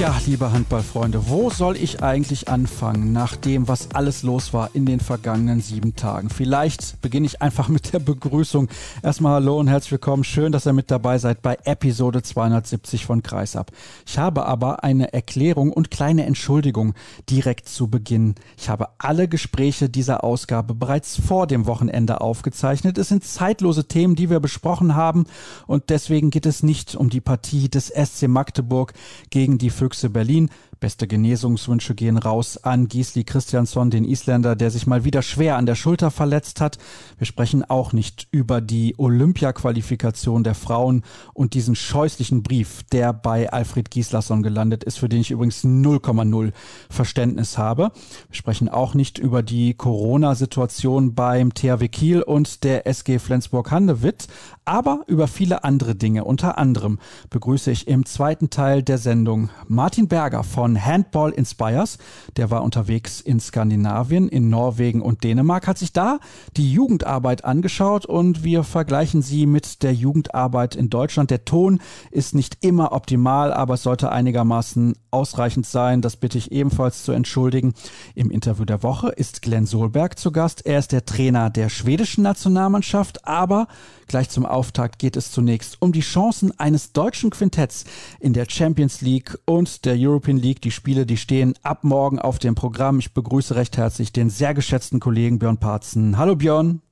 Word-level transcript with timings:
Tja, 0.00 0.18
liebe 0.24 0.50
Handballfreunde, 0.50 1.28
wo 1.28 1.50
soll 1.50 1.76
ich 1.76 2.02
eigentlich 2.02 2.48
anfangen 2.48 3.12
nach 3.12 3.36
dem, 3.36 3.68
was 3.68 3.90
alles 3.92 4.22
los 4.22 4.54
war 4.54 4.70
in 4.72 4.86
den 4.86 4.98
vergangenen 4.98 5.60
sieben 5.60 5.94
Tagen? 5.94 6.30
Vielleicht 6.30 7.02
beginne 7.02 7.26
ich 7.26 7.42
einfach 7.42 7.68
mit 7.68 7.92
der 7.92 7.98
Begrüßung. 7.98 8.68
Erstmal 9.02 9.34
hallo 9.34 9.60
und 9.60 9.68
herzlich 9.68 9.92
willkommen. 9.92 10.24
Schön, 10.24 10.52
dass 10.52 10.66
ihr 10.66 10.72
mit 10.72 10.90
dabei 10.90 11.18
seid 11.18 11.42
bei 11.42 11.58
Episode 11.64 12.22
270 12.22 13.04
von 13.04 13.22
Kreisab. 13.22 13.72
Ich 14.06 14.16
habe 14.16 14.46
aber 14.46 14.84
eine 14.84 15.12
Erklärung 15.12 15.70
und 15.70 15.90
kleine 15.90 16.24
Entschuldigung 16.24 16.94
direkt 17.28 17.68
zu 17.68 17.88
Beginn. 17.88 18.36
Ich 18.56 18.70
habe 18.70 18.88
alle 18.96 19.28
Gespräche 19.28 19.90
dieser 19.90 20.24
Ausgabe 20.24 20.72
bereits 20.72 21.18
vor 21.18 21.46
dem 21.46 21.66
Wochenende 21.66 22.22
aufgezeichnet. 22.22 22.96
Es 22.96 23.08
sind 23.08 23.22
zeitlose 23.22 23.86
Themen, 23.86 24.14
die 24.14 24.30
wir 24.30 24.40
besprochen 24.40 24.94
haben 24.94 25.26
und 25.66 25.90
deswegen 25.90 26.30
geht 26.30 26.46
es 26.46 26.62
nicht 26.62 26.96
um 26.96 27.10
die 27.10 27.20
Partie 27.20 27.68
des 27.68 27.88
SC 27.88 28.28
Magdeburg 28.28 28.94
gegen 29.28 29.58
die 29.58 29.68
Füchse 29.68 29.89
Füchse 29.90 30.08
Berlin. 30.08 30.50
Beste 30.78 31.06
Genesungswünsche 31.06 31.94
gehen 31.94 32.16
raus 32.16 32.56
an 32.56 32.88
Gisli 32.88 33.24
Christiansson, 33.24 33.90
den 33.90 34.04
Isländer, 34.04 34.56
der 34.56 34.70
sich 34.70 34.86
mal 34.86 35.04
wieder 35.04 35.20
schwer 35.20 35.56
an 35.56 35.66
der 35.66 35.74
Schulter 35.74 36.10
verletzt 36.10 36.60
hat. 36.62 36.78
Wir 37.18 37.26
sprechen 37.26 37.68
auch 37.68 37.92
nicht 37.92 38.28
über 38.30 38.62
die 38.62 38.94
Olympia-Qualifikation 38.96 40.42
der 40.42 40.54
Frauen 40.54 41.02
und 41.34 41.52
diesen 41.52 41.74
scheußlichen 41.74 42.42
Brief, 42.42 42.82
der 42.92 43.12
bei 43.12 43.52
Alfred 43.52 43.90
Gislason 43.90 44.42
gelandet 44.42 44.84
ist, 44.84 44.98
für 44.98 45.10
den 45.10 45.20
ich 45.20 45.32
übrigens 45.32 45.64
0,0 45.64 46.52
Verständnis 46.88 47.58
habe. 47.58 47.90
Wir 48.28 48.36
sprechen 48.36 48.70
auch 48.70 48.94
nicht 48.94 49.18
über 49.18 49.42
die 49.42 49.74
Corona-Situation 49.74 51.14
beim 51.14 51.52
THW 51.52 51.88
Kiel 51.88 52.22
und 52.22 52.64
der 52.64 52.86
SG 52.86 53.18
Flensburg-Handewitt, 53.18 54.28
aber 54.64 55.02
über 55.08 55.26
viele 55.26 55.64
andere 55.64 55.94
Dinge. 55.94 56.24
Unter 56.24 56.56
anderem 56.56 56.98
begrüße 57.28 57.70
ich 57.70 57.86
im 57.86 58.06
zweiten 58.06 58.48
Teil 58.48 58.82
der 58.82 58.96
Sendung 58.96 59.50
Martin 59.80 60.08
Berger 60.08 60.44
von 60.44 60.84
Handball 60.84 61.30
Inspires. 61.30 61.96
Der 62.36 62.50
war 62.50 62.62
unterwegs 62.62 63.22
in 63.22 63.40
Skandinavien, 63.40 64.28
in 64.28 64.50
Norwegen 64.50 65.00
und 65.00 65.24
Dänemark, 65.24 65.66
hat 65.66 65.78
sich 65.78 65.94
da 65.94 66.18
die 66.58 66.70
Jugendarbeit 66.70 67.46
angeschaut 67.46 68.04
und 68.04 68.44
wir 68.44 68.62
vergleichen 68.62 69.22
sie 69.22 69.46
mit 69.46 69.82
der 69.82 69.94
Jugendarbeit 69.94 70.76
in 70.76 70.90
Deutschland. 70.90 71.30
Der 71.30 71.46
Ton 71.46 71.80
ist 72.10 72.34
nicht 72.34 72.58
immer 72.60 72.92
optimal, 72.92 73.54
aber 73.54 73.72
es 73.72 73.82
sollte 73.82 74.12
einigermaßen 74.12 74.96
ausreichend 75.10 75.64
sein. 75.64 76.02
Das 76.02 76.16
bitte 76.16 76.36
ich 76.36 76.52
ebenfalls 76.52 77.02
zu 77.02 77.12
entschuldigen. 77.12 77.72
Im 78.14 78.30
Interview 78.30 78.66
der 78.66 78.82
Woche 78.82 79.08
ist 79.08 79.40
Glenn 79.40 79.64
Solberg 79.64 80.18
zu 80.18 80.30
Gast. 80.30 80.66
Er 80.66 80.78
ist 80.78 80.92
der 80.92 81.06
Trainer 81.06 81.48
der 81.48 81.70
schwedischen 81.70 82.22
Nationalmannschaft, 82.22 83.26
aber 83.26 83.66
Gleich 84.10 84.28
zum 84.28 84.44
Auftakt 84.44 84.98
geht 84.98 85.16
es 85.16 85.30
zunächst 85.30 85.80
um 85.80 85.92
die 85.92 86.00
Chancen 86.00 86.58
eines 86.58 86.92
deutschen 86.92 87.30
Quintetts 87.30 87.84
in 88.18 88.32
der 88.32 88.46
Champions 88.48 89.02
League 89.02 89.38
und 89.44 89.84
der 89.84 89.94
European 89.96 90.36
League. 90.36 90.60
Die 90.62 90.72
Spiele, 90.72 91.06
die 91.06 91.16
stehen 91.16 91.54
ab 91.62 91.84
morgen 91.84 92.18
auf 92.18 92.40
dem 92.40 92.56
Programm. 92.56 92.98
Ich 92.98 93.14
begrüße 93.14 93.54
recht 93.54 93.76
herzlich 93.76 94.12
den 94.12 94.28
sehr 94.28 94.52
geschätzten 94.52 94.98
Kollegen 94.98 95.38
Björn 95.38 95.58
Parzen. 95.58 96.18
Hallo 96.18 96.34
Björn. 96.34 96.82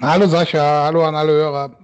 Hallo 0.00 0.28
Sascha, 0.28 0.84
hallo 0.84 1.02
an 1.04 1.16
alle 1.16 1.32
Hörer. 1.32 1.79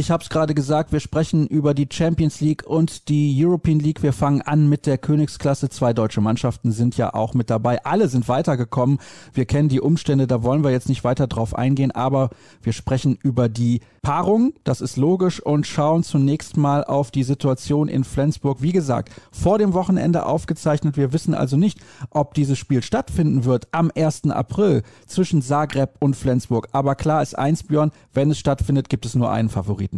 Ich 0.00 0.10
habe 0.10 0.22
es 0.22 0.30
gerade 0.30 0.54
gesagt, 0.54 0.92
wir 0.92 1.00
sprechen 1.00 1.46
über 1.46 1.74
die 1.74 1.86
Champions 1.92 2.40
League 2.40 2.66
und 2.66 3.10
die 3.10 3.36
European 3.38 3.80
League. 3.80 4.02
Wir 4.02 4.14
fangen 4.14 4.40
an 4.40 4.66
mit 4.66 4.86
der 4.86 4.96
Königsklasse. 4.96 5.68
Zwei 5.68 5.92
deutsche 5.92 6.22
Mannschaften 6.22 6.72
sind 6.72 6.96
ja 6.96 7.12
auch 7.12 7.34
mit 7.34 7.50
dabei. 7.50 7.84
Alle 7.84 8.08
sind 8.08 8.26
weitergekommen. 8.26 8.98
Wir 9.34 9.44
kennen 9.44 9.68
die 9.68 9.82
Umstände, 9.82 10.26
da 10.26 10.42
wollen 10.42 10.64
wir 10.64 10.70
jetzt 10.70 10.88
nicht 10.88 11.04
weiter 11.04 11.26
drauf 11.26 11.54
eingehen, 11.54 11.90
aber 11.90 12.30
wir 12.62 12.72
sprechen 12.72 13.18
über 13.22 13.50
die 13.50 13.82
Paarung, 14.00 14.54
das 14.64 14.80
ist 14.80 14.96
logisch, 14.96 15.40
und 15.42 15.66
schauen 15.66 16.02
zunächst 16.02 16.56
mal 16.56 16.84
auf 16.84 17.10
die 17.10 17.22
Situation 17.22 17.86
in 17.88 18.04
Flensburg. 18.04 18.62
Wie 18.62 18.72
gesagt, 18.72 19.10
vor 19.30 19.58
dem 19.58 19.74
Wochenende 19.74 20.24
aufgezeichnet. 20.24 20.96
Wir 20.96 21.12
wissen 21.12 21.34
also 21.34 21.58
nicht, 21.58 21.78
ob 22.08 22.32
dieses 22.32 22.58
Spiel 22.58 22.82
stattfinden 22.82 23.44
wird 23.44 23.68
am 23.72 23.92
1. 23.94 24.30
April 24.30 24.82
zwischen 25.06 25.42
Zagreb 25.42 25.96
und 25.98 26.16
Flensburg. 26.16 26.68
Aber 26.72 26.94
klar 26.94 27.20
ist 27.20 27.36
eins, 27.36 27.62
Björn, 27.62 27.92
wenn 28.14 28.30
es 28.30 28.38
stattfindet, 28.38 28.88
gibt 28.88 29.04
es 29.04 29.14
nur 29.14 29.30
einen 29.30 29.50
Favoriten. 29.50 29.89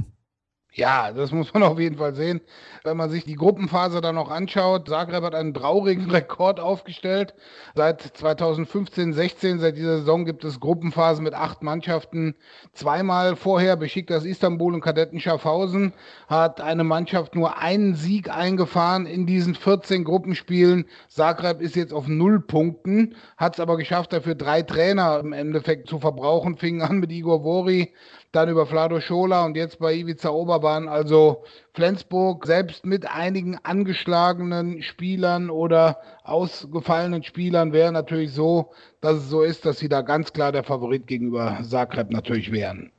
Ja, 0.75 1.12
das 1.12 1.32
muss 1.32 1.53
man 1.53 1.62
auf 1.62 1.78
jeden 1.78 1.98
Fall 1.98 2.14
sehen. 2.14 2.41
Wenn 2.82 2.97
man 2.97 3.10
sich 3.10 3.25
die 3.25 3.34
Gruppenphase 3.34 4.00
dann 4.00 4.14
noch 4.14 4.30
anschaut, 4.30 4.88
Zagreb 4.88 5.22
hat 5.22 5.34
einen 5.34 5.53
traurigen 5.53 6.10
Rekord 6.10 6.60
aufgestellt. 6.60 7.34
Seit 7.75 8.00
2015, 8.00 9.12
16, 9.12 9.58
seit 9.58 9.76
dieser 9.76 9.98
Saison 9.98 10.25
gibt 10.25 10.44
es 10.44 10.60
Gruppenphasen 10.60 11.25
mit 11.25 11.34
acht 11.34 11.62
Mannschaften. 11.62 12.34
Zweimal 12.72 13.36
vorher 13.36 13.76
Besiktas 13.76 14.25
Istanbul 14.25 14.72
und 14.72 14.81
Kadetten 14.81 15.20
Schaffhausen 15.20 15.92
hat 16.26 16.62
eine 16.62 16.84
Mannschaft 16.84 17.34
nur 17.34 17.58
einen 17.58 17.94
Sieg 17.94 18.34
eingefahren 18.34 19.04
in 19.04 19.26
diesen 19.26 19.54
14 19.54 20.04
Gruppenspielen. 20.04 20.86
Zagreb 21.08 21.60
ist 21.60 21.76
jetzt 21.76 21.92
auf 21.92 22.08
null 22.08 22.41
Punkten, 22.41 23.14
hat 23.36 23.54
es 23.54 23.60
aber 23.60 23.76
geschafft, 23.76 24.14
dafür 24.14 24.34
drei 24.34 24.62
Trainer 24.62 25.20
im 25.20 25.34
Endeffekt 25.34 25.88
zu 25.88 25.98
verbrauchen. 25.98 26.56
Fing 26.56 26.81
an 26.81 26.98
mit 26.98 27.12
Igor 27.12 27.42
Vori, 27.42 27.92
dann 28.32 28.48
über 28.48 28.66
Flado 28.66 29.00
Schola 29.00 29.44
und 29.44 29.56
jetzt 29.56 29.78
bei 29.78 29.94
Ivica 29.94 30.31
Oberban. 30.31 30.88
Also 30.88 31.44
Flensburg 31.75 32.47
selbst 32.47 32.84
mit 32.87 33.06
einigen 33.06 33.59
angeschlagenen 33.62 34.82
Spielern 34.82 35.50
oder 35.50 35.98
ausgefallenen 36.25 37.22
Spielern 37.22 37.72
wäre 37.72 37.93
natürlich 37.93 38.32
so, 38.32 38.72
dass 39.00 39.19
es 39.19 39.28
so 39.28 39.43
ist, 39.43 39.66
dass 39.66 39.78
sie 39.78 39.88
da 39.88 40.00
ganz 40.00 40.32
klar 40.32 40.50
der 40.50 40.65
Favorit 40.65 41.06
gegenüber 41.06 41.59
Zagreb 41.62 42.10
natürlich 42.10 42.50
wären 42.50 42.91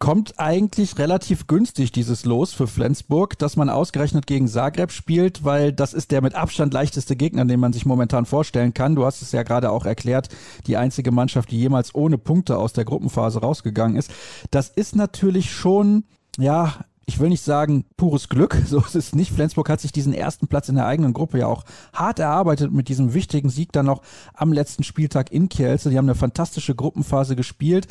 kommt 0.00 0.40
eigentlich 0.40 0.98
relativ 0.98 1.46
günstig, 1.46 1.92
dieses 1.92 2.24
Los 2.24 2.54
für 2.54 2.66
Flensburg, 2.66 3.38
dass 3.38 3.56
man 3.56 3.68
ausgerechnet 3.68 4.26
gegen 4.26 4.48
Zagreb 4.48 4.92
spielt, 4.92 5.44
weil 5.44 5.74
das 5.74 5.92
ist 5.92 6.10
der 6.10 6.22
mit 6.22 6.34
Abstand 6.34 6.72
leichteste 6.72 7.16
Gegner, 7.16 7.44
den 7.44 7.60
man 7.60 7.74
sich 7.74 7.84
momentan 7.84 8.24
vorstellen 8.24 8.72
kann. 8.72 8.96
Du 8.96 9.04
hast 9.04 9.20
es 9.20 9.30
ja 9.32 9.42
gerade 9.42 9.70
auch 9.70 9.84
erklärt, 9.84 10.30
die 10.66 10.78
einzige 10.78 11.12
Mannschaft, 11.12 11.50
die 11.50 11.58
jemals 11.58 11.94
ohne 11.94 12.16
Punkte 12.16 12.56
aus 12.56 12.72
der 12.72 12.86
Gruppenphase 12.86 13.42
rausgegangen 13.42 13.96
ist. 13.96 14.10
Das 14.50 14.70
ist 14.70 14.96
natürlich 14.96 15.52
schon, 15.52 16.04
ja, 16.38 16.76
ich 17.04 17.20
will 17.20 17.28
nicht 17.28 17.44
sagen 17.44 17.84
pures 17.98 18.30
Glück, 18.30 18.56
so 18.66 18.78
ist 18.78 18.96
es 18.96 19.14
nicht. 19.14 19.32
Flensburg 19.32 19.68
hat 19.68 19.82
sich 19.82 19.92
diesen 19.92 20.14
ersten 20.14 20.48
Platz 20.48 20.70
in 20.70 20.76
der 20.76 20.86
eigenen 20.86 21.12
Gruppe 21.12 21.40
ja 21.40 21.46
auch 21.46 21.64
hart 21.92 22.20
erarbeitet 22.20 22.72
mit 22.72 22.88
diesem 22.88 23.12
wichtigen 23.12 23.50
Sieg 23.50 23.70
dann 23.72 23.84
noch 23.84 24.00
am 24.32 24.50
letzten 24.54 24.82
Spieltag 24.82 25.30
in 25.30 25.50
Kielce. 25.50 25.90
Die 25.90 25.98
haben 25.98 26.06
eine 26.06 26.14
fantastische 26.14 26.74
Gruppenphase 26.74 27.36
gespielt. 27.36 27.86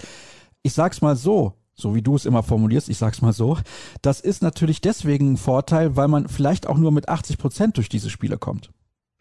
Ich 0.64 0.74
sag's 0.74 1.02
mal 1.02 1.16
so, 1.16 1.54
so 1.80 1.96
wie 1.96 2.02
du 2.02 2.16
es 2.16 2.26
immer 2.26 2.44
formulierst, 2.44 2.90
ich 2.90 2.98
sag's 2.98 3.22
mal 3.22 3.34
so. 3.34 3.58
Das 4.02 4.22
ist 4.22 4.42
natürlich 4.42 4.82
deswegen 4.82 5.34
ein 5.34 5.38
Vorteil, 5.38 5.96
weil 5.96 6.08
man 6.08 6.28
vielleicht 6.28 6.68
auch 6.68 6.78
nur 6.78 6.92
mit 6.92 7.10
80 7.10 7.38
Prozent 7.38 7.78
durch 7.78 7.90
diese 7.90 8.10
Spiele 8.10 8.38
kommt. 8.38 8.72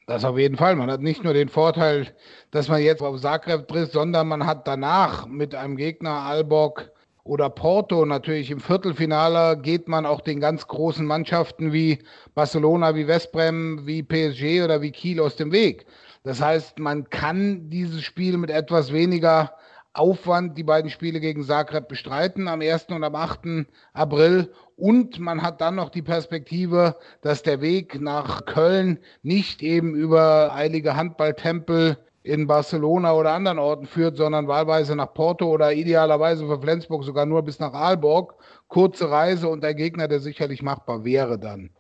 Das 0.07 0.25
auf 0.25 0.39
jeden 0.39 0.57
Fall. 0.57 0.75
Man 0.75 0.91
hat 0.91 1.03
nicht 1.03 1.23
nur 1.23 1.35
den 1.35 1.51
Vorteil, 1.51 2.09
dass 2.51 2.69
man 2.69 2.83
jetzt 2.83 3.03
auf 3.03 3.21
Zagreb 3.21 3.69
trifft, 3.69 3.93
sondern 3.93 4.27
man 4.27 4.47
hat 4.47 4.67
danach 4.67 5.27
mit 5.27 5.55
einem 5.55 5.77
Gegner 5.77 6.23
Alborg 6.23 6.91
oder 7.25 7.51
Porto 7.51 8.07
natürlich 8.07 8.51
im 8.51 8.59
Viertelfinale 8.59 9.61
geht 9.61 9.87
man 9.87 10.07
auch 10.07 10.23
den 10.23 10.41
ganz 10.41 10.67
großen 10.67 11.05
Mannschaften 11.05 11.75
wie 11.75 11.99
Barcelona, 12.35 12.95
wie 12.95 13.07
Westbrem, 13.07 13.87
wie 13.87 14.03
PSG 14.03 14.63
oder 14.65 14.81
wie 14.81 14.93
Kiel 14.93 15.21
aus 15.21 15.37
dem 15.37 15.53
Weg. 15.53 15.85
Das 16.25 16.41
heißt, 16.41 16.79
man 16.79 17.11
kann 17.11 17.69
dieses 17.69 18.03
Spiel 18.03 18.39
mit 18.39 18.49
etwas 18.49 18.95
weniger 18.95 19.53
Aufwand 19.93 20.57
die 20.57 20.65
beiden 20.65 20.91
Spiele 20.91 21.21
gegen 21.21 21.43
Zagreb 21.43 21.89
bestreiten 21.89 22.49
am 22.49 22.61
1. 22.61 22.87
und 22.91 23.03
am 23.03 23.15
8. 23.15 23.67
April. 23.93 24.53
Und 24.77 25.19
man 25.19 25.43
hat 25.43 25.61
dann 25.61 25.75
noch 25.75 25.91
die 25.91 26.03
Perspektive, 26.03 26.97
dass 27.23 27.43
der 27.43 27.61
Weg 27.61 28.01
nach 28.01 28.45
Köln 28.45 28.99
nicht 29.23 29.63
eben 29.63 29.95
über 29.95 30.55
eilige 30.55 30.95
Handballtempel 30.95 31.99
in 32.23 32.47
Barcelona 32.47 33.15
oder 33.15 33.33
anderen 33.33 33.59
Orten 33.59 33.87
führt, 33.87 34.17
sondern 34.17 34.49
wahlweise 34.49 34.95
nach 34.95 35.15
Porto 35.15 35.51
oder 35.51 35.73
idealerweise 35.73 36.47
für 36.47 36.61
Flensburg 36.61 37.03
sogar 37.05 37.27
nur 37.27 37.43
bis 37.43 37.59
nach 37.59 37.73
Aalborg. 37.73 38.35
Kurze 38.69 39.11
Reise 39.11 39.49
und 39.49 39.63
der 39.63 39.75
Gegner, 39.75 40.09
der 40.09 40.21
sicherlich 40.21 40.63
machbar 40.63 41.05
wäre 41.05 41.39
dann. 41.39 41.71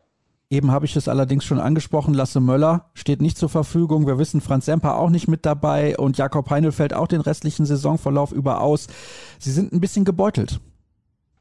Eben 0.50 0.70
habe 0.70 0.86
ich 0.86 0.96
es 0.96 1.08
allerdings 1.08 1.44
schon 1.44 1.60
angesprochen, 1.60 2.14
Lasse 2.14 2.40
Möller 2.40 2.86
steht 2.94 3.20
nicht 3.20 3.36
zur 3.36 3.50
Verfügung. 3.50 4.06
Wir 4.06 4.18
wissen, 4.18 4.40
Franz 4.40 4.64
Semper 4.64 4.96
auch 4.96 5.10
nicht 5.10 5.28
mit 5.28 5.44
dabei 5.44 5.98
und 5.98 6.16
Jakob 6.16 6.48
Heinl 6.48 6.72
fällt 6.72 6.94
auch 6.94 7.06
den 7.06 7.20
restlichen 7.20 7.66
Saisonverlauf 7.66 8.32
über 8.32 8.62
aus. 8.62 8.86
Sie 9.38 9.52
sind 9.52 9.74
ein 9.74 9.80
bisschen 9.80 10.06
gebeutelt. 10.06 10.58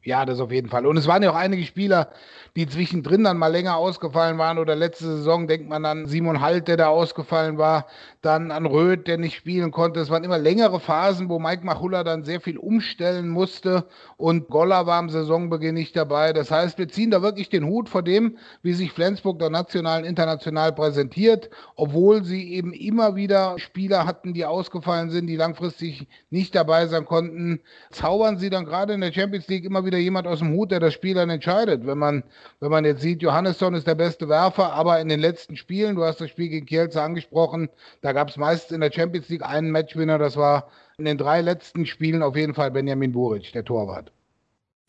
Ja, 0.07 0.25
das 0.25 0.39
auf 0.39 0.53
jeden 0.53 0.69
Fall. 0.69 0.85
Und 0.85 0.95
es 0.95 1.05
waren 1.05 1.21
ja 1.21 1.31
auch 1.31 1.35
einige 1.35 1.65
Spieler, 1.65 2.07
die 2.55 2.65
zwischendrin 2.65 3.25
dann 3.25 3.37
mal 3.37 3.51
länger 3.51 3.75
ausgefallen 3.75 4.37
waren 4.37 4.57
oder 4.57 4.73
letzte 4.73 5.03
Saison 5.03 5.49
denkt 5.49 5.67
man 5.67 5.83
an 5.83 6.05
Simon 6.05 6.39
Halt, 6.39 6.69
der 6.69 6.77
da 6.77 6.87
ausgefallen 6.87 7.57
war, 7.57 7.87
dann 8.21 8.49
an 8.51 8.65
Röth, 8.65 9.05
der 9.07 9.17
nicht 9.17 9.35
spielen 9.35 9.69
konnte. 9.69 9.99
Es 9.99 10.09
waren 10.09 10.23
immer 10.23 10.37
längere 10.37 10.79
Phasen, 10.79 11.27
wo 11.27 11.39
Mike 11.39 11.65
Machulla 11.65 12.05
dann 12.05 12.23
sehr 12.23 12.39
viel 12.39 12.57
umstellen 12.57 13.27
musste 13.27 13.85
und 14.15 14.47
Goller 14.47 14.87
war 14.87 14.97
am 14.97 15.09
Saisonbeginn 15.09 15.75
nicht 15.75 15.95
dabei. 15.97 16.31
Das 16.31 16.51
heißt, 16.51 16.77
wir 16.77 16.87
ziehen 16.87 17.11
da 17.11 17.21
wirklich 17.21 17.49
den 17.49 17.65
Hut 17.65 17.89
vor 17.89 18.01
dem, 18.01 18.37
wie 18.63 18.73
sich 18.73 18.93
Flensburg 18.93 19.39
da 19.39 19.49
national 19.49 20.03
und 20.03 20.07
international 20.07 20.71
präsentiert, 20.71 21.49
obwohl 21.75 22.23
sie 22.23 22.53
eben 22.53 22.71
immer 22.71 23.17
wieder 23.17 23.59
Spieler 23.59 24.07
hatten, 24.07 24.33
die 24.33 24.45
ausgefallen 24.45 25.09
sind, 25.09 25.27
die 25.27 25.35
langfristig 25.35 26.07
nicht 26.29 26.55
dabei 26.55 26.87
sein 26.87 27.03
konnten, 27.03 27.59
zaubern 27.91 28.37
sie 28.37 28.49
dann 28.49 28.63
gerade 28.63 28.93
in 28.93 29.01
der 29.01 29.11
Champions 29.11 29.47
League 29.49 29.65
immer 29.65 29.83
wieder 29.83 29.96
wieder 29.97 30.03
jemand 30.03 30.27
aus 30.27 30.39
dem 30.39 30.53
Hut, 30.53 30.71
der 30.71 30.79
das 30.79 30.93
Spiel 30.93 31.15
dann 31.15 31.29
entscheidet. 31.29 31.85
Wenn 31.85 31.97
man, 31.97 32.23
wenn 32.59 32.71
man 32.71 32.85
jetzt 32.85 33.01
sieht, 33.01 33.21
Johannesson 33.21 33.73
ist 33.73 33.87
der 33.87 33.95
beste 33.95 34.29
Werfer, 34.29 34.73
aber 34.73 34.99
in 34.99 35.09
den 35.09 35.19
letzten 35.19 35.57
Spielen, 35.57 35.95
du 35.95 36.03
hast 36.03 36.21
das 36.21 36.29
Spiel 36.29 36.49
gegen 36.49 36.65
Kielce 36.65 37.01
angesprochen, 37.01 37.69
da 38.01 38.13
gab 38.13 38.29
es 38.29 38.37
meist 38.37 38.71
in 38.71 38.81
der 38.81 38.91
Champions 38.91 39.29
League 39.29 39.43
einen 39.43 39.71
Matchwinner, 39.71 40.19
das 40.19 40.37
war 40.37 40.69
in 40.97 41.05
den 41.05 41.17
drei 41.17 41.41
letzten 41.41 41.85
Spielen 41.85 42.21
auf 42.21 42.35
jeden 42.35 42.53
Fall 42.53 42.71
Benjamin 42.71 43.11
Buric, 43.11 43.51
der 43.53 43.65
Torwart. 43.65 44.11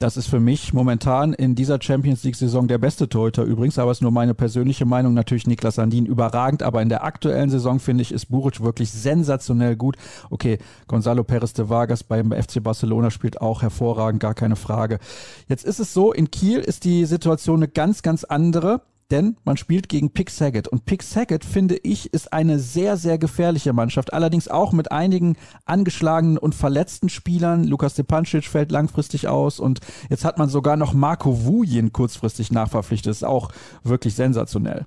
Das 0.01 0.17
ist 0.17 0.29
für 0.29 0.39
mich 0.39 0.73
momentan 0.73 1.33
in 1.33 1.57
dieser 1.57 1.83
Champions 1.83 2.23
League-Saison 2.23 2.69
der 2.69 2.79
beste 2.79 3.09
Torhüter 3.09 3.43
übrigens, 3.43 3.81
aber 3.81 3.91
es 3.91 3.99
ist 3.99 4.03
nur 4.03 4.13
meine 4.13 4.33
persönliche 4.33 4.85
Meinung. 4.85 5.13
Natürlich 5.13 5.49
Niklas 5.49 5.75
Sandin 5.75 6.07
überragend, 6.07 6.63
aber 6.63 6.81
in 6.83 6.89
der 6.89 7.03
aktuellen 7.03 7.51
Saison 7.51 7.81
finde 7.81 8.03
ich, 8.03 8.13
ist 8.13 8.27
Buric 8.27 8.63
wirklich 8.63 8.93
sensationell 8.93 9.75
gut. 9.75 9.97
Okay, 10.31 10.59
Gonzalo 10.87 11.25
Perez 11.25 11.53
de 11.53 11.69
Vargas 11.69 12.05
beim 12.05 12.31
FC 12.31 12.63
Barcelona 12.63 13.11
spielt 13.11 13.41
auch 13.41 13.63
hervorragend, 13.63 14.21
gar 14.21 14.35
keine 14.35 14.55
Frage. 14.55 15.01
Jetzt 15.49 15.65
ist 15.65 15.81
es 15.81 15.93
so, 15.93 16.13
in 16.13 16.31
Kiel 16.31 16.61
ist 16.61 16.85
die 16.85 17.05
Situation 17.05 17.57
eine 17.57 17.67
ganz, 17.67 18.03
ganz 18.03 18.23
andere 18.23 18.83
denn 19.11 19.37
man 19.45 19.57
spielt 19.57 19.89
gegen 19.89 20.13
Pick 20.13 20.31
Saget. 20.31 20.69
Und 20.69 20.85
Pick 20.85 21.03
Saget, 21.03 21.45
finde 21.45 21.77
ich, 21.77 22.13
ist 22.13 22.33
eine 22.33 22.59
sehr, 22.59 22.97
sehr 22.97 23.19
gefährliche 23.19 23.73
Mannschaft. 23.73 24.13
Allerdings 24.13 24.49
auch 24.49 24.73
mit 24.73 24.93
einigen 24.93 25.37
angeschlagenen 25.65 26.39
und 26.39 26.55
verletzten 26.55 27.09
Spielern. 27.09 27.65
Lukas 27.65 27.93
Stepancic 27.93 28.45
fällt 28.45 28.71
langfristig 28.71 29.29
aus 29.29 29.61
und 29.61 29.81
jetzt 30.11 30.25
hat 30.25 30.39
man 30.39 30.49
sogar 30.49 30.77
noch 30.77 30.93
Marco 30.93 31.45
Wujin 31.45 31.93
kurzfristig 31.93 32.53
nachverpflichtet. 32.53 33.11
Ist 33.11 33.25
auch 33.25 33.51
wirklich 33.83 34.15
sensationell. 34.15 34.87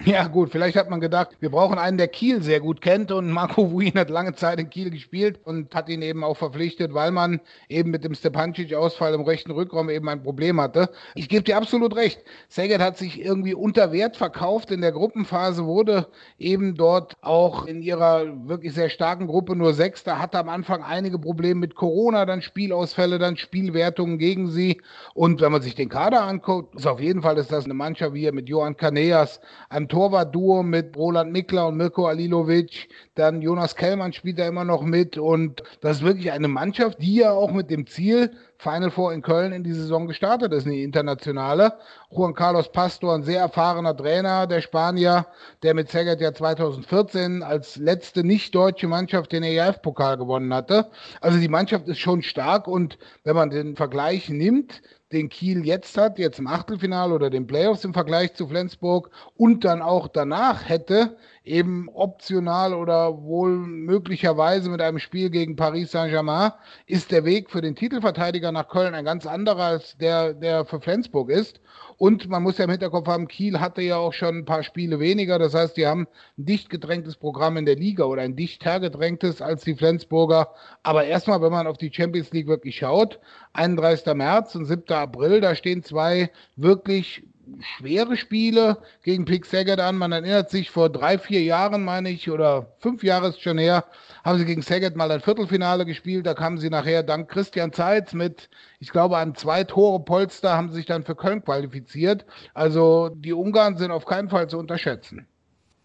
Ja, 0.00 0.26
gut, 0.26 0.50
vielleicht 0.50 0.76
hat 0.76 0.88
man 0.88 1.00
gedacht, 1.00 1.36
wir 1.40 1.50
brauchen 1.50 1.78
einen, 1.78 1.98
der 1.98 2.08
Kiel 2.08 2.42
sehr 2.42 2.60
gut 2.60 2.80
kennt 2.80 3.12
und 3.12 3.30
Marco 3.30 3.70
Wuin 3.72 3.92
hat 3.94 4.08
lange 4.08 4.34
Zeit 4.34 4.58
in 4.58 4.70
Kiel 4.70 4.90
gespielt 4.90 5.38
und 5.44 5.72
hat 5.74 5.88
ihn 5.90 6.00
eben 6.00 6.24
auch 6.24 6.36
verpflichtet, 6.36 6.94
weil 6.94 7.10
man 7.12 7.40
eben 7.68 7.90
mit 7.90 8.02
dem 8.02 8.14
Stepancic-Ausfall 8.14 9.12
im 9.12 9.20
rechten 9.20 9.50
Rückraum 9.52 9.90
eben 9.90 10.08
ein 10.08 10.22
Problem 10.22 10.60
hatte. 10.60 10.88
Ich 11.14 11.28
gebe 11.28 11.44
dir 11.44 11.58
absolut 11.58 11.94
recht. 11.94 12.20
Saget 12.48 12.80
hat 12.80 12.96
sich 12.96 13.22
irgendwie 13.22 13.54
unter 13.54 13.92
Wert 13.92 14.16
verkauft 14.16 14.70
in 14.70 14.80
der 14.80 14.92
Gruppenphase, 14.92 15.66
wurde 15.66 16.08
eben 16.38 16.74
dort 16.74 17.16
auch 17.20 17.66
in 17.66 17.82
ihrer 17.82 18.48
wirklich 18.48 18.72
sehr 18.72 18.88
starken 18.88 19.26
Gruppe 19.26 19.54
nur 19.54 19.74
Sechster, 19.74 20.18
hatte 20.18 20.38
am 20.38 20.48
Anfang 20.48 20.82
einige 20.82 21.18
Probleme 21.18 21.60
mit 21.60 21.74
Corona, 21.76 22.24
dann 22.24 22.40
Spielausfälle, 22.42 23.18
dann 23.18 23.36
Spielwertungen 23.36 24.18
gegen 24.18 24.50
sie. 24.50 24.80
Und 25.14 25.40
wenn 25.42 25.52
man 25.52 25.62
sich 25.62 25.74
den 25.74 25.90
Kader 25.90 26.22
anguckt, 26.22 26.74
ist 26.74 26.86
auf 26.86 26.98
jeden 26.98 27.22
Fall 27.22 27.36
ist 27.36 27.52
das 27.52 27.66
eine 27.66 27.74
Mannschaft 27.74 28.14
wie 28.14 28.32
mit 28.32 28.48
Johann 28.48 28.76
Caneas, 28.76 29.40
einem 29.82 29.88
Torwart-Duo 29.88 30.62
mit 30.62 30.96
Roland 30.96 31.32
Mickler 31.32 31.66
und 31.66 31.76
Mirko 31.76 32.06
Alilovic. 32.06 32.88
Dann 33.16 33.42
Jonas 33.42 33.74
Kellmann 33.74 34.12
spielt 34.12 34.38
da 34.38 34.46
immer 34.46 34.64
noch 34.64 34.82
mit. 34.82 35.18
Und 35.18 35.62
das 35.80 35.98
ist 35.98 36.02
wirklich 36.04 36.30
eine 36.30 36.48
Mannschaft, 36.48 37.02
die 37.02 37.16
ja 37.16 37.32
auch 37.32 37.50
mit 37.50 37.70
dem 37.70 37.86
Ziel 37.86 38.30
Final 38.58 38.92
Four 38.92 39.12
in 39.12 39.22
Köln 39.22 39.52
in 39.52 39.64
die 39.64 39.72
Saison 39.72 40.06
gestartet 40.06 40.52
ist, 40.52 40.66
in 40.66 40.72
die 40.72 40.84
internationale. 40.84 41.72
Juan 42.10 42.32
Carlos 42.32 42.70
Pastor, 42.70 43.12
ein 43.12 43.24
sehr 43.24 43.40
erfahrener 43.40 43.96
Trainer, 43.96 44.46
der 44.46 44.60
Spanier, 44.60 45.26
der 45.64 45.74
mit 45.74 45.88
Szeged 45.88 46.20
ja 46.20 46.32
2014 46.32 47.42
als 47.42 47.76
letzte 47.76 48.22
nicht-deutsche 48.22 48.86
Mannschaft 48.86 49.32
den 49.32 49.42
ERF-Pokal 49.42 50.16
gewonnen 50.16 50.54
hatte. 50.54 50.90
Also 51.20 51.40
die 51.40 51.48
Mannschaft 51.48 51.88
ist 51.88 51.98
schon 51.98 52.22
stark 52.22 52.68
und 52.68 52.98
wenn 53.24 53.34
man 53.34 53.50
den 53.50 53.74
Vergleich 53.74 54.28
nimmt, 54.28 54.80
den 55.12 55.28
Kiel 55.28 55.64
jetzt 55.64 55.96
hat, 55.96 56.18
jetzt 56.18 56.38
im 56.38 56.46
Achtelfinale 56.46 57.14
oder 57.14 57.30
den 57.30 57.46
Playoffs 57.46 57.84
im 57.84 57.94
Vergleich 57.94 58.34
zu 58.34 58.48
Flensburg 58.48 59.10
und 59.36 59.64
dann 59.64 59.82
auch 59.82 60.08
danach 60.08 60.68
hätte, 60.68 61.16
eben 61.44 61.88
optional 61.88 62.72
oder 62.72 63.22
wohl 63.22 63.50
möglicherweise 63.56 64.70
mit 64.70 64.80
einem 64.80 64.98
Spiel 64.98 65.30
gegen 65.30 65.56
Paris 65.56 65.90
Saint-Germain, 65.90 66.52
ist 66.86 67.10
der 67.10 67.24
Weg 67.24 67.50
für 67.50 67.60
den 67.60 67.74
Titelverteidiger 67.74 68.52
nach 68.52 68.68
Köln 68.68 68.94
ein 68.94 69.04
ganz 69.04 69.26
anderer 69.26 69.64
als 69.64 69.96
der, 69.98 70.34
der 70.34 70.64
für 70.64 70.80
Flensburg 70.80 71.30
ist. 71.30 71.60
Und 71.98 72.28
man 72.28 72.42
muss 72.42 72.58
ja 72.58 72.64
im 72.64 72.70
Hinterkopf 72.70 73.06
haben, 73.06 73.28
Kiel 73.28 73.60
hatte 73.60 73.82
ja 73.82 73.96
auch 73.96 74.12
schon 74.12 74.38
ein 74.38 74.44
paar 74.44 74.62
Spiele 74.62 75.00
weniger. 75.00 75.38
Das 75.38 75.54
heißt, 75.54 75.76
die 75.76 75.86
haben 75.86 76.06
ein 76.38 76.46
dicht 76.46 76.70
gedrängtes 76.70 77.16
Programm 77.16 77.56
in 77.56 77.66
der 77.66 77.76
Liga 77.76 78.04
oder 78.04 78.22
ein 78.22 78.36
dicht 78.36 78.64
hergedrängtes 78.64 79.42
als 79.42 79.62
die 79.64 79.74
Flensburger. 79.74 80.48
Aber 80.82 81.04
erstmal, 81.04 81.42
wenn 81.42 81.52
man 81.52 81.66
auf 81.66 81.76
die 81.76 81.92
Champions 81.92 82.32
League 82.32 82.48
wirklich 82.48 82.76
schaut, 82.76 83.20
31. 83.52 84.14
März 84.14 84.54
und 84.54 84.64
7. 84.66 84.92
April, 84.92 85.40
da 85.40 85.54
stehen 85.54 85.82
zwei 85.82 86.30
wirklich 86.56 87.22
schwere 87.60 88.16
Spiele 88.16 88.78
gegen 89.02 89.24
Pick 89.24 89.46
Saget 89.46 89.80
an. 89.80 89.96
Man 89.96 90.12
erinnert 90.12 90.50
sich, 90.50 90.70
vor 90.70 90.88
drei, 90.88 91.18
vier 91.18 91.42
Jahren, 91.42 91.84
meine 91.84 92.10
ich, 92.10 92.30
oder 92.30 92.74
fünf 92.78 93.02
Jahre 93.02 93.28
ist 93.28 93.42
schon 93.42 93.58
her, 93.58 93.84
haben 94.24 94.38
sie 94.38 94.44
gegen 94.44 94.62
Saget 94.62 94.96
mal 94.96 95.10
ein 95.10 95.20
Viertelfinale 95.20 95.84
gespielt. 95.84 96.26
Da 96.26 96.34
kamen 96.34 96.58
sie 96.58 96.70
nachher 96.70 97.02
dank 97.02 97.28
Christian 97.30 97.72
Zeitz 97.72 98.12
mit, 98.14 98.48
ich 98.78 98.90
glaube, 98.90 99.18
an 99.18 99.34
zwei 99.34 99.64
Tore 99.64 100.04
Polster, 100.04 100.56
haben 100.56 100.70
sie 100.70 100.76
sich 100.76 100.86
dann 100.86 101.04
für 101.04 101.16
Köln 101.16 101.44
qualifiziert. 101.44 102.24
Also 102.54 103.10
die 103.10 103.32
Ungarn 103.32 103.76
sind 103.76 103.90
auf 103.90 104.06
keinen 104.06 104.28
Fall 104.28 104.48
zu 104.48 104.58
unterschätzen. 104.58 105.26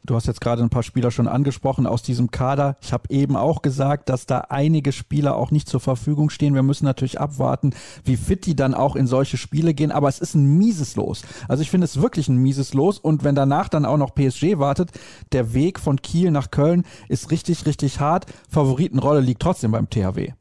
Du 0.08 0.16
hast 0.16 0.26
jetzt 0.26 0.40
gerade 0.40 0.64
ein 0.64 0.70
paar 0.70 0.84
Spieler 0.84 1.12
schon 1.12 1.28
angesprochen 1.28 1.86
aus 1.86 2.02
diesem 2.02 2.32
Kader. 2.32 2.78
Ich 2.82 2.94
habe 2.94 3.10
eben 3.10 3.36
auch 3.36 3.62
gesagt, 3.62 4.08
dass 4.08 4.26
da 4.26 4.40
einige 4.48 4.94
Spieler 4.94 5.36
auch 5.36 5.52
nicht 5.52 5.68
zur 5.68 5.82
Verfügung 5.82 6.30
stehen. 6.30 6.56
Wir 6.56 6.64
müssen 6.64 6.86
natürlich 6.86 7.20
abwarten, 7.20 7.76
wie 8.06 8.16
fit 8.16 8.46
die 8.46 8.56
dann 8.56 8.74
auch 8.74 8.96
in 8.96 9.06
solche 9.06 9.36
Spiele 9.36 9.74
gehen. 9.74 9.92
Aber 9.92 10.08
es 10.08 10.20
ist 10.20 10.34
ein 10.34 10.58
mieses 10.58 10.96
Los. 10.96 11.24
Also 11.50 11.62
ich 11.62 11.70
finde 11.70 11.84
es 11.84 12.02
wirklich 12.02 12.30
ein 12.30 12.38
mieses 12.38 12.74
Los. 12.74 13.00
Und 13.00 13.26
wenn 13.26 13.36
danach 13.36 13.68
dann 13.68 13.84
auch 13.84 13.98
noch 13.98 14.16
PSG 14.16 14.60
wartet, 14.60 14.92
der 15.34 15.54
Weg 15.54 15.78
von 15.78 16.02
Kiel 16.02 16.32
nach 16.32 16.52
Köln 16.52 16.86
ist 17.10 17.30
richtig, 17.30 17.66
richtig 17.66 18.00
hart. 18.00 18.28
Favoritenrolle 18.50 19.20
liegt 19.20 19.42
trotzdem 19.42 19.72
beim 19.72 19.90
THW. 19.90 20.32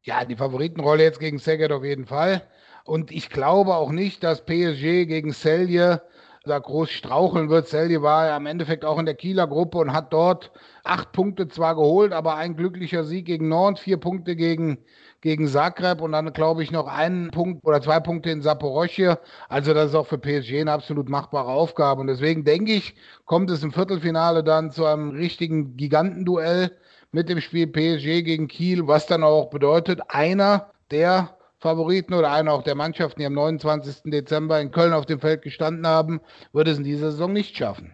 Ja, 0.00 0.24
die 0.24 0.36
Favoritenrolle 0.36 1.02
jetzt 1.02 1.20
gegen 1.20 1.38
Szeged 1.38 1.70
auf 1.70 1.84
jeden 1.84 2.06
Fall. 2.06 2.44
Und 2.84 3.10
ich 3.10 3.28
glaube 3.28 3.74
auch 3.74 3.92
nicht, 3.92 4.24
dass 4.24 4.46
PSG 4.46 5.06
gegen 5.06 5.34
Celje 5.34 6.00
da 6.44 6.58
groß 6.58 6.90
straucheln 6.90 7.48
wird. 7.50 7.68
Seldi 7.68 8.02
war 8.02 8.26
ja 8.26 8.36
im 8.36 8.46
Endeffekt 8.46 8.84
auch 8.84 8.98
in 8.98 9.06
der 9.06 9.14
Kieler 9.14 9.46
Gruppe 9.46 9.78
und 9.78 9.92
hat 9.92 10.12
dort 10.12 10.50
acht 10.84 11.12
Punkte 11.12 11.48
zwar 11.48 11.74
geholt, 11.74 12.12
aber 12.12 12.36
ein 12.36 12.56
glücklicher 12.56 13.04
Sieg 13.04 13.26
gegen 13.26 13.48
Nord, 13.48 13.78
vier 13.78 13.96
Punkte 13.98 14.34
gegen, 14.34 14.78
gegen 15.20 15.46
Zagreb 15.46 16.00
und 16.00 16.12
dann 16.12 16.32
glaube 16.32 16.62
ich 16.62 16.72
noch 16.72 16.88
einen 16.88 17.30
Punkt 17.30 17.64
oder 17.64 17.80
zwei 17.80 18.00
Punkte 18.00 18.30
in 18.30 18.42
Saporoschje. 18.42 19.18
Also 19.48 19.72
das 19.74 19.90
ist 19.90 19.94
auch 19.94 20.06
für 20.06 20.18
PSG 20.18 20.60
eine 20.60 20.72
absolut 20.72 21.08
machbare 21.08 21.50
Aufgabe 21.50 22.00
und 22.00 22.08
deswegen 22.08 22.44
denke 22.44 22.72
ich, 22.72 22.96
kommt 23.24 23.50
es 23.50 23.62
im 23.62 23.72
Viertelfinale 23.72 24.42
dann 24.42 24.72
zu 24.72 24.84
einem 24.84 25.10
richtigen 25.10 25.76
Gigantenduell 25.76 26.72
mit 27.12 27.28
dem 27.28 27.40
Spiel 27.40 27.66
PSG 27.66 28.24
gegen 28.24 28.48
Kiel, 28.48 28.88
was 28.88 29.06
dann 29.06 29.22
auch 29.22 29.50
bedeutet, 29.50 30.00
einer 30.08 30.72
der 30.90 31.36
Favoriten 31.62 32.12
oder 32.12 32.32
einer 32.32 32.52
auch 32.52 32.64
der 32.64 32.74
Mannschaften, 32.74 33.20
die 33.20 33.26
am 33.26 33.34
29. 33.34 34.10
Dezember 34.10 34.60
in 34.60 34.72
Köln 34.72 34.92
auf 34.92 35.06
dem 35.06 35.20
Feld 35.20 35.42
gestanden 35.42 35.86
haben, 35.86 36.20
wird 36.52 36.66
es 36.66 36.78
in 36.78 36.84
dieser 36.84 37.12
Saison 37.12 37.32
nicht 37.32 37.56
schaffen. 37.56 37.92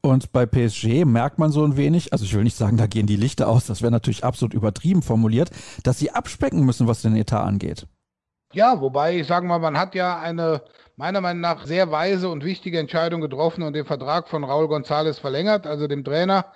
Und 0.00 0.32
bei 0.32 0.44
PSG 0.44 1.04
merkt 1.04 1.38
man 1.38 1.52
so 1.52 1.64
ein 1.64 1.76
wenig, 1.76 2.12
also 2.12 2.24
ich 2.24 2.34
will 2.34 2.44
nicht 2.44 2.56
sagen, 2.56 2.76
da 2.76 2.86
gehen 2.86 3.06
die 3.06 3.16
Lichter 3.16 3.48
aus, 3.48 3.66
das 3.66 3.80
wäre 3.80 3.92
natürlich 3.92 4.24
absolut 4.24 4.54
übertrieben 4.54 5.02
formuliert, 5.02 5.50
dass 5.84 5.98
sie 5.98 6.10
abspecken 6.10 6.64
müssen, 6.64 6.86
was 6.88 7.02
den 7.02 7.16
Etat 7.16 7.44
angeht. 7.44 7.86
Ja, 8.52 8.80
wobei 8.80 9.18
ich 9.18 9.26
sage 9.26 9.46
mal, 9.46 9.58
man 9.58 9.78
hat 9.78 9.94
ja 9.94 10.18
eine 10.18 10.62
meiner 10.96 11.20
Meinung 11.20 11.42
nach 11.42 11.66
sehr 11.66 11.90
weise 11.90 12.28
und 12.28 12.44
wichtige 12.44 12.78
Entscheidung 12.78 13.20
getroffen 13.20 13.62
und 13.62 13.74
den 13.74 13.84
Vertrag 13.84 14.28
von 14.28 14.44
Raúl 14.44 14.66
González 14.66 15.20
verlängert, 15.20 15.66
also 15.66 15.86
dem 15.86 16.04
Trainer. 16.04 16.46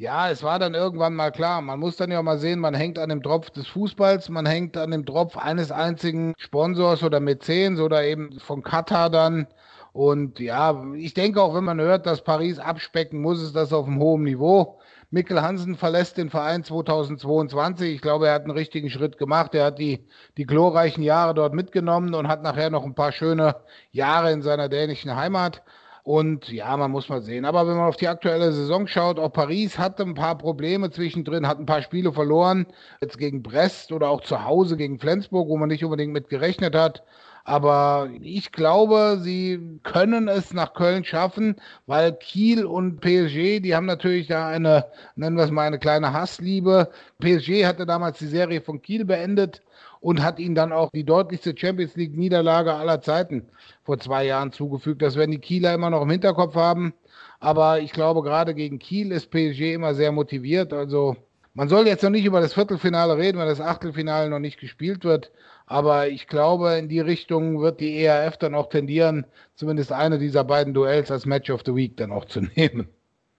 Ja, 0.00 0.30
es 0.30 0.44
war 0.44 0.60
dann 0.60 0.74
irgendwann 0.74 1.14
mal 1.14 1.32
klar. 1.32 1.60
Man 1.60 1.80
muss 1.80 1.96
dann 1.96 2.12
ja 2.12 2.22
mal 2.22 2.38
sehen, 2.38 2.60
man 2.60 2.72
hängt 2.74 3.00
an 3.00 3.08
dem 3.08 3.20
Tropf 3.20 3.50
des 3.50 3.66
Fußballs, 3.66 4.28
man 4.28 4.46
hängt 4.46 4.76
an 4.76 4.92
dem 4.92 5.04
Tropf 5.04 5.36
eines 5.36 5.72
einzigen 5.72 6.34
Sponsors 6.38 7.02
oder 7.02 7.18
Mäzens 7.18 7.80
oder 7.80 8.04
eben 8.04 8.38
von 8.38 8.62
Katar 8.62 9.10
dann. 9.10 9.48
Und 9.92 10.38
ja, 10.38 10.84
ich 10.94 11.14
denke 11.14 11.42
auch, 11.42 11.52
wenn 11.54 11.64
man 11.64 11.80
hört, 11.80 12.06
dass 12.06 12.22
Paris 12.22 12.60
abspecken 12.60 13.20
muss, 13.20 13.42
ist 13.42 13.56
das 13.56 13.72
auf 13.72 13.88
einem 13.88 13.98
hohen 13.98 14.22
Niveau. 14.22 14.78
Mikkel 15.10 15.42
Hansen 15.42 15.74
verlässt 15.74 16.16
den 16.16 16.30
Verein 16.30 16.62
2022. 16.62 17.94
Ich 17.96 18.00
glaube, 18.00 18.28
er 18.28 18.34
hat 18.34 18.42
einen 18.42 18.52
richtigen 18.52 18.90
Schritt 18.90 19.18
gemacht. 19.18 19.52
Er 19.56 19.64
hat 19.64 19.80
die, 19.80 20.06
die 20.36 20.46
glorreichen 20.46 21.02
Jahre 21.02 21.34
dort 21.34 21.54
mitgenommen 21.54 22.14
und 22.14 22.28
hat 22.28 22.44
nachher 22.44 22.70
noch 22.70 22.84
ein 22.84 22.94
paar 22.94 23.10
schöne 23.10 23.56
Jahre 23.90 24.30
in 24.30 24.42
seiner 24.42 24.68
dänischen 24.68 25.16
Heimat. 25.16 25.62
Und 26.08 26.50
ja, 26.50 26.74
man 26.78 26.90
muss 26.90 27.10
mal 27.10 27.20
sehen. 27.20 27.44
Aber 27.44 27.68
wenn 27.68 27.76
man 27.76 27.86
auf 27.86 27.98
die 27.98 28.08
aktuelle 28.08 28.50
Saison 28.50 28.86
schaut, 28.86 29.18
auch 29.18 29.30
Paris 29.30 29.78
hatte 29.78 30.04
ein 30.04 30.14
paar 30.14 30.38
Probleme 30.38 30.90
zwischendrin, 30.90 31.46
hat 31.46 31.58
ein 31.58 31.66
paar 31.66 31.82
Spiele 31.82 32.14
verloren, 32.14 32.66
jetzt 33.02 33.18
gegen 33.18 33.42
Brest 33.42 33.92
oder 33.92 34.08
auch 34.08 34.22
zu 34.22 34.42
Hause 34.42 34.78
gegen 34.78 34.98
Flensburg, 34.98 35.50
wo 35.50 35.58
man 35.58 35.68
nicht 35.68 35.84
unbedingt 35.84 36.14
mit 36.14 36.30
gerechnet 36.30 36.74
hat. 36.74 37.02
Aber 37.44 38.08
ich 38.22 38.52
glaube, 38.52 39.18
sie 39.20 39.80
können 39.82 40.28
es 40.28 40.54
nach 40.54 40.72
Köln 40.72 41.04
schaffen, 41.04 41.56
weil 41.84 42.14
Kiel 42.14 42.64
und 42.64 43.02
PSG, 43.02 43.60
die 43.60 43.74
haben 43.74 43.84
natürlich 43.84 44.28
da 44.28 44.48
eine, 44.48 44.86
nennen 45.14 45.36
wir 45.36 45.44
es 45.44 45.50
mal 45.50 45.66
eine 45.66 45.78
kleine 45.78 46.14
Hassliebe. 46.14 46.88
PSG 47.20 47.66
hatte 47.66 47.84
damals 47.84 48.18
die 48.18 48.28
Serie 48.28 48.62
von 48.62 48.80
Kiel 48.80 49.04
beendet 49.04 49.60
und 50.00 50.22
hat 50.22 50.38
ihnen 50.38 50.54
dann 50.54 50.72
auch 50.72 50.90
die 50.90 51.04
deutlichste 51.04 51.54
Champions 51.56 51.96
League 51.96 52.16
Niederlage 52.16 52.74
aller 52.74 53.00
Zeiten 53.00 53.48
vor 53.82 53.98
zwei 53.98 54.24
Jahren 54.24 54.52
zugefügt. 54.52 55.02
Das 55.02 55.16
werden 55.16 55.32
die 55.32 55.38
Kieler 55.38 55.74
immer 55.74 55.90
noch 55.90 56.02
im 56.02 56.10
Hinterkopf 56.10 56.54
haben. 56.54 56.94
Aber 57.40 57.80
ich 57.80 57.92
glaube, 57.92 58.22
gerade 58.22 58.54
gegen 58.54 58.78
Kiel 58.78 59.12
ist 59.12 59.30
PSG 59.30 59.74
immer 59.74 59.94
sehr 59.94 60.12
motiviert. 60.12 60.72
Also 60.72 61.16
man 61.54 61.68
soll 61.68 61.86
jetzt 61.86 62.02
noch 62.02 62.10
nicht 62.10 62.24
über 62.24 62.40
das 62.40 62.54
Viertelfinale 62.54 63.16
reden, 63.16 63.38
weil 63.38 63.48
das 63.48 63.60
Achtelfinale 63.60 64.30
noch 64.30 64.38
nicht 64.38 64.60
gespielt 64.60 65.04
wird. 65.04 65.32
Aber 65.66 66.08
ich 66.08 66.26
glaube, 66.28 66.74
in 66.74 66.88
die 66.88 67.00
Richtung 67.00 67.60
wird 67.60 67.80
die 67.80 68.02
ERF 68.02 68.36
dann 68.38 68.54
auch 68.54 68.68
tendieren, 68.68 69.26
zumindest 69.54 69.92
eine 69.92 70.18
dieser 70.18 70.44
beiden 70.44 70.72
Duells 70.72 71.10
als 71.10 71.26
Match 71.26 71.50
of 71.50 71.62
the 71.66 71.74
Week 71.74 71.96
dann 71.96 72.12
auch 72.12 72.24
zu 72.24 72.40
nehmen. 72.56 72.88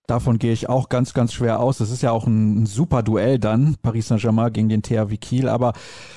Davon 0.09 0.39
gehe 0.39 0.53
ich 0.53 0.67
auch 0.69 0.89
ganz, 0.89 1.13
ganz 1.13 1.33
schwer 1.33 1.59
aus. 1.59 1.77
Das 1.77 1.91
ist 1.91 2.01
ja 2.01 2.11
auch 2.11 2.25
ein, 2.25 2.63
ein 2.63 2.65
super 2.65 3.03
Duell 3.03 3.37
dann, 3.37 3.75
Paris 3.83 4.07
Saint-Germain 4.07 4.51
gegen 4.51 4.67
den 4.67 4.81
THW 4.81 5.17
Kiel. 5.17 5.47
Aber 5.47 5.73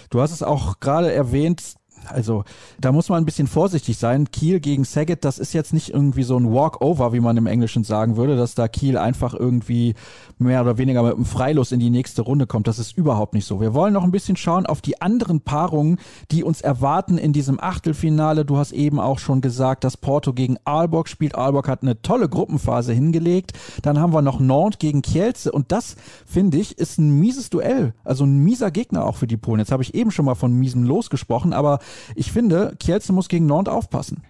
du 0.09 0.23
hast 0.23 0.33
es 0.33 0.43
auch 0.43 0.81
gerade 0.81 1.13
erwähnt, 1.13 1.75
also 2.09 2.45
da 2.81 2.93
muss 2.93 3.09
man 3.09 3.23
ein 3.23 3.25
bisschen 3.25 3.47
vorsichtig 3.47 3.99
sein. 3.99 4.31
Kiel 4.31 4.61
gegen 4.61 4.85
Saget, 4.85 5.25
das 5.25 5.39
ist 5.39 5.53
jetzt 5.53 5.73
nicht 5.73 5.91
irgendwie 5.91 6.23
so 6.23 6.37
ein 6.37 6.53
Walkover, 6.53 7.13
wie 7.13 7.21
man 7.21 7.37
im 7.37 7.47
Englischen 7.47 7.85
sagen 7.85 8.17
würde, 8.17 8.37
dass 8.37 8.55
da 8.55 8.69
Kiel 8.69 8.99
einfach 8.99 9.35
irgendwie 9.35 9.95
mehr 10.39 10.63
oder 10.63 10.79
weniger 10.79 11.03
mit 11.03 11.15
einem 11.15 11.25
Freilos 11.25 11.73
in 11.73 11.81
die 11.81 11.91
nächste 11.91 12.23
Runde 12.23 12.47
kommt. 12.47 12.67
Das 12.67 12.79
ist 12.79 12.97
überhaupt 12.97 13.35
nicht 13.35 13.47
so. 13.47 13.61
Wir 13.61 13.75
wollen 13.75 13.93
noch 13.93 14.05
ein 14.05 14.11
bisschen 14.11 14.37
schauen 14.37 14.67
auf 14.67 14.81
die 14.81 15.01
anderen 15.01 15.41
Paarungen, 15.41 15.99
die 16.31 16.45
uns 16.45 16.61
erwarten 16.61 17.19
in 17.19 17.33
diesem 17.33 17.61
Achtelfinale. 17.61 18.45
Du 18.45 18.57
hast 18.57 18.73
eben 18.73 18.99
auch 18.99 19.19
schon 19.19 19.41
gesagt, 19.41 19.85
dass 19.85 19.97
Porto 19.97 20.33
gegen 20.33 20.59
Aalborg 20.65 21.09
spielt. 21.09 21.35
Aalborg 21.35 21.69
hat 21.69 21.83
eine 21.83 22.03
tolle 22.03 22.29
Gruppenphase 22.29 22.93
hingelegt. 22.93 23.53
Dann 23.83 23.99
haben 23.99 24.13
wir 24.13 24.23
noch 24.23 24.41
Nantes 24.41 24.79
gegen 24.79 25.03
Kielce 25.03 25.51
und 25.51 25.73
das, 25.73 25.97
finde 26.27 26.59
ich, 26.59 26.79
ist 26.79 26.99
ein 26.99 27.19
mieses 27.19 27.51
Duell. 27.51 27.95
Also 28.05 28.25
ein 28.25 28.39
mieser 28.39 28.71
Gegner 28.71 29.05
auch 29.05 29.17
für 29.17 29.27
die 29.27 29.37
Polen. 29.37 29.61
Jetzt 29.61 29.73
habe 29.73 29.83
ich 29.83 29.95
eben 29.95 30.11
schon 30.11 30.25
mal 30.25 30.35
von 30.35 30.53
miesem 30.53 30.85
Los 30.85 31.11
gesprochen, 31.11 31.53
aber 31.53 31.79
ich 32.15 32.33
finde, 32.33 32.75
Kielce 32.79 33.13
muss 33.13 33.29
gegen 33.29 33.47
Nantes 33.47 33.73
aufpassen. 33.73 34.25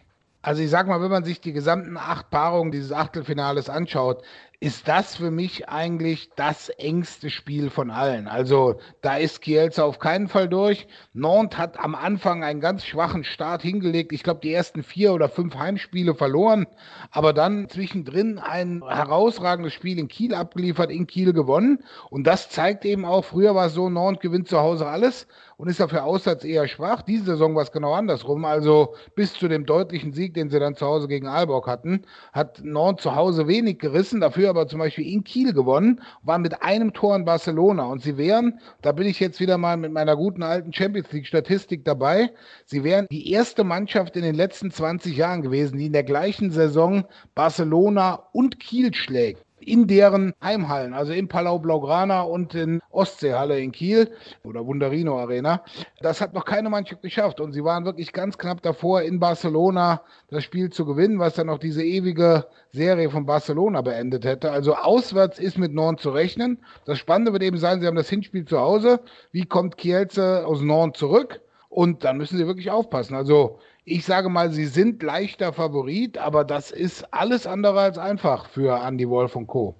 Also 0.45 0.61
ich 0.61 0.71
sag 0.71 0.88
mal, 0.88 1.00
wenn 1.00 1.11
man 1.11 1.23
sich 1.23 1.40
die 1.40 1.52
gesamten 1.52 1.97
acht 1.97 2.31
Paarungen 2.31 2.73
dieses 2.73 2.90
Achtelfinales 2.90 3.71
anschaut, 3.71 4.25
ist 4.59 4.87
das 4.87 5.16
für 5.16 5.33
mich 5.33 5.69
eigentlich 5.69 6.31
das 6.37 6.69
engste 6.69 7.31
Spiel 7.31 7.69
von 7.69 7.90
allen. 7.90 8.28
Also 8.28 8.76
da 9.00 9.16
ist 9.16 9.40
Kielce 9.40 9.83
auf 9.83 9.99
keinen 9.99 10.28
Fall 10.28 10.49
durch. 10.49 10.87
Nantes 11.12 11.59
hat 11.59 11.81
am 11.81 11.97
Anfang 11.97 12.45
einen 12.45 12.61
ganz 12.61 12.85
schwachen 12.85 13.25
Start 13.25 13.62
hingelegt. 13.62 14.12
Ich 14.12 14.23
glaube, 14.23 14.40
die 14.40 14.52
ersten 14.52 14.85
vier 14.85 15.14
oder 15.14 15.28
fünf 15.28 15.57
Heimspiele 15.57 16.14
verloren, 16.14 16.66
aber 17.11 17.33
dann 17.33 17.69
zwischendrin 17.69 18.38
ein 18.38 18.83
herausragendes 18.87 19.73
Spiel 19.73 19.99
in 19.99 20.07
Kiel 20.07 20.33
abgeliefert, 20.33 20.90
in 20.90 21.09
Kiel 21.09 21.33
gewonnen. 21.33 21.85
Und 22.11 22.25
das 22.28 22.49
zeigt 22.49 22.85
eben 22.85 23.04
auch, 23.04 23.25
früher 23.25 23.57
war 23.57 23.66
es 23.66 23.75
so, 23.75 23.88
Nantes 23.88 24.23
gewinnt 24.23 24.49
zu 24.49 24.59
Hause 24.59 24.87
alles 24.87 25.26
und 25.62 25.69
ist 25.69 25.78
dafür 25.78 26.02
auswärts 26.02 26.42
eher 26.42 26.66
schwach. 26.66 27.02
Diese 27.02 27.25
Saison 27.25 27.54
war 27.54 27.62
es 27.62 27.71
genau 27.71 27.92
andersrum. 27.92 28.45
Also 28.45 28.97
bis 29.14 29.33
zu 29.33 29.47
dem 29.47 29.64
deutlichen 29.64 30.12
Sieg, 30.12 30.35
den 30.35 30.50
sie 30.50 30.59
dann 30.59 30.75
zu 30.75 30.85
Hause 30.85 31.07
gegen 31.07 31.28
Aalborg 31.28 31.69
hatten, 31.69 32.02
hat 32.33 32.61
Nantes 32.64 33.04
zu 33.04 33.14
Hause 33.14 33.47
wenig 33.47 33.78
gerissen, 33.78 34.21
dafür 34.21 34.50
aber 34.50 34.66
zum 34.66 34.81
Beispiel 34.81 35.07
in 35.07 35.23
Kiel 35.23 35.52
gewonnen, 35.52 36.00
war 36.23 36.40
mit 36.40 36.64
einem 36.64 36.92
Tor 36.92 37.14
in 37.14 37.25
Barcelona. 37.25 37.85
Und 37.85 38.02
sie 38.02 38.16
wären, 38.16 38.59
da 38.81 38.90
bin 38.90 39.07
ich 39.07 39.21
jetzt 39.21 39.38
wieder 39.38 39.57
mal 39.57 39.76
mit 39.76 39.92
meiner 39.92 40.16
guten 40.16 40.42
alten 40.42 40.73
Champions 40.73 41.12
League 41.12 41.28
Statistik 41.28 41.85
dabei, 41.85 42.33
sie 42.64 42.83
wären 42.83 43.07
die 43.12 43.31
erste 43.31 43.62
Mannschaft 43.62 44.16
in 44.16 44.23
den 44.23 44.35
letzten 44.35 44.73
20 44.73 45.16
Jahren 45.16 45.42
gewesen, 45.42 45.78
die 45.78 45.87
in 45.87 45.92
der 45.92 46.02
gleichen 46.02 46.50
Saison 46.50 47.04
Barcelona 47.37 48.14
und 48.33 48.59
Kiel 48.59 48.92
schlägt 48.92 49.45
in 49.62 49.87
deren 49.87 50.35
Heimhallen, 50.42 50.95
also 50.95 51.12
in 51.12 51.28
Palau 51.28 51.59
Blaugrana 51.59 52.23
und 52.23 52.54
in 52.54 52.81
Ostseehalle 52.90 53.59
in 53.61 53.73
Kiel 53.73 54.11
oder 54.45 54.66
Wunderino 54.66 55.19
Arena. 55.19 55.62
Das 56.00 56.21
hat 56.21 56.35
noch 56.35 56.45
keine 56.45 56.71
Mannschaft 56.71 57.02
geschafft 57.02 57.40
und 57.40 57.52
sie 57.52 57.64
waren 57.64 57.85
wirklich 57.85 58.12
ganz 58.12 58.38
knapp 58.38 58.62
davor, 58.62 59.02
in 59.02 59.21
Barcelona 59.21 60.02
das 60.28 60.45
Spiel 60.45 60.71
zu 60.71 60.85
gewinnen, 60.85 61.19
was 61.19 61.35
dann 61.35 61.49
auch 61.49 61.59
diese 61.59 61.85
ewige 61.85 62.47
Serie 62.73 63.11
von 63.11 63.26
Barcelona 63.26 63.83
beendet 63.83 64.25
hätte. 64.25 64.50
Also 64.50 64.75
auswärts 64.75 65.38
ist 65.38 65.59
mit 65.59 65.73
Nord 65.73 66.00
zu 66.00 66.11
rechnen. 66.11 66.59
Das 66.85 66.99
Spannende 66.99 67.33
wird 67.33 67.42
eben 67.42 67.59
sein, 67.59 67.81
sie 67.81 67.87
haben 67.87 67.97
das 67.97 68.09
Hinspiel 68.09 68.45
zu 68.45 68.59
Hause. 68.59 69.00
Wie 69.31 69.47
kommt 69.47 69.76
Kielce 69.76 70.47
aus 70.47 70.61
Nord 70.62 70.97
zurück? 70.97 71.40
Und 71.69 72.04
dann 72.04 72.19
müssen 72.19 72.37
sie 72.37 72.47
wirklich 72.47 72.71
aufpassen. 72.71 73.14
Also 73.14 73.59
ich 73.85 74.05
sage 74.05 74.29
mal, 74.29 74.53
sie 74.53 74.67
sind 74.67 75.03
leichter 75.03 75.53
Favorit, 75.53 76.19
aber 76.19 76.45
das 76.45 76.71
ist 76.71 77.12
alles 77.12 77.47
andere 77.47 77.81
als 77.81 77.99
einfach 77.99 78.49
für 78.49 78.81
Andy 78.81 79.09
Wolf 79.09 79.35
und 79.35 79.47
Co. 79.47 79.77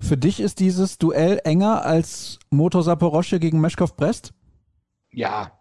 Für 0.00 0.16
dich 0.16 0.40
ist 0.40 0.60
dieses 0.60 0.98
Duell 0.98 1.40
enger 1.44 1.84
als 1.84 2.38
Motor 2.50 2.82
Saporosche 2.82 3.40
gegen 3.40 3.60
Meschkow 3.60 3.94
Brest? 3.96 4.32
Ja. 5.10 5.52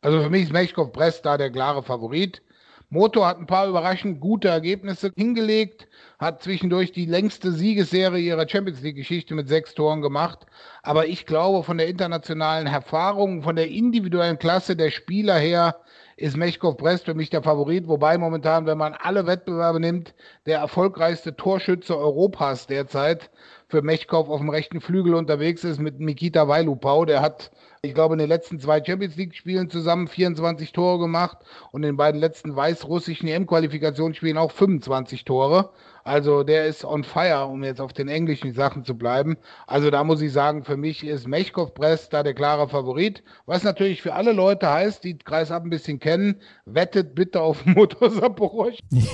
Also 0.00 0.22
für 0.22 0.30
mich 0.30 0.44
ist 0.44 0.52
Meschkow 0.52 0.90
Brest 0.92 1.24
da 1.24 1.36
der 1.38 1.50
klare 1.50 1.82
Favorit. 1.82 2.42
Motor 2.90 3.26
hat 3.26 3.38
ein 3.38 3.46
paar 3.46 3.68
überraschend 3.68 4.18
gute 4.18 4.48
Ergebnisse 4.48 5.12
hingelegt, 5.14 5.86
hat 6.18 6.42
zwischendurch 6.42 6.90
die 6.90 7.04
längste 7.04 7.52
Siegesserie 7.52 8.22
ihrer 8.22 8.48
Champions 8.48 8.80
League-Geschichte 8.80 9.34
mit 9.34 9.46
sechs 9.46 9.74
Toren 9.74 10.00
gemacht. 10.00 10.46
Aber 10.82 11.06
ich 11.06 11.26
glaube, 11.26 11.64
von 11.64 11.76
der 11.76 11.88
internationalen 11.88 12.66
Erfahrung, 12.66 13.42
von 13.42 13.56
der 13.56 13.68
individuellen 13.68 14.38
Klasse 14.38 14.74
der 14.74 14.90
Spieler 14.90 15.38
her, 15.38 15.76
ist 16.18 16.36
Mechkov 16.36 16.76
Brest 16.76 17.04
für 17.04 17.14
mich 17.14 17.30
der 17.30 17.42
Favorit, 17.42 17.86
wobei 17.86 18.18
momentan, 18.18 18.66
wenn 18.66 18.76
man 18.76 18.94
alle 18.94 19.26
Wettbewerbe 19.26 19.78
nimmt, 19.78 20.14
der 20.46 20.58
erfolgreichste 20.58 21.36
Torschütze 21.36 21.96
Europas 21.96 22.66
derzeit 22.66 23.30
für 23.68 23.82
Mechkov 23.82 24.30
auf 24.30 24.40
dem 24.40 24.48
rechten 24.48 24.80
Flügel 24.80 25.14
unterwegs 25.14 25.62
ist 25.62 25.78
mit 25.78 26.00
Mikita 26.00 26.48
Weilupau. 26.48 27.04
Der 27.04 27.20
hat, 27.20 27.50
ich 27.82 27.94
glaube, 27.94 28.14
in 28.14 28.18
den 28.18 28.28
letzten 28.28 28.58
zwei 28.58 28.82
Champions 28.82 29.16
League-Spielen 29.16 29.68
zusammen 29.68 30.08
24 30.08 30.72
Tore 30.72 30.98
gemacht 30.98 31.38
und 31.70 31.82
in 31.82 31.90
den 31.90 31.96
beiden 31.98 32.18
letzten 32.18 32.56
weißrussischen 32.56 33.28
EM-Qualifikationsspielen 33.28 34.38
auch 34.38 34.52
25 34.52 35.24
Tore. 35.26 35.70
Also 36.02 36.42
der 36.42 36.64
ist 36.66 36.86
on 36.86 37.04
fire, 37.04 37.46
um 37.46 37.62
jetzt 37.62 37.82
auf 37.82 37.92
den 37.92 38.08
englischen 38.08 38.54
Sachen 38.54 38.82
zu 38.84 38.96
bleiben. 38.96 39.36
Also 39.66 39.90
da 39.90 40.02
muss 40.02 40.22
ich 40.22 40.32
sagen, 40.32 40.64
für 40.64 40.78
mich 40.78 41.04
ist 41.04 41.28
Mechkov 41.28 41.74
Brest 41.74 42.14
da 42.14 42.22
der 42.22 42.32
klare 42.32 42.68
Favorit. 42.68 43.22
Was 43.44 43.64
natürlich 43.64 44.00
für 44.00 44.14
alle 44.14 44.32
Leute 44.32 44.70
heißt, 44.70 45.04
die 45.04 45.18
Kreis 45.18 45.50
ab 45.50 45.64
ein 45.64 45.70
bisschen 45.70 46.00
kennen, 46.00 46.40
wettet 46.64 47.14
bitte 47.14 47.42
auf 47.42 47.66
Motor. 47.66 48.10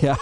Ja. 0.01 0.17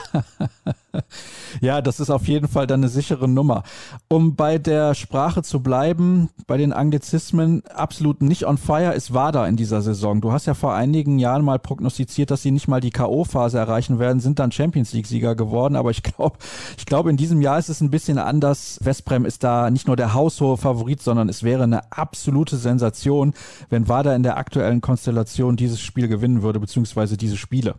Ja, 1.63 1.81
das 1.81 2.01
ist 2.01 2.11
auf 2.11 2.27
jeden 2.27 2.49
Fall 2.49 2.67
dann 2.67 2.81
eine 2.81 2.89
sichere 2.89 3.29
Nummer. 3.29 3.63
Um 4.09 4.35
bei 4.35 4.59
der 4.59 4.95
Sprache 4.95 5.45
zu 5.45 5.63
bleiben, 5.63 6.29
bei 6.49 6.57
den 6.57 6.73
Anglizismen, 6.73 7.63
absolut 7.67 8.21
nicht 8.21 8.47
on 8.47 8.59
fire 8.59 8.93
ist 8.95 9.15
WADA 9.15 9.47
in 9.47 9.55
dieser 9.55 9.81
Saison. 9.81 10.21
Du 10.21 10.33
hast 10.33 10.47
ja 10.47 10.55
vor 10.55 10.75
einigen 10.75 11.21
Jahren 11.21 11.45
mal 11.45 11.61
prognostiziert, 11.61 12.33
dass 12.33 12.43
sie 12.43 12.51
nicht 12.51 12.67
mal 12.67 12.81
die 12.81 12.91
K.O.-Phase 12.91 13.59
erreichen 13.59 14.01
werden, 14.01 14.19
sind 14.19 14.41
dann 14.41 14.51
Champions 14.51 14.93
League-Sieger 14.93 15.37
geworden, 15.37 15.77
aber 15.77 15.93
ich 15.93 16.03
glaube, 16.03 16.37
ich 16.77 16.85
glaube, 16.85 17.11
in 17.11 17.17
diesem 17.17 17.41
Jahr 17.41 17.61
ist 17.61 17.69
es 17.69 17.81
ein 17.81 17.91
bisschen 17.91 18.19
anders. 18.19 18.81
Westbrem 18.83 19.25
ist 19.25 19.45
da 19.45 19.71
nicht 19.71 19.87
nur 19.87 19.95
der 19.95 20.15
haushohe 20.15 20.57
Favorit, 20.57 21.01
sondern 21.01 21.29
es 21.29 21.45
wäre 21.45 21.63
eine 21.63 21.93
absolute 21.93 22.57
Sensation, 22.57 23.35
wenn 23.71 23.89
WADA 23.89 24.17
in 24.17 24.25
der 24.25 24.37
aktuellen 24.37 24.81
Konstellation 24.81 25.55
dieses 25.55 25.81
Spiel 25.81 26.09
gewinnen 26.09 26.43
würde, 26.43 26.59
beziehungsweise 26.59 27.17
diese 27.17 27.37
Spiele. 27.37 27.77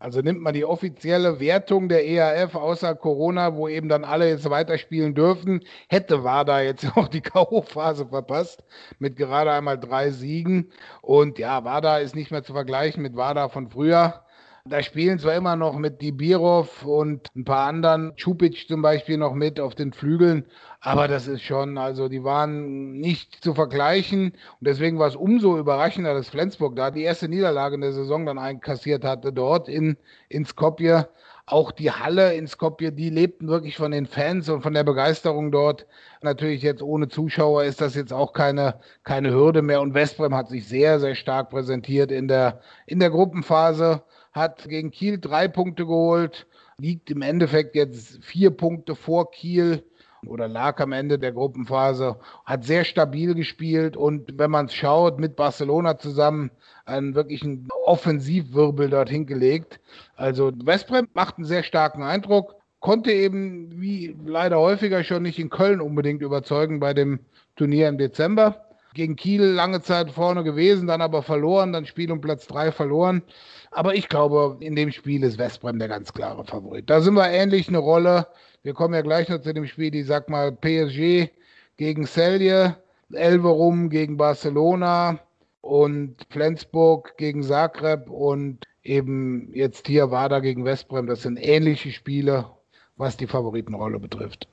Also 0.00 0.22
nimmt 0.22 0.40
man 0.40 0.54
die 0.54 0.64
offizielle 0.64 1.40
Wertung 1.40 1.90
der 1.90 2.06
EAF 2.06 2.54
außer 2.54 2.94
Corona, 2.94 3.54
wo 3.54 3.68
eben 3.68 3.90
dann 3.90 4.04
alle 4.04 4.30
jetzt 4.30 4.48
weiterspielen 4.48 5.14
dürfen, 5.14 5.62
hätte 5.88 6.24
WADA 6.24 6.62
jetzt 6.62 6.86
auch 6.96 7.06
die 7.06 7.20
K.O.-Phase 7.20 8.08
verpasst 8.08 8.64
mit 8.98 9.16
gerade 9.16 9.52
einmal 9.52 9.78
drei 9.78 10.10
Siegen. 10.10 10.72
Und 11.02 11.38
ja, 11.38 11.64
WADA 11.64 11.98
ist 11.98 12.16
nicht 12.16 12.30
mehr 12.30 12.42
zu 12.42 12.54
vergleichen 12.54 13.02
mit 13.02 13.14
WADA 13.14 13.50
von 13.50 13.68
früher. 13.68 14.24
Da 14.66 14.82
spielen 14.82 15.18
zwar 15.18 15.36
immer 15.36 15.56
noch 15.56 15.78
mit 15.78 16.02
Dibirov 16.02 16.84
und 16.84 17.34
ein 17.34 17.46
paar 17.46 17.66
anderen, 17.66 18.14
Čupic 18.16 18.66
zum 18.68 18.82
Beispiel 18.82 19.16
noch 19.16 19.32
mit 19.32 19.58
auf 19.58 19.74
den 19.74 19.94
Flügeln, 19.94 20.44
aber 20.80 21.08
das 21.08 21.28
ist 21.28 21.42
schon, 21.42 21.78
also 21.78 22.10
die 22.10 22.24
waren 22.24 22.92
nicht 22.92 23.42
zu 23.42 23.54
vergleichen 23.54 24.32
und 24.32 24.66
deswegen 24.66 24.98
war 24.98 25.08
es 25.08 25.16
umso 25.16 25.58
überraschender, 25.58 26.12
dass 26.12 26.28
Flensburg 26.28 26.76
da 26.76 26.90
die 26.90 27.02
erste 27.02 27.28
Niederlage 27.28 27.76
in 27.76 27.80
der 27.80 27.92
Saison 27.92 28.26
dann 28.26 28.38
einkassiert 28.38 29.02
hatte, 29.02 29.32
dort 29.32 29.68
in, 29.68 29.96
in 30.28 30.44
Skopje. 30.44 31.08
Auch 31.46 31.72
die 31.72 31.90
Halle 31.90 32.34
in 32.34 32.46
Skopje, 32.46 32.92
die 32.92 33.10
lebten 33.10 33.48
wirklich 33.48 33.76
von 33.76 33.90
den 33.90 34.06
Fans 34.06 34.48
und 34.48 34.62
von 34.62 34.72
der 34.72 34.84
Begeisterung 34.84 35.50
dort. 35.50 35.84
Natürlich 36.22 36.62
jetzt 36.62 36.80
ohne 36.80 37.08
Zuschauer 37.08 37.64
ist 37.64 37.80
das 37.80 37.96
jetzt 37.96 38.12
auch 38.12 38.32
keine, 38.32 38.78
keine 39.02 39.32
Hürde 39.32 39.60
mehr. 39.60 39.80
Und 39.80 39.94
Westbrem 39.94 40.32
hat 40.36 40.48
sich 40.48 40.68
sehr, 40.68 41.00
sehr 41.00 41.16
stark 41.16 41.50
präsentiert 41.50 42.12
in 42.12 42.28
der, 42.28 42.60
in 42.86 43.00
der 43.00 43.10
Gruppenphase 43.10 44.02
hat 44.32 44.68
gegen 44.68 44.90
Kiel 44.90 45.18
drei 45.18 45.48
Punkte 45.48 45.86
geholt, 45.86 46.46
liegt 46.78 47.10
im 47.10 47.22
Endeffekt 47.22 47.74
jetzt 47.74 48.24
vier 48.24 48.50
Punkte 48.50 48.94
vor 48.94 49.30
Kiel 49.30 49.84
oder 50.26 50.48
lag 50.48 50.80
am 50.80 50.92
Ende 50.92 51.18
der 51.18 51.32
Gruppenphase, 51.32 52.18
hat 52.44 52.64
sehr 52.64 52.84
stabil 52.84 53.34
gespielt 53.34 53.96
und 53.96 54.38
wenn 54.38 54.50
man 54.50 54.66
es 54.66 54.74
schaut, 54.74 55.18
mit 55.18 55.36
Barcelona 55.36 55.98
zusammen 55.98 56.50
einen 56.84 57.14
wirklichen 57.14 57.68
Offensivwirbel 57.86 58.90
dort 58.90 59.08
hingelegt. 59.08 59.80
Also 60.16 60.52
Westbrem 60.64 61.08
macht 61.14 61.36
einen 61.36 61.46
sehr 61.46 61.62
starken 61.62 62.02
Eindruck, 62.02 62.54
konnte 62.80 63.12
eben 63.12 63.80
wie 63.80 64.16
leider 64.24 64.58
häufiger 64.58 65.04
schon 65.04 65.22
nicht 65.22 65.38
in 65.38 65.50
Köln 65.50 65.80
unbedingt 65.80 66.22
überzeugen 66.22 66.80
bei 66.80 66.94
dem 66.94 67.20
Turnier 67.56 67.88
im 67.88 67.98
Dezember. 67.98 68.66
Gegen 68.92 69.14
Kiel 69.14 69.42
lange 69.42 69.82
Zeit 69.82 70.10
vorne 70.10 70.42
gewesen, 70.42 70.88
dann 70.88 71.00
aber 71.00 71.22
verloren, 71.22 71.72
dann 71.72 71.86
Spiel 71.86 72.10
um 72.10 72.20
Platz 72.20 72.48
drei 72.48 72.72
verloren. 72.72 73.22
Aber 73.70 73.94
ich 73.94 74.08
glaube, 74.08 74.56
in 74.60 74.74
dem 74.74 74.90
Spiel 74.90 75.22
ist 75.22 75.38
Westbrem 75.38 75.78
der 75.78 75.88
ganz 75.88 76.12
klare 76.12 76.44
Favorit. 76.44 76.90
Da 76.90 77.00
sind 77.00 77.14
wir 77.14 77.30
ähnlich 77.30 77.68
eine 77.68 77.78
Rolle. 77.78 78.26
Wir 78.62 78.74
kommen 78.74 78.94
ja 78.94 79.02
gleich 79.02 79.28
noch 79.28 79.40
zu 79.40 79.54
dem 79.54 79.66
Spiel, 79.66 79.94
ich 79.94 80.06
sag 80.06 80.28
mal 80.28 80.52
PSG 80.52 81.30
gegen 81.76 82.04
Celje, 82.06 82.76
Elverum 83.12 83.88
gegen 83.88 84.16
Barcelona 84.16 85.20
und 85.60 86.16
Flensburg 86.30 87.16
gegen 87.16 87.42
Zagreb 87.42 88.10
und 88.10 88.66
eben 88.82 89.50
jetzt 89.54 89.86
hier 89.86 90.10
Wada 90.10 90.40
gegen 90.40 90.64
Westbrem. 90.64 91.06
Das 91.06 91.22
sind 91.22 91.36
ähnliche 91.36 91.92
Spiele, 91.92 92.50
was 92.96 93.16
die 93.16 93.26
Favoritenrolle 93.26 93.98
betrifft. 93.98 94.48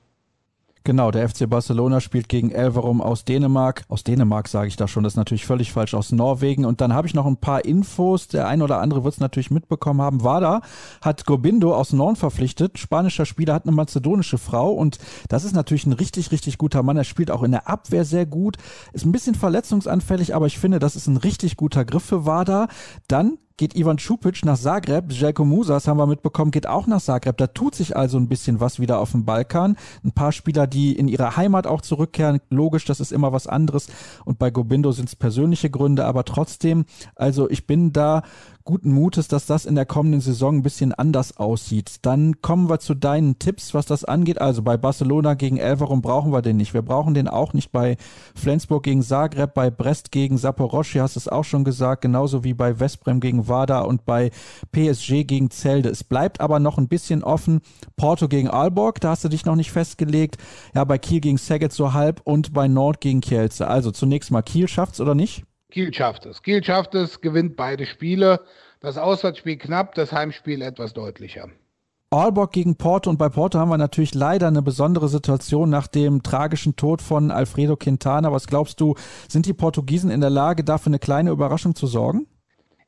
Genau, 0.84 1.10
der 1.10 1.28
FC 1.28 1.48
Barcelona 1.48 2.00
spielt 2.00 2.28
gegen 2.28 2.50
Elverum 2.50 3.00
aus 3.00 3.24
Dänemark. 3.24 3.84
Aus 3.88 4.04
Dänemark 4.04 4.48
sage 4.48 4.68
ich 4.68 4.76
da 4.76 4.88
schon, 4.88 5.04
das 5.04 5.14
ist 5.14 5.16
natürlich 5.18 5.44
völlig 5.44 5.72
falsch, 5.72 5.94
aus 5.94 6.12
Norwegen. 6.12 6.64
Und 6.64 6.80
dann 6.80 6.94
habe 6.94 7.06
ich 7.06 7.14
noch 7.14 7.26
ein 7.26 7.36
paar 7.36 7.64
Infos. 7.64 8.28
Der 8.28 8.48
ein 8.48 8.62
oder 8.62 8.80
andere 8.80 9.04
wird 9.04 9.14
es 9.14 9.20
natürlich 9.20 9.50
mitbekommen 9.50 10.00
haben. 10.00 10.24
Wada 10.24 10.62
hat 11.02 11.26
Gobindo 11.26 11.74
aus 11.74 11.92
Norn 11.92 12.16
verpflichtet. 12.16 12.78
Spanischer 12.78 13.26
Spieler 13.26 13.54
hat 13.54 13.66
eine 13.66 13.74
mazedonische 13.76 14.38
Frau 14.38 14.72
und 14.72 14.98
das 15.28 15.44
ist 15.44 15.54
natürlich 15.54 15.86
ein 15.86 15.92
richtig, 15.92 16.30
richtig 16.30 16.58
guter 16.58 16.82
Mann. 16.82 16.96
Er 16.96 17.04
spielt 17.04 17.30
auch 17.30 17.42
in 17.42 17.50
der 17.50 17.68
Abwehr 17.68 18.04
sehr 18.04 18.26
gut, 18.26 18.56
ist 18.92 19.04
ein 19.04 19.12
bisschen 19.12 19.34
verletzungsanfällig, 19.34 20.34
aber 20.34 20.46
ich 20.46 20.58
finde, 20.58 20.78
das 20.78 20.96
ist 20.96 21.06
ein 21.06 21.16
richtig 21.16 21.56
guter 21.56 21.84
Griff 21.84 22.04
für 22.04 22.24
Wada. 22.24 22.68
Dann 23.08 23.38
geht 23.58 23.76
Ivan 23.76 23.98
Čupic 23.98 24.44
nach 24.44 24.56
Zagreb. 24.56 25.12
Jelko 25.12 25.44
Musas 25.44 25.86
haben 25.86 25.98
wir 25.98 26.06
mitbekommen, 26.06 26.52
geht 26.52 26.66
auch 26.66 26.86
nach 26.86 27.02
Zagreb. 27.02 27.36
Da 27.36 27.48
tut 27.48 27.74
sich 27.74 27.96
also 27.96 28.16
ein 28.16 28.28
bisschen 28.28 28.60
was 28.60 28.80
wieder 28.80 29.00
auf 29.00 29.12
dem 29.12 29.24
Balkan. 29.24 29.76
Ein 30.04 30.12
paar 30.12 30.32
Spieler, 30.32 30.66
die 30.66 30.96
in 30.96 31.08
ihre 31.08 31.36
Heimat 31.36 31.66
auch 31.66 31.82
zurückkehren. 31.82 32.40
Logisch, 32.48 32.84
das 32.86 33.00
ist 33.00 33.12
immer 33.12 33.32
was 33.32 33.46
anderes. 33.46 33.88
Und 34.24 34.38
bei 34.38 34.50
Gobindo 34.50 34.92
sind 34.92 35.08
es 35.08 35.16
persönliche 35.16 35.68
Gründe, 35.68 36.06
aber 36.06 36.24
trotzdem, 36.24 36.86
also 37.16 37.50
ich 37.50 37.66
bin 37.66 37.92
da 37.92 38.22
guten 38.68 38.92
Mutes, 38.92 39.28
dass 39.28 39.46
das 39.46 39.64
in 39.64 39.76
der 39.76 39.86
kommenden 39.86 40.20
Saison 40.20 40.56
ein 40.56 40.62
bisschen 40.62 40.92
anders 40.92 41.38
aussieht. 41.38 42.00
Dann 42.02 42.42
kommen 42.42 42.68
wir 42.68 42.80
zu 42.80 42.92
deinen 42.92 43.38
Tipps, 43.38 43.72
was 43.72 43.86
das 43.86 44.04
angeht. 44.04 44.42
Also 44.42 44.60
bei 44.60 44.76
Barcelona 44.76 45.32
gegen 45.32 45.56
Elverum 45.56 46.02
brauchen 46.02 46.34
wir 46.34 46.42
den 46.42 46.58
nicht. 46.58 46.74
Wir 46.74 46.82
brauchen 46.82 47.14
den 47.14 47.28
auch 47.28 47.54
nicht 47.54 47.72
bei 47.72 47.96
Flensburg 48.34 48.82
gegen 48.82 49.00
Zagreb, 49.00 49.54
bei 49.54 49.70
Brest 49.70 50.12
gegen 50.12 50.36
Saporoschi, 50.36 50.98
hast 50.98 51.16
es 51.16 51.28
auch 51.28 51.44
schon 51.44 51.64
gesagt, 51.64 52.02
genauso 52.02 52.44
wie 52.44 52.52
bei 52.52 52.78
Westbrem 52.78 53.20
gegen 53.20 53.48
Wada 53.48 53.80
und 53.80 54.04
bei 54.04 54.30
PSG 54.70 55.24
gegen 55.24 55.50
Zelde. 55.50 55.88
Es 55.88 56.04
bleibt 56.04 56.42
aber 56.42 56.60
noch 56.60 56.76
ein 56.76 56.88
bisschen 56.88 57.24
offen. 57.24 57.62
Porto 57.96 58.28
gegen 58.28 58.50
Aalborg, 58.50 59.00
da 59.00 59.12
hast 59.12 59.24
du 59.24 59.30
dich 59.30 59.46
noch 59.46 59.56
nicht 59.56 59.72
festgelegt. 59.72 60.36
Ja, 60.74 60.84
bei 60.84 60.98
Kiel 60.98 61.20
gegen 61.20 61.38
Saget 61.38 61.72
so 61.72 61.94
halb 61.94 62.20
und 62.22 62.52
bei 62.52 62.68
Nord 62.68 63.00
gegen 63.00 63.22
Kielce. 63.22 63.66
Also 63.66 63.92
zunächst 63.92 64.30
mal 64.30 64.42
Kiel 64.42 64.68
schafft's 64.68 65.00
oder 65.00 65.14
nicht? 65.14 65.47
Kiel 65.70 65.92
schafft 65.92 66.24
es. 66.24 66.42
Kiel 66.42 66.64
schafft 66.64 66.94
es, 66.94 67.20
gewinnt 67.20 67.56
beide 67.56 67.84
Spiele. 67.84 68.40
Das 68.80 68.96
Auswärtsspiel 68.96 69.58
knapp, 69.58 69.94
das 69.94 70.12
Heimspiel 70.12 70.62
etwas 70.62 70.94
deutlicher. 70.94 71.48
Aalborg 72.10 72.52
gegen 72.52 72.76
Porto 72.76 73.10
und 73.10 73.18
bei 73.18 73.28
Porto 73.28 73.58
haben 73.58 73.68
wir 73.68 73.76
natürlich 73.76 74.14
leider 74.14 74.46
eine 74.46 74.62
besondere 74.62 75.08
Situation 75.08 75.68
nach 75.68 75.86
dem 75.86 76.22
tragischen 76.22 76.74
Tod 76.74 77.02
von 77.02 77.30
Alfredo 77.30 77.76
Quintana. 77.76 78.32
Was 78.32 78.46
glaubst 78.46 78.80
du, 78.80 78.94
sind 79.28 79.44
die 79.44 79.52
Portugiesen 79.52 80.10
in 80.10 80.22
der 80.22 80.30
Lage, 80.30 80.64
dafür 80.64 80.88
eine 80.88 80.98
kleine 80.98 81.30
Überraschung 81.30 81.74
zu 81.74 81.86
sorgen? 81.86 82.26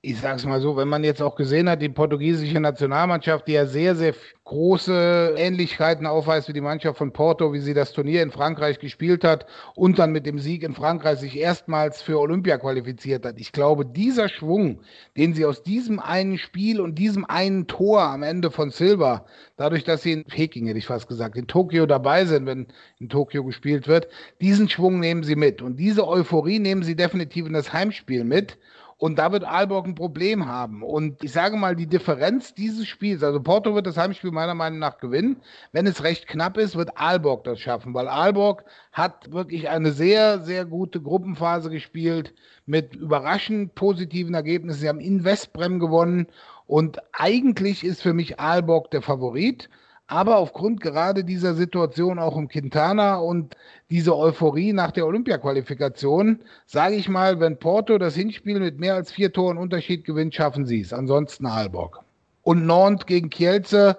Ich 0.03 0.19
sage 0.19 0.37
es 0.37 0.47
mal 0.47 0.63
so, 0.63 0.79
wenn 0.79 0.89
man 0.89 1.05
jetzt 1.05 1.21
auch 1.21 1.37
gesehen 1.37 1.69
hat, 1.69 1.83
die 1.83 1.91
portugiesische 1.91 2.59
Nationalmannschaft, 2.59 3.47
die 3.47 3.53
ja 3.53 3.67
sehr, 3.67 3.95
sehr 3.95 4.15
große 4.45 5.35
Ähnlichkeiten 5.37 6.07
aufweist 6.07 6.49
wie 6.49 6.55
die 6.55 6.63
Mannschaft 6.63 6.97
von 6.97 7.13
Porto, 7.13 7.53
wie 7.53 7.59
sie 7.59 7.75
das 7.75 7.93
Turnier 7.93 8.23
in 8.23 8.31
Frankreich 8.31 8.79
gespielt 8.79 9.25
hat 9.25 9.45
und 9.75 9.99
dann 9.99 10.11
mit 10.11 10.25
dem 10.25 10.39
Sieg 10.39 10.63
in 10.63 10.75
Frankreich 10.75 11.19
sich 11.19 11.37
erstmals 11.37 12.01
für 12.01 12.19
Olympia 12.19 12.57
qualifiziert 12.57 13.27
hat. 13.27 13.39
Ich 13.39 13.53
glaube, 13.53 13.85
dieser 13.85 14.31
Schwung, 14.31 14.81
den 15.19 15.35
sie 15.35 15.45
aus 15.45 15.63
diesem 15.63 16.01
einen 16.01 16.39
Spiel 16.39 16.81
und 16.81 16.95
diesem 16.99 17.27
einen 17.27 17.67
Tor 17.67 18.01
am 18.01 18.23
Ende 18.23 18.51
von 18.51 18.71
Silva, 18.71 19.27
dadurch, 19.59 19.85
dass 19.85 20.03
sie 20.03 20.13
in 20.13 20.25
Peking, 20.25 20.67
hätte 20.67 20.79
ich 20.79 20.87
fast 20.87 21.09
gesagt, 21.09 21.37
in 21.37 21.47
Tokio 21.47 21.85
dabei 21.85 22.25
sind, 22.25 22.47
wenn 22.47 22.69
in 22.99 23.11
Tokio 23.11 23.45
gespielt 23.45 23.87
wird, 23.87 24.09
diesen 24.41 24.71
Schwung 24.71 24.99
nehmen 24.99 25.25
sie 25.25 25.37
mit. 25.37 25.61
Und 25.61 25.77
diese 25.77 26.09
Euphorie 26.09 26.59
nehmen 26.59 26.85
sie 26.85 26.97
definitiv 26.97 27.47
in 27.47 27.53
das 27.53 27.75
Heimspiel 27.75 28.25
mit. 28.25 28.57
Und 29.01 29.19
da 29.19 29.33
wird 29.33 29.45
Aalborg 29.45 29.87
ein 29.87 29.95
Problem 29.95 30.47
haben. 30.47 30.83
Und 30.83 31.25
ich 31.25 31.33
sage 31.33 31.57
mal, 31.57 31.75
die 31.75 31.87
Differenz 31.87 32.53
dieses 32.53 32.87
Spiels, 32.87 33.23
also 33.23 33.41
Porto 33.41 33.75
wird 33.75 33.87
das 33.87 33.97
Heimspiel 33.97 34.31
meiner 34.31 34.55
Meinung 34.55 34.79
nach 34.79 34.99
gewinnen. 34.99 35.41
Wenn 35.73 35.87
es 35.87 36.05
recht 36.05 36.27
knapp 36.27 36.59
ist, 36.59 36.77
wird 36.77 36.99
Aalborg 36.99 37.45
das 37.45 37.59
schaffen, 37.61 37.95
weil 37.95 38.09
Aalborg 38.09 38.63
hat 38.93 39.33
wirklich 39.33 39.71
eine 39.71 39.93
sehr, 39.93 40.41
sehr 40.41 40.67
gute 40.67 41.01
Gruppenphase 41.01 41.71
gespielt 41.71 42.35
mit 42.67 42.95
überraschend 42.95 43.75
positiven 43.75 44.35
Ergebnissen. 44.35 44.81
Sie 44.81 44.89
haben 44.91 45.01
in 45.01 45.25
Westbrem 45.25 45.79
gewonnen 45.79 46.27
und 46.67 46.99
eigentlich 47.15 47.85
ist 47.85 48.03
für 48.03 48.13
mich 48.13 48.39
Aalborg 48.39 48.91
der 48.91 49.01
Favorit. 49.01 49.71
Aber 50.11 50.39
aufgrund 50.39 50.81
gerade 50.81 51.23
dieser 51.23 51.55
Situation 51.55 52.19
auch 52.19 52.37
im 52.37 52.49
Quintana 52.49 53.19
und 53.19 53.57
diese 53.91 54.17
Euphorie 54.17 54.73
nach 54.73 54.91
der 54.91 55.07
Olympia-Qualifikation, 55.07 56.41
sage 56.67 56.97
ich 56.97 57.09
mal, 57.09 57.39
wenn 57.39 57.61
Porto 57.61 57.97
das 57.97 58.17
Hinspiel 58.17 58.59
mit 58.59 58.81
mehr 58.81 58.97
als 58.97 59.13
vier 59.13 59.33
Toren 59.33 59.57
Unterschied 59.57 60.05
gewinnt, 60.05 60.35
schaffen 60.35 60.67
sie 60.67 60.81
es. 60.81 60.93
Ansonsten 60.93 61.47
Aalborg. 61.47 62.01
Und 62.43 62.67
Nantes 62.67 63.07
gegen 63.07 63.31
Kielce 63.31 63.97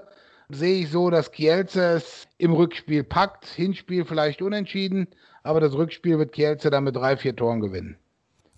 sehe 0.49 0.81
ich 0.81 0.91
so, 0.91 1.09
dass 1.09 1.31
Kielce 1.31 1.95
es 1.95 2.27
im 2.37 2.51
Rückspiel 2.51 3.05
packt. 3.05 3.45
Hinspiel 3.45 4.03
vielleicht 4.03 4.41
unentschieden, 4.41 5.07
aber 5.43 5.61
das 5.61 5.71
Rückspiel 5.71 6.19
wird 6.19 6.33
Kielce 6.33 6.69
dann 6.69 6.83
mit 6.83 6.97
drei, 6.97 7.15
vier 7.15 7.37
Toren 7.37 7.61
gewinnen. 7.61 7.95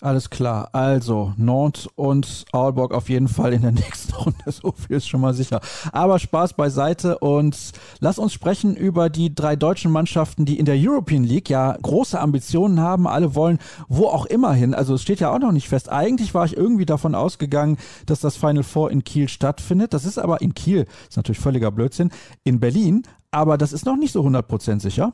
Alles 0.03 0.29
klar. 0.29 0.67
Also 0.73 1.31
Nantes 1.37 1.87
und 1.95 2.43
Aalborg 2.51 2.93
auf 2.93 3.07
jeden 3.07 3.29
Fall 3.29 3.53
in 3.53 3.61
der 3.61 3.71
nächsten 3.71 4.13
Runde. 4.13 4.51
So 4.51 4.73
viel 4.73 4.97
ist 4.97 5.07
schon 5.07 5.21
mal 5.21 5.33
sicher. 5.33 5.61
Aber 5.93 6.19
Spaß 6.19 6.55
beiseite 6.55 7.19
und 7.19 7.71
lass 8.01 8.19
uns 8.19 8.33
sprechen 8.33 8.75
über 8.75 9.09
die 9.09 9.33
drei 9.33 9.55
deutschen 9.55 9.93
Mannschaften, 9.93 10.43
die 10.43 10.59
in 10.59 10.65
der 10.65 10.75
European 10.77 11.23
League 11.23 11.49
ja 11.49 11.77
große 11.81 12.19
Ambitionen 12.19 12.81
haben. 12.81 13.07
Alle 13.07 13.33
wollen 13.33 13.59
wo 13.87 14.07
auch 14.07 14.25
immer 14.25 14.51
hin. 14.51 14.73
Also 14.73 14.95
es 14.95 15.01
steht 15.01 15.21
ja 15.21 15.33
auch 15.33 15.39
noch 15.39 15.53
nicht 15.53 15.69
fest. 15.69 15.89
Eigentlich 15.89 16.33
war 16.33 16.43
ich 16.43 16.57
irgendwie 16.57 16.85
davon 16.85 17.15
ausgegangen, 17.15 17.77
dass 18.05 18.19
das 18.19 18.35
Final 18.35 18.63
Four 18.63 18.91
in 18.91 19.05
Kiel 19.05 19.29
stattfindet. 19.29 19.93
Das 19.93 20.03
ist 20.03 20.17
aber 20.17 20.41
in 20.41 20.53
Kiel, 20.53 20.85
ist 21.07 21.15
natürlich 21.15 21.39
völliger 21.39 21.71
Blödsinn, 21.71 22.11
in 22.43 22.59
Berlin. 22.59 23.03
Aber 23.31 23.57
das 23.57 23.71
ist 23.71 23.85
noch 23.85 23.95
nicht 23.95 24.11
so 24.11 24.21
100% 24.21 24.81
sicher. 24.81 25.13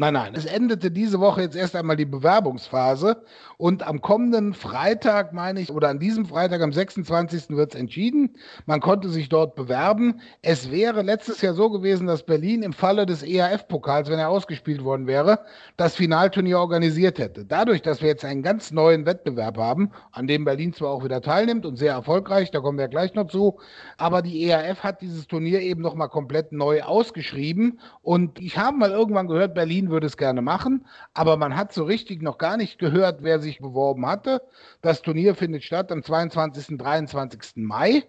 Nein, 0.00 0.14
nein, 0.14 0.34
es 0.36 0.44
endete 0.44 0.92
diese 0.92 1.18
Woche 1.18 1.42
jetzt 1.42 1.56
erst 1.56 1.74
einmal 1.74 1.96
die 1.96 2.04
Bewerbungsphase 2.04 3.20
und 3.56 3.84
am 3.84 4.00
kommenden 4.00 4.54
Freitag, 4.54 5.32
meine 5.32 5.58
ich, 5.58 5.72
oder 5.72 5.88
an 5.88 5.98
diesem 5.98 6.24
Freitag, 6.24 6.62
am 6.62 6.72
26. 6.72 7.50
wird 7.56 7.74
es 7.74 7.80
entschieden. 7.80 8.36
Man 8.64 8.78
konnte 8.78 9.08
sich 9.08 9.28
dort 9.28 9.56
bewerben. 9.56 10.20
Es 10.40 10.70
wäre 10.70 11.02
letztes 11.02 11.42
Jahr 11.42 11.54
so 11.54 11.68
gewesen, 11.68 12.06
dass 12.06 12.22
Berlin 12.22 12.62
im 12.62 12.72
Falle 12.72 13.06
des 13.06 13.24
ERF-Pokals, 13.24 14.08
wenn 14.08 14.20
er 14.20 14.28
ausgespielt 14.28 14.84
worden 14.84 15.08
wäre, 15.08 15.40
das 15.76 15.96
Finalturnier 15.96 16.60
organisiert 16.60 17.18
hätte. 17.18 17.44
Dadurch, 17.44 17.82
dass 17.82 18.00
wir 18.00 18.06
jetzt 18.06 18.24
einen 18.24 18.44
ganz 18.44 18.70
neuen 18.70 19.04
Wettbewerb 19.04 19.58
haben, 19.58 19.90
an 20.12 20.28
dem 20.28 20.44
Berlin 20.44 20.72
zwar 20.74 20.90
auch 20.90 21.02
wieder 21.02 21.22
teilnimmt 21.22 21.66
und 21.66 21.74
sehr 21.74 21.94
erfolgreich, 21.94 22.52
da 22.52 22.60
kommen 22.60 22.78
wir 22.78 22.86
gleich 22.86 23.14
noch 23.14 23.26
zu, 23.26 23.58
aber 23.96 24.22
die 24.22 24.48
ERF 24.48 24.84
hat 24.84 25.00
dieses 25.00 25.26
Turnier 25.26 25.60
eben 25.60 25.82
nochmal 25.82 26.08
komplett 26.08 26.52
neu 26.52 26.84
ausgeschrieben 26.84 27.80
und 28.02 28.38
ich 28.38 28.56
habe 28.56 28.76
mal 28.76 28.92
irgendwann 28.92 29.26
gehört, 29.26 29.54
Berlin 29.54 29.87
würde 29.90 30.06
es 30.06 30.16
gerne 30.16 30.42
machen, 30.42 30.86
aber 31.14 31.36
man 31.36 31.56
hat 31.56 31.72
so 31.72 31.84
richtig 31.84 32.22
noch 32.22 32.38
gar 32.38 32.56
nicht 32.56 32.78
gehört, 32.78 33.22
wer 33.22 33.40
sich 33.40 33.58
beworben 33.60 34.06
hatte. 34.06 34.42
Das 34.82 35.02
Turnier 35.02 35.34
findet 35.34 35.64
statt 35.64 35.92
am 35.92 36.02
22. 36.02 36.70
und 36.70 36.78
23. 36.78 37.56
Mai. 37.56 38.04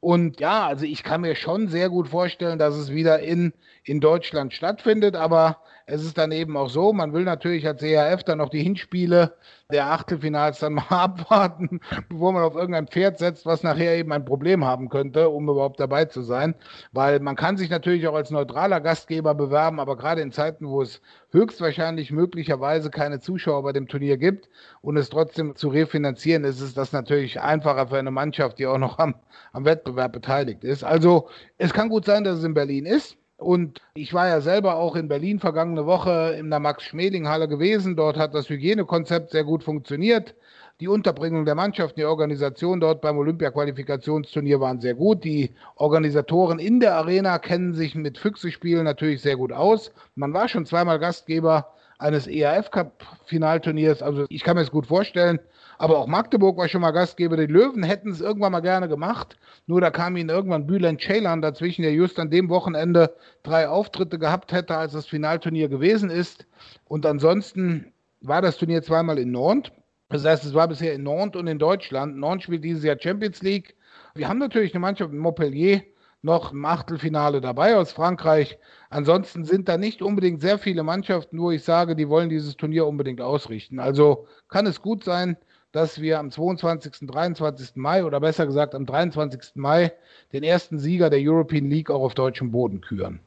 Und 0.00 0.38
ja, 0.38 0.66
also 0.66 0.84
ich 0.84 1.02
kann 1.02 1.22
mir 1.22 1.34
schon 1.34 1.68
sehr 1.68 1.88
gut 1.88 2.08
vorstellen, 2.08 2.58
dass 2.58 2.74
es 2.74 2.92
wieder 2.92 3.20
in 3.20 3.54
in 3.84 4.00
Deutschland 4.00 4.52
stattfindet. 4.52 5.14
Aber 5.14 5.58
es 5.86 6.02
ist 6.02 6.16
dann 6.16 6.32
eben 6.32 6.56
auch 6.56 6.70
so, 6.70 6.92
man 6.92 7.12
will 7.12 7.24
natürlich 7.24 7.66
als 7.66 7.82
EHF 7.82 8.24
dann 8.24 8.38
noch 8.38 8.48
die 8.48 8.62
Hinspiele 8.62 9.34
der 9.70 9.90
Achtelfinals 9.90 10.58
dann 10.60 10.74
mal 10.74 10.86
abwarten, 10.88 11.80
bevor 12.08 12.32
man 12.32 12.42
auf 12.42 12.54
irgendein 12.54 12.88
Pferd 12.88 13.18
setzt, 13.18 13.44
was 13.44 13.62
nachher 13.62 13.94
eben 13.96 14.12
ein 14.12 14.24
Problem 14.24 14.64
haben 14.64 14.88
könnte, 14.88 15.28
um 15.28 15.48
überhaupt 15.48 15.78
dabei 15.80 16.06
zu 16.06 16.22
sein. 16.22 16.54
Weil 16.92 17.20
man 17.20 17.36
kann 17.36 17.58
sich 17.58 17.68
natürlich 17.68 18.08
auch 18.08 18.14
als 18.14 18.30
neutraler 18.30 18.80
Gastgeber 18.80 19.34
bewerben, 19.34 19.78
aber 19.78 19.96
gerade 19.96 20.22
in 20.22 20.32
Zeiten, 20.32 20.68
wo 20.68 20.80
es 20.80 21.02
höchstwahrscheinlich 21.32 22.10
möglicherweise 22.10 22.90
keine 22.90 23.20
Zuschauer 23.20 23.62
bei 23.62 23.72
dem 23.72 23.88
Turnier 23.88 24.16
gibt 24.16 24.48
und 24.80 24.96
es 24.96 25.10
trotzdem 25.10 25.54
zu 25.56 25.68
refinanzieren, 25.68 26.44
ist 26.44 26.60
es 26.60 26.72
das 26.72 26.92
natürlich 26.92 27.40
einfacher 27.40 27.88
für 27.88 27.98
eine 27.98 28.10
Mannschaft, 28.10 28.58
die 28.58 28.66
auch 28.66 28.78
noch 28.78 28.98
am, 28.98 29.14
am 29.52 29.64
Wettbewerb 29.66 30.12
beteiligt 30.12 30.64
ist. 30.64 30.84
Also 30.84 31.28
es 31.58 31.74
kann 31.74 31.90
gut 31.90 32.06
sein, 32.06 32.24
dass 32.24 32.38
es 32.38 32.44
in 32.44 32.54
Berlin 32.54 32.86
ist. 32.86 33.18
Und 33.44 33.82
ich 33.94 34.14
war 34.14 34.26
ja 34.26 34.40
selber 34.40 34.76
auch 34.76 34.96
in 34.96 35.08
Berlin 35.08 35.38
vergangene 35.38 35.84
Woche 35.84 36.34
in 36.38 36.48
der 36.48 36.60
Max-Schmeling-Halle 36.60 37.46
gewesen. 37.46 37.94
Dort 37.94 38.16
hat 38.16 38.34
das 38.34 38.48
Hygienekonzept 38.48 39.30
sehr 39.30 39.44
gut 39.44 39.62
funktioniert. 39.62 40.34
Die 40.80 40.88
Unterbringung 40.88 41.44
der 41.44 41.54
Mannschaft, 41.54 41.96
die 41.98 42.04
Organisation 42.04 42.80
dort 42.80 43.00
beim 43.00 43.18
Olympia-Qualifikationsturnier 43.18 44.60
waren 44.60 44.80
sehr 44.80 44.94
gut. 44.94 45.22
Die 45.24 45.54
Organisatoren 45.76 46.58
in 46.58 46.80
der 46.80 46.94
Arena 46.94 47.38
kennen 47.38 47.74
sich 47.74 47.94
mit 47.94 48.18
Füchse-Spielen 48.18 48.84
natürlich 48.84 49.20
sehr 49.20 49.36
gut 49.36 49.52
aus. 49.52 49.92
Man 50.16 50.32
war 50.32 50.48
schon 50.48 50.66
zweimal 50.66 50.98
Gastgeber 50.98 51.73
eines 51.98 52.26
EAF-Cup-Finalturniers. 52.26 54.02
Also 54.02 54.26
ich 54.28 54.42
kann 54.42 54.56
mir 54.56 54.62
das 54.62 54.70
gut 54.70 54.86
vorstellen, 54.86 55.38
aber 55.78 55.98
auch 55.98 56.06
Magdeburg 56.06 56.56
war 56.56 56.68
schon 56.68 56.80
mal 56.80 56.90
Gastgeber. 56.90 57.36
Die 57.36 57.52
Löwen 57.52 57.82
hätten 57.82 58.10
es 58.10 58.20
irgendwann 58.20 58.52
mal 58.52 58.60
gerne 58.60 58.88
gemacht. 58.88 59.36
Nur 59.66 59.80
da 59.80 59.90
kam 59.90 60.16
ihnen 60.16 60.28
irgendwann 60.28 60.66
Bülent 60.66 61.00
Ceylan 61.00 61.42
dazwischen, 61.42 61.82
der 61.82 61.92
just 61.92 62.18
an 62.18 62.30
dem 62.30 62.48
Wochenende 62.48 63.14
drei 63.42 63.68
Auftritte 63.68 64.18
gehabt 64.18 64.52
hätte, 64.52 64.76
als 64.76 64.92
das 64.92 65.06
Finalturnier 65.06 65.68
gewesen 65.68 66.10
ist. 66.10 66.46
Und 66.84 67.06
ansonsten 67.06 67.92
war 68.20 68.42
das 68.42 68.56
Turnier 68.56 68.82
zweimal 68.82 69.18
in 69.18 69.32
Nantes. 69.32 69.72
Das 70.08 70.24
heißt, 70.24 70.44
es 70.44 70.54
war 70.54 70.68
bisher 70.68 70.94
in 70.94 71.02
Nantes 71.02 71.40
und 71.40 71.46
in 71.46 71.58
Deutschland. 71.58 72.16
Nantes 72.16 72.44
spielt 72.44 72.64
dieses 72.64 72.84
Jahr 72.84 72.96
Champions 72.98 73.42
League. 73.42 73.74
Wir 74.14 74.28
haben 74.28 74.38
natürlich 74.38 74.72
eine 74.74 74.80
Mannschaft 74.80 75.12
in 75.12 75.18
Montpellier 75.18 75.82
noch 76.24 76.52
im 76.52 76.64
Achtelfinale 76.64 77.40
dabei 77.40 77.76
aus 77.76 77.92
Frankreich. 77.92 78.58
Ansonsten 78.88 79.44
sind 79.44 79.68
da 79.68 79.76
nicht 79.76 80.02
unbedingt 80.02 80.40
sehr 80.40 80.58
viele 80.58 80.82
Mannschaften, 80.82 81.38
wo 81.38 81.50
ich 81.50 81.62
sage, 81.62 81.94
die 81.94 82.08
wollen 82.08 82.30
dieses 82.30 82.56
Turnier 82.56 82.86
unbedingt 82.86 83.20
ausrichten. 83.20 83.78
Also 83.78 84.26
kann 84.48 84.66
es 84.66 84.80
gut 84.80 85.04
sein, 85.04 85.36
dass 85.70 86.00
wir 86.00 86.18
am 86.18 86.30
22., 86.30 87.06
23. 87.08 87.76
Mai 87.76 88.04
oder 88.04 88.20
besser 88.20 88.46
gesagt 88.46 88.74
am 88.74 88.86
23. 88.86 89.56
Mai 89.56 89.92
den 90.32 90.42
ersten 90.42 90.78
Sieger 90.78 91.10
der 91.10 91.20
European 91.20 91.68
League 91.68 91.90
auch 91.90 92.02
auf 92.02 92.14
deutschem 92.14 92.50
Boden 92.50 92.80
küren. 92.80 93.20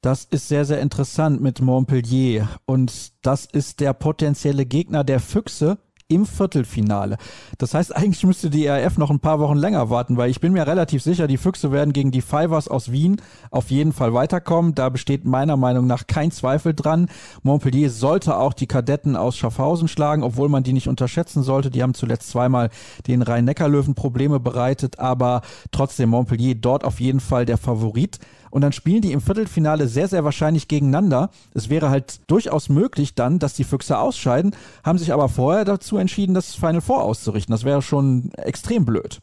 Das 0.00 0.24
ist 0.24 0.48
sehr, 0.48 0.64
sehr 0.64 0.80
interessant 0.80 1.42
mit 1.42 1.60
Montpellier. 1.60 2.48
Und 2.64 3.12
das 3.20 3.44
ist 3.44 3.80
der 3.80 3.92
potenzielle 3.92 4.64
Gegner 4.64 5.04
der 5.04 5.20
Füchse 5.20 5.76
im 6.10 6.26
Viertelfinale. 6.26 7.16
Das 7.58 7.74
heißt, 7.74 7.96
eigentlich 7.96 8.24
müsste 8.24 8.50
die 8.50 8.66
ERF 8.66 8.98
noch 8.98 9.10
ein 9.10 9.20
paar 9.20 9.40
Wochen 9.40 9.56
länger 9.56 9.88
warten, 9.90 10.16
weil 10.16 10.30
ich 10.30 10.40
bin 10.40 10.52
mir 10.52 10.66
relativ 10.66 11.02
sicher, 11.02 11.26
die 11.26 11.36
Füchse 11.36 11.72
werden 11.72 11.92
gegen 11.92 12.10
die 12.10 12.20
Fivers 12.20 12.68
aus 12.68 12.92
Wien 12.92 13.20
auf 13.50 13.70
jeden 13.70 13.92
Fall 13.92 14.12
weiterkommen. 14.12 14.74
Da 14.74 14.88
besteht 14.88 15.24
meiner 15.24 15.56
Meinung 15.56 15.86
nach 15.86 16.06
kein 16.06 16.30
Zweifel 16.30 16.74
dran. 16.74 17.08
Montpellier 17.42 17.90
sollte 17.90 18.36
auch 18.36 18.52
die 18.52 18.66
Kadetten 18.66 19.16
aus 19.16 19.36
Schaffhausen 19.36 19.88
schlagen, 19.88 20.22
obwohl 20.22 20.48
man 20.48 20.62
die 20.62 20.72
nicht 20.72 20.88
unterschätzen 20.88 21.42
sollte. 21.42 21.70
Die 21.70 21.82
haben 21.82 21.94
zuletzt 21.94 22.30
zweimal 22.30 22.70
den 23.06 23.22
Rhein-Neckar-Löwen 23.22 23.94
Probleme 23.94 24.40
bereitet, 24.40 24.98
aber 24.98 25.42
trotzdem 25.70 26.10
Montpellier 26.10 26.54
dort 26.54 26.84
auf 26.84 27.00
jeden 27.00 27.20
Fall 27.20 27.46
der 27.46 27.58
Favorit 27.58 28.18
und 28.50 28.62
dann 28.62 28.72
spielen 28.72 29.02
die 29.02 29.12
im 29.12 29.20
Viertelfinale 29.20 29.88
sehr, 29.88 30.08
sehr 30.08 30.24
wahrscheinlich 30.24 30.68
gegeneinander. 30.68 31.30
Es 31.54 31.70
wäre 31.70 31.90
halt 31.90 32.20
durchaus 32.26 32.68
möglich 32.68 33.14
dann, 33.14 33.38
dass 33.38 33.54
die 33.54 33.64
Füchse 33.64 33.98
ausscheiden, 33.98 34.54
haben 34.84 34.98
sich 34.98 35.12
aber 35.12 35.28
vorher 35.28 35.64
dazu 35.64 35.96
entschieden, 35.96 36.34
das 36.34 36.54
Final 36.54 36.80
Four 36.80 37.02
auszurichten. 37.02 37.52
Das 37.52 37.64
wäre 37.64 37.82
schon 37.82 38.30
extrem 38.36 38.84
blöd. 38.84 39.20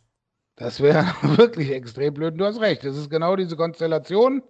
Das 0.59 0.81
wäre 0.81 1.05
wirklich 1.37 1.71
extrem 1.71 2.15
blöd. 2.15 2.33
Du 2.39 2.45
hast 2.45 2.59
recht. 2.59 2.83
Es 2.83 2.97
ist 2.97 3.11
genau 3.11 3.35
diese 3.35 3.55
Konstellation. 3.55 4.41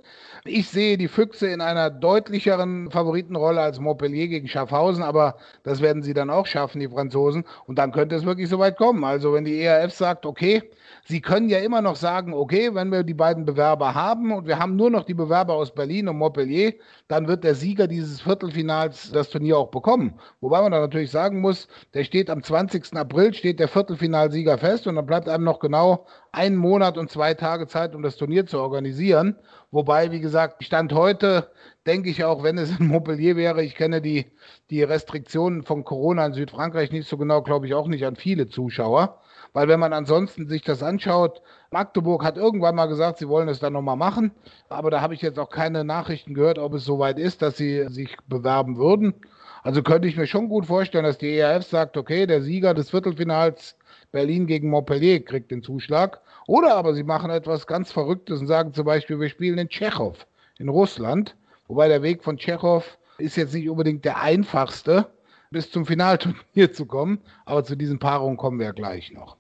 Ich 0.46 0.70
sehe 0.70 0.98
die 0.98 1.10
Füchse 1.10 1.48
in 1.48 1.60
einer 1.60 1.90
deutlicheren 1.90 2.90
Favoritenrolle 2.90 3.60
als 3.60 3.82
Montpellier 3.82 4.30
gegen 4.30 4.48
Schaffhausen, 4.48 5.04
aber 5.04 5.36
das 5.64 5.82
werden 5.82 6.04
sie 6.04 6.14
dann 6.14 6.30
auch 6.30 6.46
schaffen, 6.46 6.80
die 6.80 6.88
Franzosen. 6.88 7.44
Und 7.66 7.78
dann 7.78 7.92
könnte 7.92 8.16
es 8.16 8.26
wirklich 8.26 8.48
so 8.48 8.58
weit 8.58 8.78
kommen. 8.78 9.04
Also 9.04 9.34
wenn 9.34 9.44
die 9.44 9.60
ERF 9.60 9.94
sagt, 9.94 10.26
okay, 10.26 10.64
Sie 11.06 11.22
können 11.22 11.48
ja 11.48 11.60
immer 11.60 11.82
noch 11.82 11.96
sagen, 11.96 12.34
okay, 12.34 12.76
wenn 12.76 12.92
wir 12.92 13.04
die 13.04 13.14
beiden 13.14 13.46
Bewerber 13.46 13.96
haben 13.96 14.34
und 14.34 14.46
wir 14.46 14.60
haben 14.60 14.76
nur 14.76 14.90
noch 14.90 15.06
die 15.06 15.14
Bewerber 15.14 15.54
aus 15.54 15.74
Berlin 15.74 16.10
und 16.10 16.18
Montpellier, 16.18 16.74
dann 17.08 17.30
wird 17.30 17.46
der 17.46 17.56
Sieger 17.56 17.88
dieses 17.88 18.20
Viertelfinals 18.20 19.12
das 19.12 19.30
Turnier 19.30 19.58
auch 19.58 19.72
bekommen. 19.72 20.20
Wobei 20.42 20.62
man 20.62 20.74
da 20.74 20.82
natürlich 20.82 21.12
sagen 21.12 21.40
muss, 21.40 21.70
der 21.94 22.04
steht 22.04 22.30
am 22.30 22.44
20. 22.44 22.94
April, 22.98 23.34
steht 23.34 23.60
der 23.60 23.70
Viertelfinalsieger 23.70 24.58
fest 24.58 24.86
und 24.86 24.96
dann 24.96 25.06
bleibt 25.06 25.30
einem 25.30 25.46
noch 25.46 25.60
genau 25.60 25.97
ein 26.32 26.56
Monat 26.56 26.98
und 26.98 27.10
zwei 27.10 27.34
Tage 27.34 27.68
Zeit, 27.68 27.96
um 27.96 28.02
das 28.02 28.16
Turnier 28.16 28.46
zu 28.46 28.60
organisieren. 28.60 29.36
Wobei, 29.72 30.12
wie 30.12 30.20
gesagt, 30.20 30.64
Stand 30.64 30.94
heute 30.94 31.52
denke 31.86 32.10
ich 32.10 32.24
auch, 32.24 32.44
wenn 32.44 32.58
es 32.58 32.78
in 32.80 32.88
Montpellier 32.88 33.36
wäre, 33.36 33.64
ich 33.64 33.76
kenne 33.76 34.02
die, 34.02 34.26
die 34.70 34.84
Restriktionen 34.84 35.64
von 35.64 35.84
Corona 35.84 36.26
in 36.26 36.34
Südfrankreich 36.34 36.92
nicht 36.92 37.08
so 37.08 37.18
genau, 37.18 37.42
glaube 37.42 37.66
ich 37.68 37.74
auch 37.74 37.88
nicht 37.88 38.06
an 38.06 38.16
viele 38.16 38.48
Zuschauer. 38.48 39.22
Weil 39.54 39.68
wenn 39.68 39.80
man 39.80 39.94
ansonsten 39.94 40.48
sich 40.48 40.62
das 40.62 40.84
anschaut, 40.84 41.42
Magdeburg 41.72 42.24
hat 42.24 42.38
irgendwann 42.38 42.76
mal 42.76 42.88
gesagt, 42.88 43.18
sie 43.18 43.28
wollen 43.28 43.48
es 43.48 43.60
dann 43.60 43.74
nochmal 43.74 43.96
machen. 43.96 44.32
Aber 44.70 44.92
da 44.92 45.02
habe 45.02 45.14
ich 45.14 45.22
jetzt 45.22 45.40
auch 45.40 45.50
keine 45.50 45.84
Nachrichten 45.84 46.34
gehört, 46.34 46.60
ob 46.60 46.74
es 46.74 46.86
soweit 46.86 47.18
ist, 47.18 47.42
dass 47.42 47.58
sie 47.58 47.88
sich 47.88 48.18
bewerben 48.28 48.78
würden. 48.78 49.16
Also 49.64 49.84
könnte 49.84 50.08
ich 50.08 50.18
mir 50.18 50.28
schon 50.28 50.50
gut 50.50 50.66
vorstellen, 50.66 51.06
dass 51.06 51.18
die 51.18 51.36
ERF 51.38 51.66
sagt, 51.66 51.98
okay, 51.98 52.26
der 52.26 52.42
Sieger 52.42 52.74
des 52.74 52.90
Viertelfinals 52.90 53.77
Berlin 54.12 54.48
gegen 54.48 54.70
Montpellier 54.70 55.24
kriegt 55.24 55.52
den 55.52 55.64
Zuschlag. 55.64 56.22
Oder 56.48 56.76
aber 56.76 56.94
sie 56.94 57.04
machen 57.04 57.30
etwas 57.30 57.68
ganz 57.68 57.92
Verrücktes 57.92 58.40
und 58.40 58.48
sagen 58.48 58.74
zum 58.74 58.86
Beispiel, 58.86 59.20
wir 59.20 59.30
spielen 59.30 59.58
in 59.58 59.70
Tschechow, 59.70 60.26
in 60.60 60.70
Russland. 60.70 61.36
Wobei 61.68 61.88
der 61.88 62.02
Weg 62.02 62.24
von 62.24 62.38
Tschechow 62.38 62.98
ist 63.18 63.36
jetzt 63.36 63.54
nicht 63.54 63.70
unbedingt 63.70 64.06
der 64.06 64.22
einfachste, 64.22 65.08
bis 65.52 65.72
zum 65.72 65.86
Finalturnier 65.86 66.72
zu 66.74 66.86
kommen. 66.86 67.20
Aber 67.46 67.64
zu 67.64 67.76
diesen 67.76 68.00
Paarungen 68.00 68.38
kommen 68.38 68.60
wir 68.60 68.74
gleich 68.74 69.12
noch. 69.12 69.38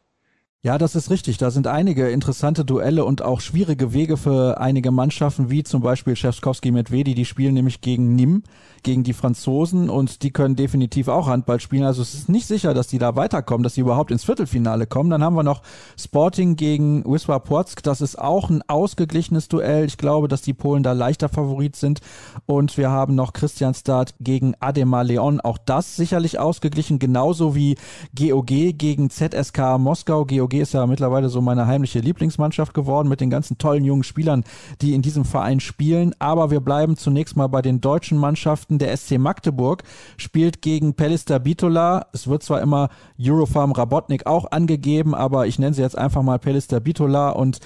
Ja, 0.63 0.79
das 0.79 0.95
ist 0.95 1.11
richtig. 1.11 1.37
Da 1.37 1.51
sind 1.51 1.67
einige 1.67 2.09
interessante 2.09 2.65
Duelle 2.65 3.05
und 3.05 3.21
auch 3.21 3.41
schwierige 3.41 3.93
Wege 3.93 4.17
für 4.17 4.59
einige 4.59 4.89
Mannschaften, 4.89 5.51
wie 5.51 5.61
zum 5.63 5.83
Beispiel 5.83 6.15
Schewskowski 6.15 6.71
Medvedi. 6.71 7.13
Die 7.13 7.25
spielen 7.25 7.53
nämlich 7.53 7.79
gegen 7.79 8.15
Nîmes, 8.15 8.41
gegen 8.81 9.03
die 9.03 9.13
Franzosen 9.13 9.87
und 9.87 10.23
die 10.23 10.31
können 10.31 10.55
definitiv 10.55 11.09
auch 11.09 11.27
Handball 11.27 11.59
spielen. 11.59 11.83
Also 11.83 12.01
es 12.01 12.15
ist 12.15 12.27
nicht 12.27 12.47
sicher, 12.47 12.73
dass 12.73 12.87
die 12.87 12.97
da 12.97 13.15
weiterkommen, 13.15 13.61
dass 13.61 13.75
sie 13.75 13.81
überhaupt 13.81 14.09
ins 14.09 14.23
Viertelfinale 14.23 14.87
kommen. 14.87 15.11
Dann 15.11 15.23
haben 15.23 15.35
wir 15.35 15.43
noch 15.43 15.61
Sporting 15.95 16.55
gegen 16.55 17.03
Wisła 17.05 17.37
Płock. 17.37 17.83
Das 17.83 18.01
ist 18.01 18.17
auch 18.17 18.49
ein 18.49 18.63
ausgeglichenes 18.67 19.49
Duell. 19.49 19.85
Ich 19.85 19.97
glaube, 19.97 20.27
dass 20.27 20.41
die 20.41 20.55
Polen 20.55 20.81
da 20.81 20.93
leichter 20.93 21.29
Favorit 21.29 21.75
sind. 21.75 22.01
Und 22.47 22.77
wir 22.77 22.89
haben 22.89 23.13
noch 23.13 23.31
Christian 23.31 23.75
Start 23.75 24.15
gegen 24.19 24.55
Ademar 24.59 25.03
Leon. 25.03 25.39
Auch 25.39 25.59
das 25.59 25.95
sicherlich 25.95 26.39
ausgeglichen, 26.39 26.97
genauso 26.97 27.53
wie 27.53 27.77
GOG 28.15 28.47
gegen 28.75 29.11
ZSK 29.11 29.77
Moskau. 29.77 30.25
GOG 30.25 30.46
GOG 30.47 30.61
ist 30.61 30.73
ja 30.73 30.85
mittlerweile 30.87 31.29
so 31.29 31.41
meine 31.41 31.67
heimliche 31.67 31.99
Lieblingsmannschaft 31.99 32.73
geworden 32.73 33.09
mit 33.09 33.19
den 33.19 33.29
ganzen 33.29 33.57
tollen 33.57 33.83
jungen 33.83 34.03
Spielern, 34.03 34.43
die 34.81 34.93
in 34.93 35.01
diesem 35.01 35.25
Verein 35.25 35.59
spielen. 35.59 36.15
Aber 36.19 36.51
wir 36.51 36.61
bleiben 36.61 36.95
zunächst 36.95 37.35
mal 37.35 37.47
bei 37.47 37.61
den 37.61 37.81
deutschen 37.81 38.17
Mannschaften. 38.17 38.79
Der 38.79 38.95
SC 38.95 39.17
Magdeburg 39.17 39.83
spielt 40.15 40.61
gegen 40.61 40.93
Pellister 40.93 41.39
Bitola. 41.39 42.07
Es 42.13 42.27
wird 42.27 42.43
zwar 42.43 42.61
immer 42.61 42.89
Eurofarm 43.19 43.73
Rabotnik 43.73 44.25
auch 44.25 44.51
angegeben, 44.51 45.13
aber 45.13 45.47
ich 45.47 45.59
nenne 45.59 45.73
sie 45.73 45.81
jetzt 45.81 45.97
einfach 45.97 46.21
mal 46.21 46.39
Pellister 46.39 46.79
Bitola 46.79 47.29
und 47.29 47.59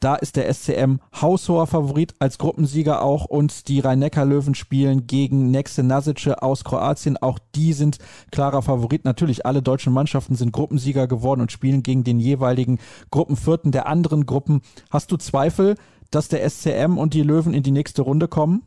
da 0.00 0.14
ist 0.14 0.36
der 0.36 0.52
SCM 0.52 0.98
haushoher 1.20 1.66
Favorit 1.66 2.14
als 2.20 2.38
Gruppensieger 2.38 3.02
auch 3.02 3.24
und 3.24 3.66
die 3.66 3.80
Rhein-Neckar-Löwen 3.80 4.54
spielen 4.54 5.08
gegen 5.08 5.50
Nexe 5.50 5.82
Nasice 5.82 6.40
aus 6.40 6.62
Kroatien. 6.62 7.16
Auch 7.16 7.40
die 7.56 7.72
sind 7.72 7.98
klarer 8.30 8.62
Favorit. 8.62 9.04
Natürlich, 9.04 9.44
alle 9.44 9.60
deutschen 9.60 9.92
Mannschaften 9.92 10.36
sind 10.36 10.52
Gruppensieger 10.52 11.08
geworden 11.08 11.40
und 11.40 11.50
spielen 11.50 11.82
gegen 11.82 12.04
den 12.04 12.20
jeweiligen 12.28 12.78
Gruppenvierten 13.10 13.72
der 13.72 13.86
anderen 13.86 14.26
Gruppen. 14.26 14.62
Hast 14.90 15.10
du 15.10 15.16
Zweifel, 15.16 15.74
dass 16.10 16.28
der 16.28 16.48
SCM 16.48 16.96
und 16.96 17.14
die 17.14 17.22
Löwen 17.22 17.54
in 17.54 17.62
die 17.62 17.70
nächste 17.70 18.02
Runde 18.02 18.28
kommen? 18.28 18.62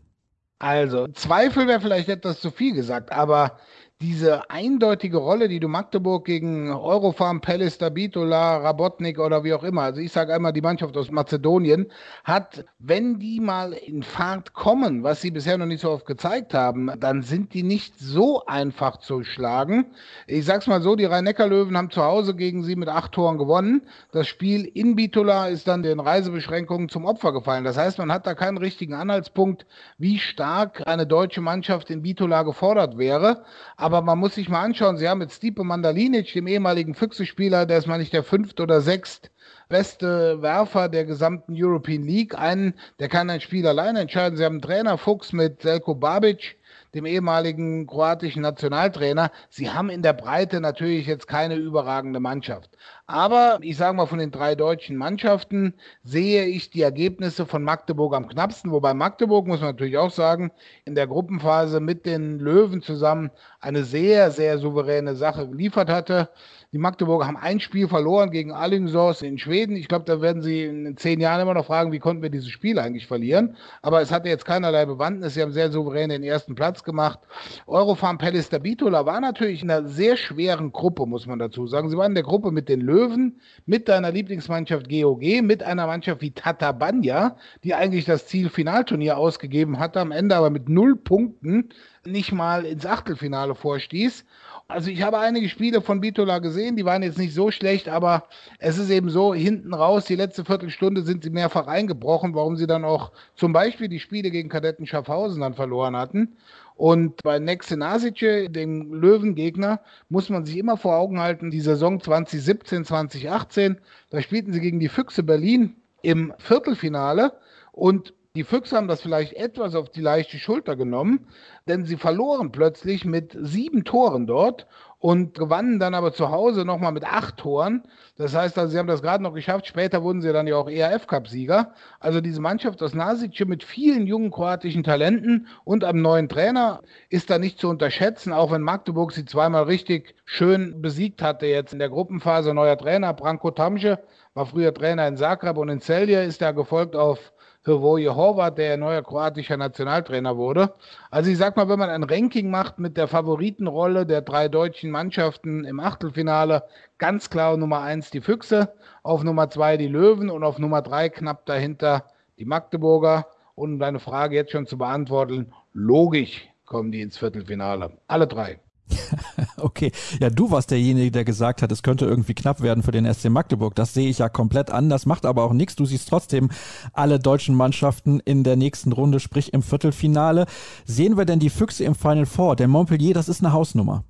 Also, 0.60 1.08
Zweifel 1.08 1.68
wäre 1.68 1.82
vielleicht 1.82 2.10
etwas 2.10 2.40
zu 2.40 2.52
viel 2.52 2.74
gesagt, 2.76 3.12
aber 3.12 3.58
diese 4.02 4.50
eindeutige 4.50 5.18
Rolle, 5.18 5.48
die 5.48 5.60
du 5.60 5.68
Magdeburg 5.68 6.26
gegen 6.26 6.72
Eurofarm, 6.72 7.40
Pelister, 7.40 7.92
Bitola, 7.92 8.58
Rabotnik 8.58 9.20
oder 9.20 9.44
wie 9.44 9.54
auch 9.54 9.64
immer, 9.64 9.84
also 9.84 10.02
ich 10.02 10.12
sage 10.12 10.34
einmal 10.34 10.54
die 10.54 10.62
Mannschaft 10.62 10.98
aus 10.98 11.12
Mazedonien, 11.12 11.86
hat, 12.24 12.66
wenn 12.80 13.20
die 13.20 13.40
mal 13.40 13.74
in 13.74 14.02
Fahrt 14.02 14.54
kommen, 14.54 15.04
was 15.04 15.22
sie 15.22 15.30
bisher 15.30 15.58
noch 15.60 15.68
nicht 15.68 15.82
so 15.82 15.92
oft 15.92 16.08
gezeigt 16.08 16.56
haben, 16.56 16.92
dann 17.00 17.22
sind 17.22 17.54
die 17.54 17.62
nicht 17.62 18.00
so 18.00 18.44
einfach 18.46 18.98
zu 18.98 19.24
schlagen. 19.24 19.86
Ich 20.26 20.46
sag's 20.46 20.66
mal 20.66 20.82
so, 20.82 20.96
die 20.96 21.06
Rhein-Neckar-Löwen 21.06 21.78
haben 21.78 21.92
zu 21.92 22.02
Hause 22.02 22.36
gegen 22.36 22.64
sie 22.64 22.76
mit 22.76 22.90
acht 22.90 23.12
Toren 23.12 23.38
gewonnen. 23.38 23.84
Das 24.12 24.28
Spiel 24.28 24.66
in 24.66 24.96
Bitola 24.96 25.48
ist 25.48 25.68
dann 25.68 25.84
den 25.84 26.00
Reisebeschränkungen 26.00 26.90
zum 26.90 27.06
Opfer 27.06 27.34
gefallen. 27.34 27.66
Das 27.66 27.78
heißt, 27.78 28.00
man 28.00 28.12
hat 28.12 28.26
da 28.26 28.34
keinen 28.34 28.58
richtigen 28.58 28.96
Anhaltspunkt, 28.96 29.68
wie 30.00 30.18
stark 30.18 30.88
eine 30.88 31.06
deutsche 31.06 31.42
Mannschaft 31.42 31.92
in 31.92 32.02
Bitola 32.02 32.42
gefordert 32.42 32.98
wäre. 32.98 33.44
Aber 33.78 33.91
aber 33.94 34.06
man 34.06 34.20
muss 34.20 34.36
sich 34.36 34.48
mal 34.48 34.64
anschauen, 34.64 34.98
sie 34.98 35.10
haben 35.10 35.18
mit 35.18 35.32
Stipe 35.32 35.66
Mandalinic, 35.66 36.32
dem 36.34 36.48
ehemaligen 36.48 36.96
Füchse-Spieler, 36.96 37.66
der 37.66 37.78
ist 37.78 37.88
mal 37.88 37.98
nicht 37.98 38.14
der 38.14 38.24
fünft 38.24 38.62
oder 38.62 38.80
sechst 38.80 39.32
beste 39.68 40.42
Werfer 40.42 40.90
der 40.90 41.06
gesamten 41.06 41.54
European 41.56 42.04
League, 42.04 42.38
einen, 42.38 42.74
der 43.00 43.10
kann 43.10 43.30
ein 43.30 43.42
Spiel 43.42 43.66
alleine 43.68 44.02
entscheiden. 44.02 44.38
Sie 44.38 44.46
haben 44.46 44.56
einen 44.56 44.62
Trainer 44.62 44.98
Fuchs 44.98 45.34
mit 45.34 45.62
Selko 45.62 45.96
Babic, 45.96 46.58
dem 46.94 47.06
ehemaligen 47.06 47.88
kroatischen 47.88 48.42
Nationaltrainer. 48.42 49.32
Sie 49.50 49.70
haben 49.70 49.90
in 49.90 50.02
der 50.02 50.14
Breite 50.14 50.60
natürlich 50.60 51.08
jetzt 51.08 51.28
keine 51.28 51.56
überragende 51.56 52.20
Mannschaft. 52.20 52.70
Aber 53.08 53.60
ich 53.62 53.78
sage 53.78 53.96
mal, 53.96 54.06
von 54.06 54.20
den 54.20 54.32
drei 54.32 54.56
deutschen 54.56 54.98
Mannschaften 54.98 55.74
sehe 56.04 56.46
ich 56.46 56.70
die 56.70 56.82
Ergebnisse 56.82 57.46
von 57.46 57.64
Magdeburg 57.64 58.14
am 58.14 58.28
knappsten. 58.28 58.72
Wobei 58.72 58.94
Magdeburg, 58.94 59.48
muss 59.48 59.60
man 59.60 59.72
natürlich 59.72 59.98
auch 59.98 60.12
sagen, 60.12 60.52
in 60.86 60.96
der 60.96 61.08
Gruppenphase 61.08 61.80
mit 61.80 62.06
den 62.06 62.40
Löwen 62.40 62.82
zusammen 62.82 63.32
eine 63.60 63.84
sehr, 63.84 64.32
sehr 64.32 64.58
souveräne 64.58 65.16
Sache 65.16 65.48
geliefert 65.48 65.90
hatte. 65.90 66.30
Die 66.74 66.78
Magdeburger 66.78 67.28
haben 67.28 67.36
ein 67.36 67.60
Spiel 67.60 67.90
verloren 67.90 68.32
gegen 68.32 68.54
Alingsås 68.54 69.24
in 69.24 69.38
Schweden. 69.38 69.76
Ich 69.76 69.90
glaube, 69.90 70.06
da 70.06 70.22
werden 70.22 70.42
sie 70.42 70.64
in 70.64 70.96
zehn 70.96 71.20
Jahren 71.20 71.42
immer 71.42 71.54
noch 71.54 71.66
fragen, 71.66 71.92
wie 71.92 72.00
konnten 72.00 72.24
wir 72.24 72.30
dieses 72.30 72.48
Spiel 72.48 72.80
eigentlich 72.80 73.08
verlieren. 73.08 73.58
Aber 73.82 74.02
es 74.02 74.10
hatte 74.10 74.30
jetzt 74.30 74.46
keinerlei 74.46 74.86
Bewandtnis. 74.86 75.34
Sie 75.34 75.42
haben 75.42 75.52
sehr 75.52 75.70
souverän 75.70 76.12
den 76.12 76.24
ersten 76.24 76.56
Platz 76.56 76.86
gemacht. 76.86 77.20
Eurofarm 77.68 78.18
Palace 78.18 78.48
Bitola 78.62 79.06
war 79.06 79.20
natürlich 79.20 79.64
in 79.64 79.70
einer 79.70 79.90
sehr 79.90 80.16
schweren 80.16 80.72
Gruppe, 80.72 81.06
muss 81.06 81.28
man 81.28 81.40
dazu 81.40 81.68
sagen. 81.68 81.90
Sie 81.90 81.98
waren 81.98 82.12
in 82.12 82.16
der 82.16 82.24
Gruppe 82.24 82.52
mit 82.52 82.70
den 82.70 82.80
Löwen, 82.80 83.42
mit 83.66 83.90
deiner 83.90 84.14
Lieblingsmannschaft 84.14 84.90
GOG, 84.90 85.42
mit 85.42 85.64
einer 85.64 85.88
Mannschaft 85.88 86.22
wie 86.22 86.32
Tatabanya, 86.32 87.36
die 87.66 87.74
eigentlich 87.74 88.06
das 88.06 88.28
Ziel 88.28 88.48
Finalturnier 88.48 89.18
ausgegeben 89.18 89.78
hatte, 89.78 90.00
am 90.00 90.14
Ende 90.14 90.38
aber 90.38 90.50
mit 90.50 90.70
null 90.70 90.96
Punkten 90.96 91.68
nicht 92.06 92.32
mal 92.32 92.66
ins 92.66 92.86
Achtelfinale 92.86 93.56
vorstieß. 93.56 94.26
Also 94.72 94.90
ich 94.90 95.02
habe 95.02 95.20
einige 95.20 95.50
Spiele 95.50 95.82
von 95.82 96.00
Bitola 96.00 96.40
gesehen, 96.40 96.78
die 96.78 96.86
waren 96.86 97.04
jetzt 97.04 97.18
nicht 97.18 97.34
so 97.34 97.52
schlecht, 97.52 97.90
aber 97.90 98.24
es 98.58 98.78
ist 98.78 98.90
eben 98.90 99.10
so, 99.10 99.34
hinten 99.34 99.74
raus, 99.74 100.06
die 100.06 100.16
letzte 100.16 100.46
Viertelstunde 100.46 101.04
sind 101.04 101.24
sie 101.24 101.30
mehrfach 101.30 101.68
eingebrochen, 101.68 102.34
warum 102.34 102.56
sie 102.56 102.68
dann 102.68 102.86
auch 102.86 103.12
zum 103.36 103.52
Beispiel 103.52 103.90
die 103.90 104.00
Spiele 104.00 104.32
gegen 104.32 104.48
Kadetten 104.48 104.88
Schaffhausen 104.88 105.42
dann 105.42 105.56
verloren 105.56 105.98
hatten. 105.98 106.38
Und 106.76 107.22
bei 107.22 107.38
Nexe 107.38 107.76
Nasice, 107.76 108.50
dem 108.50 108.94
Löwengegner, 108.94 109.82
muss 110.08 110.30
man 110.30 110.46
sich 110.46 110.58
immer 110.58 110.78
vor 110.78 110.96
Augen 110.96 111.20
halten, 111.20 111.52
die 111.52 111.60
Saison 111.60 112.00
2017, 112.00 112.86
2018, 112.86 113.78
da 114.10 114.22
spielten 114.22 114.54
sie 114.54 114.62
gegen 114.62 114.80
die 114.80 114.90
Füchse 114.90 115.24
Berlin 115.24 115.76
im 116.02 116.34
Viertelfinale 116.38 117.34
und 117.74 118.14
die 118.36 118.46
Füchse 118.46 118.78
haben 118.78 118.88
das 118.88 119.02
vielleicht 119.02 119.34
etwas 119.34 119.76
auf 119.76 119.90
die 119.90 120.00
leichte 120.00 120.38
Schulter 120.38 120.78
genommen, 120.78 121.28
denn 121.68 121.84
sie 121.84 121.98
verloren 121.98 122.54
plötzlich 122.54 123.04
mit 123.04 123.38
sieben 123.38 123.84
Toren 123.84 124.26
dort 124.26 124.68
und 125.00 125.34
gewannen 125.34 125.80
dann 125.80 125.94
aber 125.94 126.14
zu 126.14 126.32
Hause 126.32 126.64
nochmal 126.64 126.94
mit 126.94 127.04
acht 127.04 127.36
Toren. 127.38 127.84
Das 128.16 128.34
heißt 128.34 128.58
also, 128.58 128.72
sie 128.72 128.78
haben 128.78 128.88
das 128.88 129.02
gerade 129.02 129.22
noch 129.22 129.34
geschafft. 129.34 129.68
Später 129.68 130.02
wurden 130.02 130.22
sie 130.22 130.32
dann 130.32 130.48
ja 130.48 130.56
auch 130.56 130.70
ERF-Cup-Sieger. 130.70 131.74
Also 132.00 132.22
diese 132.22 132.40
Mannschaft 132.40 132.82
aus 132.82 132.94
Nasice 132.94 133.46
mit 133.46 133.64
vielen 133.64 134.08
jungen 134.08 134.32
kroatischen 134.32 134.84
Talenten 134.84 135.48
und 135.66 135.84
einem 135.84 136.02
neuen 136.02 136.30
Trainer 136.30 136.82
ist 137.10 137.30
da 137.30 137.38
nicht 137.38 137.60
zu 137.60 137.68
unterschätzen, 137.68 138.32
auch 138.32 138.52
wenn 138.52 138.62
Magdeburg 138.62 139.12
sie 139.12 139.26
zweimal 139.26 139.64
richtig 139.64 140.16
schön 140.24 140.82
besiegt 140.82 141.22
hatte 141.22 141.48
jetzt 141.48 141.74
in 141.74 141.80
der 141.80 141.90
Gruppenphase. 141.90 142.54
Neuer 142.54 142.78
Trainer, 142.78 143.14
Branko 143.14 143.52
Tamsche, 143.52 144.00
war 144.36 144.46
früher 144.46 144.74
Trainer 144.74 145.06
in 145.08 145.18
Zagreb 145.18 145.58
und 145.58 145.68
in 145.68 145.82
Celje, 145.82 146.24
ist 146.24 146.42
er 146.42 146.54
gefolgt 146.54 146.96
auf 146.96 147.34
Hrvoje 147.64 148.16
Horvat, 148.16 148.58
der 148.58 148.76
neuer 148.78 149.04
kroatischer 149.04 149.56
Nationaltrainer 149.56 150.36
wurde. 150.36 150.74
Also 151.12 151.30
ich 151.30 151.38
sag 151.38 151.56
mal, 151.56 151.70
wenn 151.70 151.78
man 151.78 151.92
ein 151.92 152.04
Ranking 152.04 152.50
macht 152.50 152.80
mit 152.80 152.98
der 152.98 153.08
Favoritenrolle 153.08 154.06
der 154.08 154.22
drei 154.22 154.48
deutschen 154.48 154.90
Mannschaften 154.90 155.64
im 155.64 155.80
Achtelfinale, 155.80 156.64
ganz 156.98 157.30
klar 157.30 157.58
Nummer 157.58 157.82
eins 157.82 158.10
die 158.10 158.22
Füchse, 158.22 158.74
auf 159.04 159.24
Nummer 159.24 159.50
zwei 159.50 159.78
die 159.78 159.88
Löwen 159.88 160.32
und 160.32 160.44
auf 160.44 160.58
Nummer 160.58 160.82
drei 160.82 161.10
knapp 161.10 161.46
dahinter 161.46 162.06
die 162.40 162.46
Magdeburger. 162.46 163.28
Und 163.54 163.74
um 163.74 163.80
deine 163.80 164.00
Frage 164.00 164.36
jetzt 164.36 164.52
schon 164.52 164.66
zu 164.66 164.80
beantworten, 164.80 165.54
logisch 165.74 166.50
kommen 166.66 166.92
die 166.92 167.02
ins 167.02 167.18
Viertelfinale. 167.18 167.92
Alle 168.08 168.26
drei. 168.26 168.60
okay, 169.58 169.92
ja, 170.20 170.30
du 170.30 170.52
warst 170.52 170.72
derjenige, 170.72 171.12
der 171.12 171.26
gesagt 171.26 171.62
hat, 171.62 171.72
es 171.72 171.84
könnte 171.84 172.06
irgendwie 172.06 172.34
knapp 172.34 172.62
werden 172.62 172.84
für 172.84 172.92
den 172.92 173.12
SC 173.12 173.30
Magdeburg. 173.30 173.76
Das 173.76 173.94
sehe 173.94 174.10
ich 174.10 174.20
ja 174.20 174.30
komplett 174.30 174.70
anders, 174.70 175.06
macht 175.06 175.26
aber 175.26 175.44
auch 175.44 175.54
nichts. 175.54 175.76
Du 175.76 175.86
siehst 175.86 176.10
trotzdem 176.10 176.50
alle 176.94 177.20
deutschen 177.20 177.56
Mannschaften 177.56 178.20
in 178.20 178.44
der 178.44 178.56
nächsten 178.56 178.92
Runde, 178.92 179.20
sprich 179.20 179.54
im 179.54 179.64
Viertelfinale. 179.64 180.46
Sehen 180.86 181.18
wir 181.18 181.26
denn 181.26 181.40
die 181.40 181.50
Füchse 181.50 181.84
im 181.84 181.96
Final 181.96 182.26
Four? 182.26 182.56
Denn 182.56 182.70
Montpellier, 182.70 183.14
das 183.14 183.30
ist 183.30 183.42
eine 183.42 183.54
Hausnummer. 183.54 184.04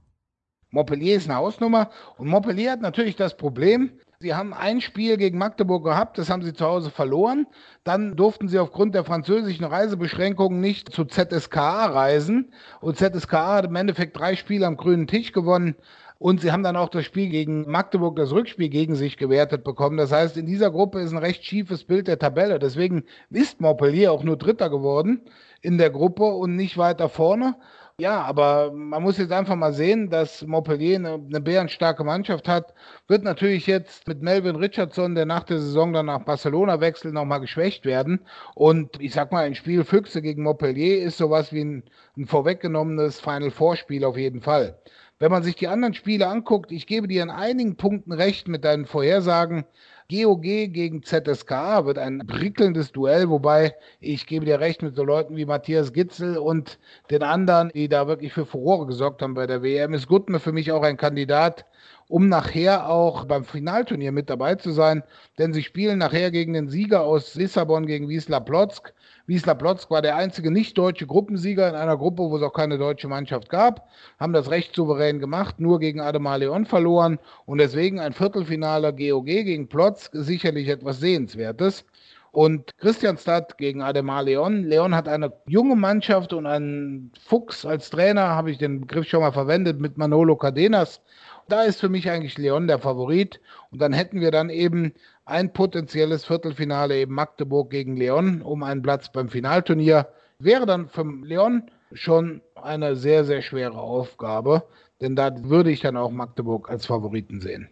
Montpellier 0.71 1.17
ist 1.17 1.29
eine 1.29 1.37
Hausnummer 1.37 1.89
und 2.17 2.27
Montpellier 2.27 2.71
hat 2.71 2.81
natürlich 2.81 3.17
das 3.17 3.35
Problem, 3.35 3.91
Sie 4.21 4.35
haben 4.35 4.53
ein 4.53 4.81
Spiel 4.81 5.17
gegen 5.17 5.39
Magdeburg 5.39 5.83
gehabt, 5.83 6.19
das 6.19 6.29
haben 6.29 6.43
sie 6.43 6.53
zu 6.53 6.63
Hause 6.63 6.91
verloren. 6.91 7.47
Dann 7.83 8.15
durften 8.15 8.47
sie 8.49 8.59
aufgrund 8.59 8.93
der 8.93 9.03
französischen 9.03 9.65
Reisebeschränkungen 9.65 10.61
nicht 10.61 10.93
zu 10.93 11.05
ZSKA 11.05 11.87
reisen. 11.87 12.53
Und 12.81 12.97
ZSKA 12.97 13.55
hat 13.55 13.65
im 13.65 13.75
Endeffekt 13.75 14.15
drei 14.19 14.35
Spiele 14.35 14.67
am 14.67 14.77
grünen 14.77 15.07
Tisch 15.07 15.31
gewonnen. 15.31 15.75
Und 16.19 16.39
sie 16.39 16.51
haben 16.51 16.61
dann 16.61 16.75
auch 16.75 16.89
das 16.89 17.03
Spiel 17.03 17.29
gegen 17.29 17.67
Magdeburg, 17.67 18.15
das 18.15 18.31
Rückspiel 18.31 18.69
gegen 18.69 18.93
sich 18.93 19.17
gewertet 19.17 19.63
bekommen. 19.63 19.97
Das 19.97 20.11
heißt, 20.11 20.37
in 20.37 20.45
dieser 20.45 20.69
Gruppe 20.69 20.99
ist 20.99 21.13
ein 21.13 21.17
recht 21.17 21.43
schiefes 21.43 21.83
Bild 21.83 22.07
der 22.07 22.19
Tabelle. 22.19 22.59
Deswegen 22.59 23.05
ist 23.31 23.59
Montpellier 23.59 24.11
auch 24.11 24.23
nur 24.23 24.37
Dritter 24.37 24.69
geworden 24.69 25.21
in 25.61 25.79
der 25.79 25.89
Gruppe 25.89 26.25
und 26.25 26.55
nicht 26.55 26.77
weiter 26.77 27.09
vorne. 27.09 27.55
Ja, 28.01 28.23
aber 28.23 28.71
man 28.73 29.03
muss 29.03 29.19
jetzt 29.19 29.31
einfach 29.31 29.55
mal 29.55 29.73
sehen, 29.73 30.09
dass 30.09 30.41
Montpellier 30.47 30.95
eine, 30.95 31.13
eine 31.13 31.39
bärenstarke 31.39 32.03
Mannschaft 32.03 32.47
hat. 32.47 32.73
Wird 33.07 33.23
natürlich 33.23 33.67
jetzt 33.67 34.07
mit 34.07 34.23
Melvin 34.23 34.55
Richardson, 34.55 35.13
der 35.13 35.27
nach 35.27 35.43
der 35.43 35.59
Saison 35.59 35.93
dann 35.93 36.07
nach 36.07 36.25
Barcelona 36.25 36.81
wechselt, 36.81 37.13
nochmal 37.13 37.41
geschwächt 37.41 37.85
werden. 37.85 38.25
Und 38.55 38.99
ich 38.99 39.13
sag 39.13 39.31
mal, 39.31 39.45
ein 39.45 39.53
Spiel 39.53 39.83
Füchse 39.83 40.23
gegen 40.23 40.41
Montpellier 40.41 40.97
ist 41.03 41.19
sowas 41.19 41.53
wie 41.53 41.63
ein, 41.63 41.83
ein 42.17 42.25
vorweggenommenes 42.25 43.19
Final 43.19 43.51
Four-Spiel 43.51 44.03
auf 44.03 44.17
jeden 44.17 44.41
Fall. 44.41 44.79
Wenn 45.19 45.29
man 45.29 45.43
sich 45.43 45.55
die 45.55 45.67
anderen 45.67 45.93
Spiele 45.93 46.27
anguckt, 46.27 46.71
ich 46.71 46.87
gebe 46.87 47.07
dir 47.07 47.21
an 47.21 47.29
einigen 47.29 47.77
Punkten 47.77 48.13
recht 48.13 48.47
mit 48.47 48.65
deinen 48.65 48.87
Vorhersagen. 48.87 49.65
GOG 50.11 50.41
gegen 50.41 51.03
ZSK 51.03 51.85
wird 51.85 51.97
ein 51.97 52.19
prickelndes 52.27 52.91
Duell, 52.91 53.29
wobei 53.29 53.75
ich 54.01 54.27
gebe 54.27 54.45
dir 54.45 54.59
recht 54.59 54.81
mit 54.81 54.93
so 54.93 55.05
Leuten 55.05 55.37
wie 55.37 55.45
Matthias 55.45 55.93
Gitzel 55.93 56.37
und 56.37 56.79
den 57.09 57.23
anderen, 57.23 57.71
die 57.73 57.87
da 57.87 58.07
wirklich 58.07 58.33
für 58.33 58.45
Furore 58.45 58.87
gesorgt 58.87 59.21
haben 59.21 59.35
bei 59.35 59.47
der 59.47 59.63
WM, 59.63 59.93
ist 59.93 60.07
Gutme 60.07 60.41
für 60.41 60.51
mich 60.51 60.73
auch 60.73 60.83
ein 60.83 60.97
Kandidat, 60.97 61.65
um 62.09 62.27
nachher 62.27 62.89
auch 62.89 63.23
beim 63.23 63.45
Finalturnier 63.45 64.11
mit 64.11 64.29
dabei 64.29 64.55
zu 64.55 64.71
sein, 64.71 65.01
denn 65.37 65.53
sie 65.53 65.63
spielen 65.63 65.99
nachher 65.99 66.29
gegen 66.29 66.51
den 66.51 66.67
Sieger 66.67 67.03
aus 67.03 67.35
Lissabon 67.35 67.85
gegen 67.85 68.09
Wiesla 68.09 68.41
Plotzk. 68.41 68.93
Wiesla 69.31 69.53
Plotzk 69.53 69.89
war 69.89 70.01
der 70.01 70.17
einzige 70.17 70.51
nicht-deutsche 70.51 71.07
Gruppensieger 71.07 71.69
in 71.69 71.75
einer 71.75 71.95
Gruppe, 71.95 72.23
wo 72.23 72.35
es 72.35 72.43
auch 72.43 72.51
keine 72.51 72.77
deutsche 72.77 73.07
Mannschaft 73.07 73.47
gab, 73.47 73.87
haben 74.19 74.33
das 74.33 74.51
recht 74.51 74.75
souverän 74.75 75.19
gemacht, 75.19 75.57
nur 75.57 75.79
gegen 75.79 76.01
Ademar 76.01 76.37
Leon 76.37 76.65
verloren 76.65 77.17
und 77.45 77.59
deswegen 77.59 78.01
ein 78.01 78.11
Viertelfinale 78.11 78.93
GOG 78.93 79.25
gegen 79.25 79.69
Plotzk 79.69 80.11
sicherlich 80.15 80.67
etwas 80.67 80.99
Sehenswertes. 80.99 81.85
Und 82.33 82.77
Christianstadt 82.77 83.57
gegen 83.57 83.81
Ademar 83.81 84.23
Leon. 84.23 84.63
Leon 84.65 84.95
hat 84.95 85.07
eine 85.07 85.31
junge 85.47 85.77
Mannschaft 85.77 86.33
und 86.33 86.45
einen 86.45 87.13
Fuchs 87.25 87.65
als 87.65 87.89
Trainer, 87.89 88.29
habe 88.29 88.51
ich 88.51 88.57
den 88.57 88.81
Begriff 88.81 89.07
schon 89.07 89.21
mal 89.21 89.31
verwendet, 89.31 89.79
mit 89.79 89.97
Manolo 89.97 90.35
Cardenas. 90.35 91.01
Da 91.47 91.63
ist 91.63 91.79
für 91.79 91.89
mich 91.89 92.09
eigentlich 92.09 92.37
Leon 92.37 92.67
der 92.67 92.79
Favorit. 92.79 93.39
Und 93.71 93.81
dann 93.81 93.91
hätten 93.91 94.21
wir 94.21 94.31
dann 94.31 94.49
eben 94.49 94.93
ein 95.25 95.53
potenzielles 95.53 96.25
Viertelfinale 96.25 96.97
eben 96.97 97.13
Magdeburg 97.13 97.69
gegen 97.69 97.95
Leon 97.95 98.41
um 98.41 98.63
einen 98.63 98.81
Platz 98.81 99.11
beim 99.11 99.29
Finalturnier. 99.29 100.07
Wäre 100.39 100.65
dann 100.65 100.89
für 100.89 101.03
Leon 101.03 101.63
schon 101.93 102.41
eine 102.55 102.95
sehr, 102.95 103.25
sehr 103.25 103.41
schwere 103.41 103.79
Aufgabe, 103.79 104.63
denn 105.01 105.15
da 105.15 105.31
würde 105.43 105.71
ich 105.71 105.81
dann 105.81 105.97
auch 105.97 106.11
Magdeburg 106.11 106.69
als 106.69 106.85
Favoriten 106.85 107.41
sehen. 107.41 107.69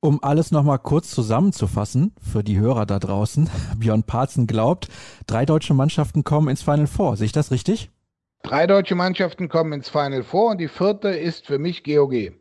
Um 0.00 0.22
alles 0.22 0.50
nochmal 0.50 0.80
kurz 0.80 1.10
zusammenzufassen 1.10 2.12
für 2.20 2.42
die 2.42 2.58
Hörer 2.58 2.86
da 2.86 2.98
draußen, 2.98 3.48
Björn 3.78 4.02
Parzen 4.02 4.46
glaubt, 4.46 4.88
drei 5.26 5.46
deutsche 5.46 5.74
Mannschaften 5.74 6.24
kommen 6.24 6.48
ins 6.48 6.62
Final 6.62 6.88
Four. 6.88 7.16
Sehe 7.16 7.26
ich 7.26 7.32
das 7.32 7.52
richtig? 7.52 7.90
Drei 8.42 8.66
deutsche 8.66 8.96
Mannschaften 8.96 9.48
kommen 9.48 9.72
ins 9.72 9.88
Final 9.88 10.24
Four 10.24 10.50
und 10.50 10.58
die 10.58 10.66
vierte 10.66 11.10
ist 11.10 11.46
für 11.46 11.60
mich 11.60 11.84
GOG. 11.84 12.32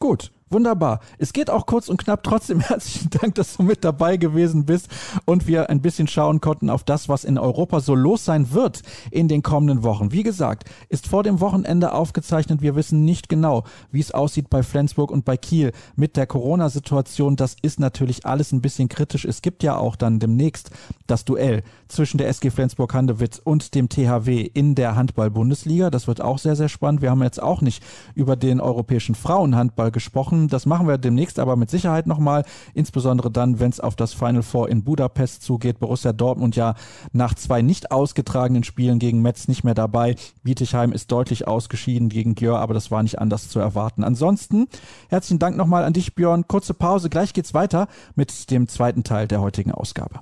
Gut, 0.00 0.32
Wunderbar. 0.52 0.98
Es 1.18 1.32
geht 1.32 1.48
auch 1.48 1.64
kurz 1.64 1.88
und 1.88 2.02
knapp. 2.02 2.24
Trotzdem 2.24 2.58
herzlichen 2.70 3.08
Dank, 3.10 3.36
dass 3.36 3.56
du 3.56 3.62
mit 3.62 3.84
dabei 3.84 4.16
gewesen 4.16 4.64
bist 4.64 4.88
und 5.24 5.46
wir 5.46 5.70
ein 5.70 5.80
bisschen 5.80 6.08
schauen 6.08 6.40
konnten 6.40 6.70
auf 6.70 6.82
das, 6.82 7.08
was 7.08 7.22
in 7.22 7.38
Europa 7.38 7.78
so 7.78 7.94
los 7.94 8.24
sein 8.24 8.52
wird 8.52 8.82
in 9.12 9.28
den 9.28 9.44
kommenden 9.44 9.84
Wochen. 9.84 10.10
Wie 10.10 10.24
gesagt, 10.24 10.68
ist 10.88 11.06
vor 11.06 11.22
dem 11.22 11.38
Wochenende 11.38 11.92
aufgezeichnet. 11.92 12.62
Wir 12.62 12.74
wissen 12.74 13.04
nicht 13.04 13.28
genau, 13.28 13.62
wie 13.92 14.00
es 14.00 14.10
aussieht 14.10 14.50
bei 14.50 14.64
Flensburg 14.64 15.12
und 15.12 15.24
bei 15.24 15.36
Kiel 15.36 15.70
mit 15.94 16.16
der 16.16 16.26
Corona-Situation. 16.26 17.36
Das 17.36 17.54
ist 17.62 17.78
natürlich 17.78 18.26
alles 18.26 18.50
ein 18.50 18.60
bisschen 18.60 18.88
kritisch. 18.88 19.24
Es 19.24 19.42
gibt 19.42 19.62
ja 19.62 19.76
auch 19.76 19.94
dann 19.94 20.18
demnächst 20.18 20.70
das 21.06 21.24
Duell 21.24 21.62
zwischen 21.86 22.18
der 22.18 22.28
SG 22.28 22.50
Flensburg-Handewitt 22.50 23.40
und 23.44 23.76
dem 23.76 23.88
THW 23.88 24.40
in 24.52 24.74
der 24.74 24.96
Handball-Bundesliga. 24.96 25.90
Das 25.90 26.08
wird 26.08 26.20
auch 26.20 26.38
sehr, 26.38 26.56
sehr 26.56 26.68
spannend. 26.68 27.02
Wir 27.02 27.10
haben 27.10 27.22
jetzt 27.22 27.40
auch 27.40 27.60
nicht 27.60 27.84
über 28.16 28.34
den 28.34 28.60
europäischen 28.60 29.14
Frauenhandball 29.14 29.92
gesprochen 29.92 30.39
Das 30.48 30.66
machen 30.66 30.88
wir 30.88 30.98
demnächst 30.98 31.38
aber 31.38 31.56
mit 31.56 31.70
Sicherheit 31.70 32.06
nochmal, 32.06 32.44
insbesondere 32.74 33.30
dann, 33.30 33.60
wenn 33.60 33.70
es 33.70 33.80
auf 33.80 33.96
das 33.96 34.12
Final 34.12 34.42
Four 34.42 34.68
in 34.68 34.84
Budapest 34.84 35.42
zugeht. 35.42 35.80
Borussia 35.80 36.12
Dortmund 36.12 36.56
ja 36.56 36.74
nach 37.12 37.34
zwei 37.34 37.62
nicht 37.62 37.90
ausgetragenen 37.90 38.64
Spielen 38.64 38.98
gegen 38.98 39.22
Metz 39.22 39.48
nicht 39.48 39.64
mehr 39.64 39.74
dabei. 39.74 40.16
Bietigheim 40.42 40.92
ist 40.92 41.10
deutlich 41.12 41.46
ausgeschieden 41.46 42.08
gegen 42.08 42.34
Gjör, 42.34 42.58
aber 42.58 42.74
das 42.74 42.90
war 42.90 43.02
nicht 43.02 43.18
anders 43.18 43.48
zu 43.48 43.58
erwarten. 43.58 44.04
Ansonsten 44.04 44.68
herzlichen 45.08 45.38
Dank 45.38 45.56
nochmal 45.56 45.84
an 45.84 45.92
dich, 45.92 46.14
Björn. 46.14 46.46
Kurze 46.46 46.74
Pause, 46.74 47.10
gleich 47.10 47.32
geht's 47.32 47.54
weiter 47.54 47.88
mit 48.14 48.50
dem 48.50 48.68
zweiten 48.68 49.04
Teil 49.04 49.28
der 49.28 49.40
heutigen 49.40 49.72
Ausgabe. 49.72 50.20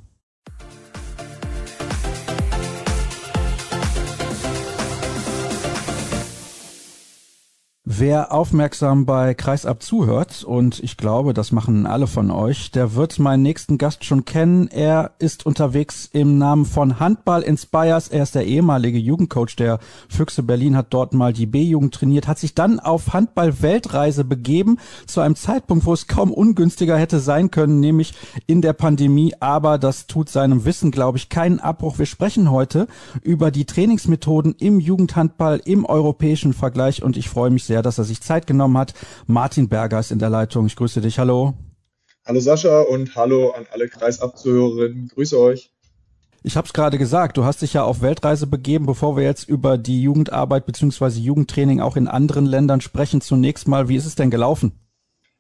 Wer 7.90 8.32
aufmerksam 8.32 9.06
bei 9.06 9.32
Kreisab 9.32 9.82
zuhört, 9.82 10.44
und 10.44 10.78
ich 10.80 10.98
glaube, 10.98 11.32
das 11.32 11.52
machen 11.52 11.86
alle 11.86 12.06
von 12.06 12.30
euch, 12.30 12.70
der 12.70 12.94
wird 12.94 13.18
meinen 13.18 13.42
nächsten 13.42 13.78
Gast 13.78 14.04
schon 14.04 14.26
kennen. 14.26 14.68
Er 14.68 15.12
ist 15.18 15.46
unterwegs 15.46 16.06
im 16.12 16.36
Namen 16.36 16.66
von 16.66 17.00
Handball 17.00 17.40
Inspires. 17.40 18.08
Er 18.08 18.24
ist 18.24 18.34
der 18.34 18.44
ehemalige 18.44 18.98
Jugendcoach 18.98 19.56
der 19.56 19.78
Füchse 20.10 20.42
Berlin, 20.42 20.76
hat 20.76 20.88
dort 20.90 21.14
mal 21.14 21.32
die 21.32 21.46
B-Jugend 21.46 21.94
trainiert, 21.94 22.28
hat 22.28 22.38
sich 22.38 22.54
dann 22.54 22.78
auf 22.78 23.14
Handball-Weltreise 23.14 24.24
begeben, 24.24 24.76
zu 25.06 25.22
einem 25.22 25.34
Zeitpunkt, 25.34 25.86
wo 25.86 25.94
es 25.94 26.06
kaum 26.06 26.30
ungünstiger 26.30 26.98
hätte 26.98 27.20
sein 27.20 27.50
können, 27.50 27.80
nämlich 27.80 28.12
in 28.46 28.60
der 28.60 28.74
Pandemie. 28.74 29.32
Aber 29.40 29.78
das 29.78 30.06
tut 30.06 30.28
seinem 30.28 30.66
Wissen, 30.66 30.90
glaube 30.90 31.16
ich, 31.16 31.30
keinen 31.30 31.58
Abbruch. 31.58 31.98
Wir 31.98 32.04
sprechen 32.04 32.50
heute 32.50 32.86
über 33.22 33.50
die 33.50 33.64
Trainingsmethoden 33.64 34.56
im 34.58 34.78
Jugendhandball 34.78 35.62
im 35.64 35.86
europäischen 35.86 36.52
Vergleich 36.52 37.02
und 37.02 37.16
ich 37.16 37.30
freue 37.30 37.48
mich 37.48 37.64
sehr, 37.64 37.77
dass 37.82 37.98
er 37.98 38.04
sich 38.04 38.20
Zeit 38.20 38.46
genommen 38.46 38.78
hat. 38.78 38.94
Martin 39.26 39.68
Berger 39.68 40.00
ist 40.00 40.12
in 40.12 40.18
der 40.18 40.30
Leitung. 40.30 40.66
Ich 40.66 40.76
grüße 40.76 41.00
dich. 41.00 41.18
Hallo. 41.18 41.54
Hallo 42.24 42.40
Sascha 42.40 42.82
und 42.82 43.16
hallo 43.16 43.50
an 43.50 43.66
alle 43.70 43.88
Kreisabzuhörerinnen. 43.88 45.08
Grüße 45.08 45.38
euch. 45.38 45.70
Ich 46.42 46.56
habe 46.56 46.66
es 46.66 46.72
gerade 46.72 46.98
gesagt, 46.98 47.36
du 47.36 47.44
hast 47.44 47.62
dich 47.62 47.72
ja 47.72 47.82
auf 47.84 48.00
Weltreise 48.00 48.46
begeben, 48.46 48.86
bevor 48.86 49.16
wir 49.16 49.24
jetzt 49.24 49.48
über 49.48 49.76
die 49.76 50.02
Jugendarbeit 50.02 50.66
bzw. 50.66 51.18
Jugendtraining 51.18 51.80
auch 51.80 51.96
in 51.96 52.06
anderen 52.06 52.46
Ländern 52.46 52.80
sprechen. 52.80 53.20
Zunächst 53.20 53.66
mal, 53.66 53.88
wie 53.88 53.96
ist 53.96 54.06
es 54.06 54.14
denn 54.14 54.30
gelaufen? 54.30 54.72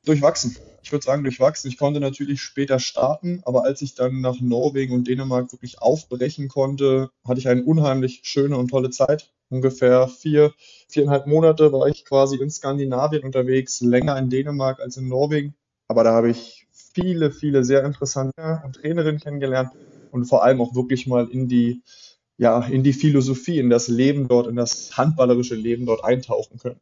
Durchwachsen. 0.04 0.56
Ich 0.88 0.92
würde 0.92 1.04
sagen, 1.04 1.22
durchwachsen. 1.22 1.70
Ich 1.70 1.76
konnte 1.76 2.00
natürlich 2.00 2.40
später 2.40 2.78
starten, 2.78 3.42
aber 3.44 3.64
als 3.64 3.82
ich 3.82 3.94
dann 3.94 4.22
nach 4.22 4.40
Norwegen 4.40 4.94
und 4.94 5.06
Dänemark 5.06 5.52
wirklich 5.52 5.82
aufbrechen 5.82 6.48
konnte, 6.48 7.10
hatte 7.26 7.40
ich 7.40 7.46
eine 7.46 7.62
unheimlich 7.62 8.20
schöne 8.22 8.56
und 8.56 8.68
tolle 8.68 8.88
Zeit 8.88 9.30
ungefähr 9.50 10.08
vier, 10.08 10.54
viereinhalb 10.88 11.26
Monate 11.26 11.72
war 11.72 11.88
ich 11.88 12.06
quasi 12.06 12.36
in 12.36 12.48
Skandinavien 12.48 13.22
unterwegs, 13.22 13.82
länger 13.82 14.16
in 14.16 14.30
Dänemark 14.30 14.80
als 14.80 14.96
in 14.96 15.08
Norwegen. 15.08 15.54
Aber 15.88 16.04
da 16.04 16.12
habe 16.14 16.30
ich 16.30 16.66
viele, 16.72 17.32
viele 17.32 17.64
sehr 17.64 17.84
interessante 17.84 18.62
Trainerinnen 18.80 19.20
kennengelernt 19.20 19.72
und 20.10 20.24
vor 20.24 20.42
allem 20.42 20.62
auch 20.62 20.74
wirklich 20.74 21.06
mal 21.06 21.28
in 21.28 21.48
die, 21.48 21.82
ja, 22.38 22.64
in 22.64 22.82
die 22.82 22.94
Philosophie, 22.94 23.58
in 23.58 23.68
das 23.68 23.88
Leben 23.88 24.26
dort, 24.26 24.46
in 24.46 24.56
das 24.56 24.96
handballerische 24.96 25.54
Leben 25.54 25.84
dort 25.84 26.02
eintauchen 26.02 26.58
können. 26.58 26.80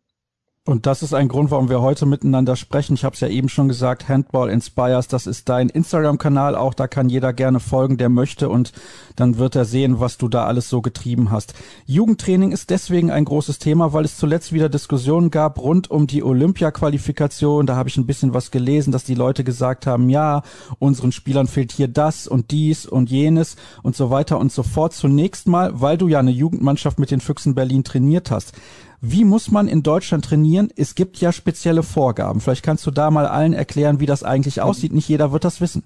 Und 0.66 0.87
das 0.87 1.05
ist 1.05 1.14
ein 1.14 1.29
Grund, 1.29 1.52
warum 1.52 1.68
wir 1.68 1.81
heute 1.81 2.07
miteinander 2.07 2.57
sprechen. 2.57 2.94
Ich 2.94 3.05
habe 3.05 3.14
es 3.14 3.20
ja 3.20 3.29
eben 3.29 3.48
schon 3.48 3.68
gesagt, 3.68 4.09
Handball 4.09 4.50
Inspires, 4.50 5.07
das 5.07 5.29
ist 5.29 5.48
dein 5.48 5.68
Instagram-Kanal 5.68 6.57
auch. 6.57 6.74
Da 6.74 6.88
kann 6.88 7.09
jeder 7.09 7.33
gerne 7.33 7.61
folgen, 7.61 7.98
der 7.98 8.09
möchte. 8.09 8.48
Und 8.48 8.72
dann 9.14 9.38
wird 9.38 9.55
er 9.55 9.64
sehen, 9.64 10.00
was 10.00 10.18
du 10.18 10.26
da 10.26 10.44
alles 10.44 10.68
so 10.68 10.83
getrieben 10.83 11.31
hast. 11.31 11.55
Jugendtraining 11.87 12.50
ist 12.50 12.70
deswegen 12.70 13.12
ein 13.12 13.24
großes 13.24 13.61
Thema, 13.61 13.92
weil 13.92 14.05
es 14.05 14.16
zuletzt 14.16 14.52
wieder 14.52 14.68
Diskussionen 14.68 15.31
gab 15.31 15.61
rund 15.61 15.88
um 15.88 16.09
die 16.09 16.24
Olympia-Qualifikation. 16.24 17.66
Da 17.66 17.76
habe 17.76 17.88
ich 17.88 17.96
ein 17.96 18.07
bisschen 18.07 18.35
was 18.35 18.50
gelesen, 18.50 18.90
dass 18.90 19.05
die 19.05 19.14
Leute 19.14 19.44
gesagt 19.44 19.87
haben, 19.87 20.09
ja, 20.11 20.42
unseren 20.81 21.12
Spielern 21.12 21.46
fehlt 21.46 21.70
hier 21.70 21.87
das 21.87 22.26
und 22.26 22.50
dies 22.50 22.87
und 22.87 23.09
jenes 23.09 23.55
und 23.85 23.94
so 23.94 24.11
weiter 24.11 24.40
und 24.40 24.50
so 24.50 24.64
fort. 24.64 24.94
Zunächst 24.94 25.46
mal, 25.46 25.81
weil 25.81 25.96
du 25.96 26.09
ja 26.09 26.18
eine 26.18 26.33
Jugendmannschaft 26.33 26.98
mit 26.98 27.12
den 27.12 27.20
Füchsen 27.20 27.55
Berlin 27.55 27.85
trainiert 27.85 28.33
hast. 28.33 28.52
Wie 29.01 29.25
muss 29.25 29.51
man 29.51 29.69
in 29.69 29.83
Deutschland 29.83 30.25
trainieren? 30.25 30.71
Es 30.77 30.95
gibt 30.95 31.19
ja 31.19 31.33
spezielle 31.33 31.83
Vorgaben. 31.83 32.41
Vielleicht 32.41 32.63
kannst 32.63 32.87
du 32.87 32.91
da 32.91 33.11
mal 33.11 33.27
allen 33.27 33.53
erklären, 33.53 34.01
wie 34.01 34.07
das 34.07 34.23
eigentlich 34.23 34.61
aussieht. 34.61 34.93
Nicht 34.93 35.09
jeder 35.09 35.33
wird 35.33 35.45
das 35.45 35.61
wissen. 35.61 35.85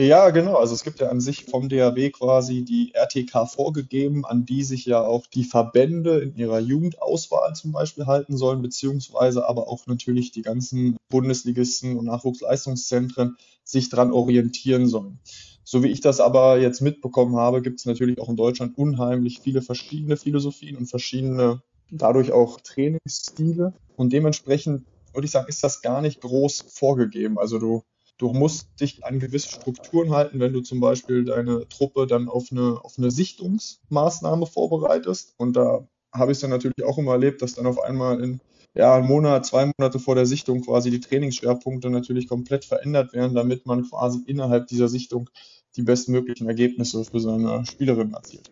Ja, 0.00 0.30
genau. 0.30 0.54
Also 0.54 0.74
es 0.74 0.84
gibt 0.84 1.00
ja 1.00 1.08
an 1.08 1.20
sich 1.20 1.46
vom 1.46 1.68
DAW 1.68 2.10
quasi 2.10 2.64
die 2.64 2.94
RTK 2.94 3.48
vorgegeben, 3.48 4.24
an 4.24 4.46
die 4.46 4.62
sich 4.62 4.84
ja 4.84 5.00
auch 5.00 5.26
die 5.26 5.42
Verbände 5.42 6.20
in 6.20 6.36
ihrer 6.36 6.60
Jugendauswahl 6.60 7.52
zum 7.56 7.72
Beispiel 7.72 8.06
halten 8.06 8.36
sollen, 8.36 8.62
beziehungsweise 8.62 9.48
aber 9.48 9.66
auch 9.66 9.88
natürlich 9.88 10.30
die 10.30 10.42
ganzen 10.42 10.96
Bundesligisten 11.08 11.96
und 11.96 12.04
Nachwuchsleistungszentren 12.04 13.38
sich 13.64 13.88
dran 13.90 14.12
orientieren 14.12 14.86
sollen. 14.86 15.18
So 15.64 15.82
wie 15.82 15.88
ich 15.88 16.00
das 16.00 16.20
aber 16.20 16.60
jetzt 16.60 16.80
mitbekommen 16.80 17.34
habe, 17.34 17.60
gibt 17.60 17.80
es 17.80 17.84
natürlich 17.84 18.20
auch 18.20 18.28
in 18.28 18.36
Deutschland 18.36 18.78
unheimlich 18.78 19.40
viele 19.40 19.62
verschiedene 19.62 20.16
Philosophien 20.16 20.76
und 20.76 20.86
verschiedene 20.86 21.60
dadurch 21.90 22.32
auch 22.32 22.60
Trainingsstile 22.60 23.72
und 23.96 24.12
dementsprechend 24.12 24.84
würde 25.12 25.26
ich 25.26 25.32
sagen, 25.32 25.48
ist 25.48 25.64
das 25.64 25.82
gar 25.82 26.00
nicht 26.00 26.20
groß 26.20 26.64
vorgegeben. 26.68 27.38
Also 27.38 27.58
du, 27.58 27.82
du 28.18 28.32
musst 28.32 28.68
dich 28.80 29.04
an 29.04 29.18
gewisse 29.18 29.48
Strukturen 29.50 30.10
halten, 30.10 30.40
wenn 30.40 30.52
du 30.52 30.60
zum 30.60 30.80
Beispiel 30.80 31.24
deine 31.24 31.68
Truppe 31.68 32.06
dann 32.06 32.28
auf 32.28 32.48
eine, 32.50 32.78
auf 32.82 32.94
eine 32.98 33.10
Sichtungsmaßnahme 33.10 34.46
vorbereitest. 34.46 35.34
Und 35.36 35.56
da 35.56 35.88
habe 36.12 36.32
ich 36.32 36.36
es 36.36 36.40
dann 36.42 36.50
natürlich 36.50 36.84
auch 36.84 36.98
immer 36.98 37.12
erlebt, 37.12 37.42
dass 37.42 37.54
dann 37.54 37.66
auf 37.66 37.80
einmal 37.80 38.20
in 38.22 38.40
ja, 38.74 38.94
einen 38.94 39.06
Monat, 39.06 39.46
zwei 39.46 39.66
Monate 39.66 39.98
vor 39.98 40.14
der 40.14 40.26
Sichtung 40.26 40.60
quasi 40.62 40.90
die 40.90 41.00
Trainingsschwerpunkte 41.00 41.90
natürlich 41.90 42.28
komplett 42.28 42.64
verändert 42.64 43.12
werden, 43.12 43.34
damit 43.34 43.66
man 43.66 43.88
quasi 43.88 44.20
innerhalb 44.26 44.68
dieser 44.68 44.88
Sichtung 44.88 45.30
die 45.76 45.82
bestmöglichen 45.82 46.46
Ergebnisse 46.46 47.04
für 47.04 47.20
seine 47.20 47.64
Spielerin 47.66 48.12
erzielt. 48.12 48.50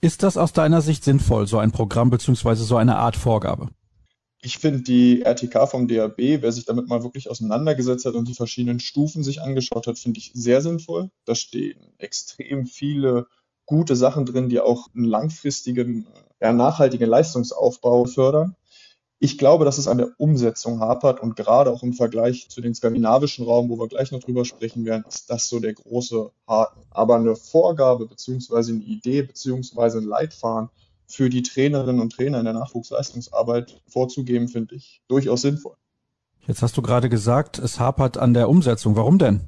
Ist 0.00 0.22
das 0.22 0.36
aus 0.36 0.52
deiner 0.52 0.82
Sicht 0.82 1.04
sinnvoll, 1.04 1.46
so 1.46 1.58
ein 1.58 1.72
Programm 1.72 2.10
beziehungsweise 2.10 2.64
so 2.64 2.76
eine 2.76 2.96
Art 2.96 3.16
Vorgabe? 3.16 3.68
Ich 4.42 4.58
finde 4.58 4.82
die 4.82 5.22
RTK 5.22 5.66
vom 5.68 5.88
DAB, 5.88 6.18
wer 6.18 6.52
sich 6.52 6.66
damit 6.66 6.88
mal 6.88 7.02
wirklich 7.02 7.30
auseinandergesetzt 7.30 8.04
hat 8.04 8.14
und 8.14 8.28
die 8.28 8.34
verschiedenen 8.34 8.78
Stufen 8.78 9.24
sich 9.24 9.40
angeschaut 9.40 9.86
hat, 9.86 9.98
finde 9.98 10.18
ich 10.18 10.30
sehr 10.34 10.60
sinnvoll. 10.60 11.10
Da 11.24 11.34
stehen 11.34 11.80
extrem 11.98 12.66
viele 12.66 13.26
gute 13.64 13.96
Sachen 13.96 14.26
drin, 14.26 14.48
die 14.48 14.60
auch 14.60 14.88
einen 14.94 15.04
langfristigen, 15.04 16.06
ja, 16.40 16.52
nachhaltigen 16.52 17.08
Leistungsaufbau 17.08 18.04
fördern. 18.04 18.54
Ich 19.18 19.38
glaube, 19.38 19.64
dass 19.64 19.78
es 19.78 19.88
an 19.88 19.96
der 19.96 20.10
Umsetzung 20.18 20.80
hapert 20.80 21.20
und 21.20 21.36
gerade 21.36 21.70
auch 21.70 21.82
im 21.82 21.94
Vergleich 21.94 22.48
zu 22.50 22.60
den 22.60 22.74
skandinavischen 22.74 23.46
Raum, 23.46 23.70
wo 23.70 23.78
wir 23.78 23.88
gleich 23.88 24.12
noch 24.12 24.20
drüber 24.20 24.44
sprechen 24.44 24.84
werden, 24.84 25.04
ist 25.08 25.30
das 25.30 25.48
so 25.48 25.58
der 25.58 25.72
große 25.72 26.30
Haken. 26.46 26.82
Aber 26.90 27.16
eine 27.16 27.34
Vorgabe 27.34 28.06
beziehungsweise 28.06 28.72
eine 28.72 28.82
Idee 28.82 29.22
beziehungsweise 29.22 29.98
ein 29.98 30.04
Leitfaden 30.04 30.68
für 31.06 31.30
die 31.30 31.42
Trainerinnen 31.42 32.02
und 32.02 32.12
Trainer 32.12 32.40
in 32.40 32.44
der 32.44 32.54
Nachwuchsleistungsarbeit 32.54 33.80
vorzugeben, 33.88 34.48
finde 34.48 34.74
ich 34.74 35.00
durchaus 35.08 35.42
sinnvoll. 35.42 35.76
Jetzt 36.46 36.62
hast 36.62 36.76
du 36.76 36.82
gerade 36.82 37.08
gesagt, 37.08 37.58
es 37.58 37.80
hapert 37.80 38.18
an 38.18 38.34
der 38.34 38.48
Umsetzung. 38.50 38.96
Warum 38.96 39.18
denn? 39.18 39.40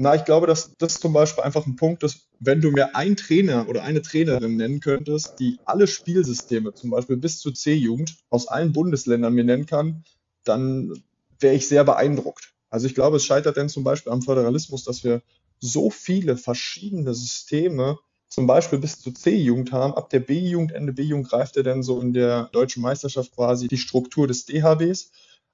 Na, 0.00 0.14
ich 0.14 0.24
glaube, 0.24 0.46
dass 0.46 0.76
das 0.78 1.00
zum 1.00 1.12
Beispiel 1.12 1.42
einfach 1.42 1.66
ein 1.66 1.74
Punkt 1.74 2.04
ist, 2.04 2.28
wenn 2.38 2.60
du 2.60 2.70
mir 2.70 2.94
einen 2.94 3.16
Trainer 3.16 3.68
oder 3.68 3.82
eine 3.82 4.00
Trainerin 4.00 4.56
nennen 4.56 4.78
könntest, 4.78 5.40
die 5.40 5.58
alle 5.64 5.88
Spielsysteme, 5.88 6.72
zum 6.72 6.90
Beispiel 6.90 7.16
bis 7.16 7.40
zur 7.40 7.52
C-Jugend, 7.52 8.16
aus 8.30 8.46
allen 8.46 8.72
Bundesländern 8.72 9.34
mir 9.34 9.42
nennen 9.42 9.66
kann, 9.66 10.04
dann 10.44 11.02
wäre 11.40 11.56
ich 11.56 11.66
sehr 11.66 11.82
beeindruckt. 11.82 12.54
Also 12.70 12.86
ich 12.86 12.94
glaube, 12.94 13.16
es 13.16 13.24
scheitert 13.24 13.56
denn 13.56 13.68
zum 13.68 13.82
Beispiel 13.82 14.12
am 14.12 14.22
Föderalismus, 14.22 14.84
dass 14.84 15.02
wir 15.02 15.20
so 15.58 15.90
viele 15.90 16.36
verschiedene 16.36 17.12
Systeme 17.12 17.98
zum 18.28 18.46
Beispiel 18.46 18.78
bis 18.78 19.00
zur 19.00 19.16
C-Jugend 19.16 19.72
haben. 19.72 19.94
Ab 19.94 20.10
der 20.10 20.20
B-Jugend, 20.20 20.70
Ende 20.70 20.92
B-Jugend 20.92 21.28
greift 21.28 21.56
er 21.56 21.64
dann 21.64 21.82
so 21.82 22.00
in 22.00 22.12
der 22.12 22.44
deutschen 22.52 22.82
Meisterschaft 22.82 23.34
quasi 23.34 23.66
die 23.66 23.78
Struktur 23.78 24.28
des 24.28 24.46
DHWs. 24.46 25.10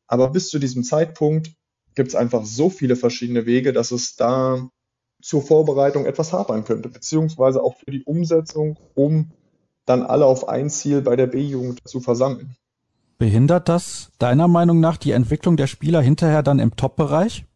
Aber 0.06 0.28
bis 0.28 0.50
zu 0.50 0.58
diesem 0.58 0.84
Zeitpunkt 0.84 1.52
gibt 1.94 2.08
es 2.08 2.14
einfach 2.14 2.44
so 2.44 2.70
viele 2.70 2.96
verschiedene 2.96 3.46
Wege, 3.46 3.72
dass 3.72 3.90
es 3.90 4.16
da 4.16 4.68
zur 5.22 5.42
Vorbereitung 5.42 6.06
etwas 6.06 6.32
hapern 6.32 6.64
könnte, 6.64 6.88
beziehungsweise 6.88 7.62
auch 7.62 7.76
für 7.76 7.90
die 7.90 8.04
Umsetzung, 8.04 8.78
um 8.94 9.30
dann 9.86 10.02
alle 10.02 10.26
auf 10.26 10.48
ein 10.48 10.70
Ziel 10.70 11.02
bei 11.02 11.16
der 11.16 11.26
B-Jugend 11.26 11.80
zu 11.86 12.00
versammeln. 12.00 12.56
Behindert 13.18 13.68
das 13.68 14.10
deiner 14.18 14.48
Meinung 14.48 14.80
nach 14.80 14.96
die 14.96 15.12
Entwicklung 15.12 15.56
der 15.56 15.66
Spieler 15.66 16.02
hinterher 16.02 16.42
dann 16.42 16.58
im 16.58 16.76
Top-Bereich? 16.76 17.46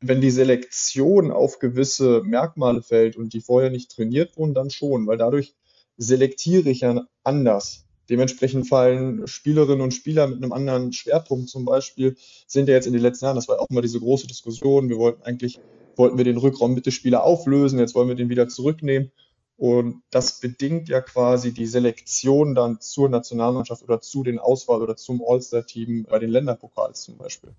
Wenn 0.00 0.20
die 0.20 0.30
Selektion 0.30 1.30
auf 1.30 1.58
gewisse 1.58 2.22
Merkmale 2.24 2.82
fällt 2.82 3.16
und 3.16 3.32
die 3.32 3.40
vorher 3.40 3.70
nicht 3.70 3.90
trainiert 3.90 4.36
wurden, 4.36 4.52
dann 4.52 4.70
schon, 4.70 5.06
weil 5.06 5.16
dadurch 5.16 5.54
selektiere 5.96 6.68
ich 6.68 6.80
ja 6.80 7.06
anders. 7.22 7.83
Dementsprechend 8.08 8.68
fallen 8.68 9.26
Spielerinnen 9.26 9.80
und 9.80 9.94
Spieler 9.94 10.26
mit 10.26 10.42
einem 10.42 10.52
anderen 10.52 10.92
Schwerpunkt 10.92 11.48
zum 11.48 11.64
Beispiel, 11.64 12.16
sind 12.46 12.68
ja 12.68 12.74
jetzt 12.74 12.86
in 12.86 12.92
den 12.92 13.02
letzten 13.02 13.24
Jahren, 13.24 13.36
das 13.36 13.48
war 13.48 13.60
auch 13.60 13.70
immer 13.70 13.82
diese 13.82 14.00
große 14.00 14.26
Diskussion, 14.26 14.88
wir 14.88 14.98
wollten 14.98 15.22
eigentlich, 15.22 15.58
wollten 15.96 16.18
wir 16.18 16.24
den 16.24 16.36
Rückraum 16.36 16.74
Mitte-Spieler 16.74 17.24
auflösen, 17.24 17.78
jetzt 17.78 17.94
wollen 17.94 18.08
wir 18.08 18.14
den 18.14 18.28
wieder 18.28 18.48
zurücknehmen. 18.48 19.10
Und 19.56 20.02
das 20.10 20.40
bedingt 20.40 20.88
ja 20.88 21.00
quasi 21.00 21.52
die 21.52 21.66
Selektion 21.66 22.54
dann 22.54 22.80
zur 22.80 23.08
Nationalmannschaft 23.08 23.82
oder 23.84 24.00
zu 24.00 24.24
den 24.24 24.38
Auswahl- 24.38 24.82
oder 24.82 24.96
zum 24.96 25.22
All-Star-Team 25.24 26.06
bei 26.10 26.18
den 26.18 26.30
Länderpokals 26.30 27.02
zum 27.02 27.16
Beispiel. 27.16 27.54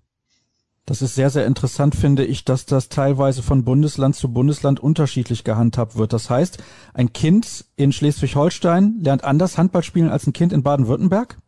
Das 0.86 1.02
ist 1.02 1.16
sehr, 1.16 1.30
sehr 1.30 1.46
interessant, 1.46 1.96
finde 1.96 2.24
ich, 2.24 2.44
dass 2.44 2.64
das 2.64 2.88
teilweise 2.88 3.42
von 3.42 3.64
Bundesland 3.64 4.14
zu 4.14 4.32
Bundesland 4.32 4.78
unterschiedlich 4.78 5.42
gehandhabt 5.42 5.96
wird. 5.96 6.12
Das 6.12 6.30
heißt, 6.30 6.58
ein 6.94 7.12
Kind 7.12 7.64
in 7.74 7.90
Schleswig-Holstein 7.90 9.00
lernt 9.02 9.24
anders 9.24 9.58
Handball 9.58 9.82
spielen 9.82 10.10
als 10.10 10.28
ein 10.28 10.32
Kind 10.32 10.52
in 10.52 10.62
Baden-Württemberg? 10.62 11.38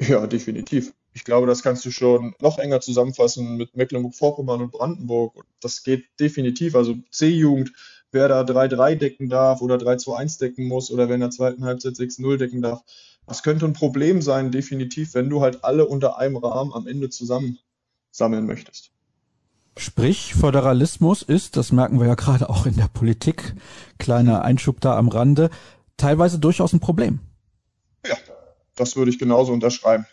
Ja, 0.00 0.26
definitiv. 0.26 0.92
Ich 1.12 1.22
glaube, 1.22 1.46
das 1.46 1.62
kannst 1.62 1.84
du 1.84 1.92
schon 1.92 2.34
noch 2.40 2.58
enger 2.58 2.80
zusammenfassen 2.80 3.56
mit 3.56 3.76
Mecklenburg-Vorpommern 3.76 4.62
und 4.62 4.72
Brandenburg. 4.72 5.44
Das 5.60 5.84
geht 5.84 6.06
definitiv. 6.18 6.74
Also 6.74 6.96
C-Jugend, 7.12 7.72
wer 8.10 8.26
da 8.26 8.40
3-3 8.42 8.96
decken 8.96 9.28
darf 9.28 9.60
oder 9.60 9.76
3-2-1 9.76 10.40
decken 10.40 10.66
muss 10.66 10.90
oder 10.90 11.06
wer 11.06 11.14
in 11.14 11.20
der 11.20 11.30
zweiten 11.30 11.64
Halbzeit 11.64 11.94
6-0 11.94 12.36
decken 12.36 12.62
darf. 12.62 12.82
Das 13.28 13.44
könnte 13.44 13.64
ein 13.66 13.74
Problem 13.74 14.22
sein, 14.22 14.50
definitiv, 14.50 15.14
wenn 15.14 15.30
du 15.30 15.40
halt 15.40 15.62
alle 15.62 15.86
unter 15.86 16.18
einem 16.18 16.36
Rahmen 16.36 16.72
am 16.72 16.88
Ende 16.88 17.10
zusammen 17.10 17.60
sammeln 18.10 18.46
möchtest. 18.46 18.90
Sprich, 19.76 20.34
Föderalismus 20.34 21.22
ist, 21.22 21.56
das 21.56 21.72
merken 21.72 22.00
wir 22.00 22.06
ja 22.06 22.14
gerade 22.14 22.50
auch 22.50 22.66
in 22.66 22.76
der 22.76 22.88
Politik, 22.88 23.54
kleiner 23.98 24.42
Einschub 24.42 24.80
da 24.80 24.96
am 24.96 25.08
Rande, 25.08 25.50
teilweise 25.96 26.38
durchaus 26.38 26.72
ein 26.72 26.80
Problem. 26.80 27.20
Ja, 28.06 28.16
das 28.76 28.96
würde 28.96 29.10
ich 29.10 29.18
genauso 29.18 29.52
unterschreiben. 29.52 30.06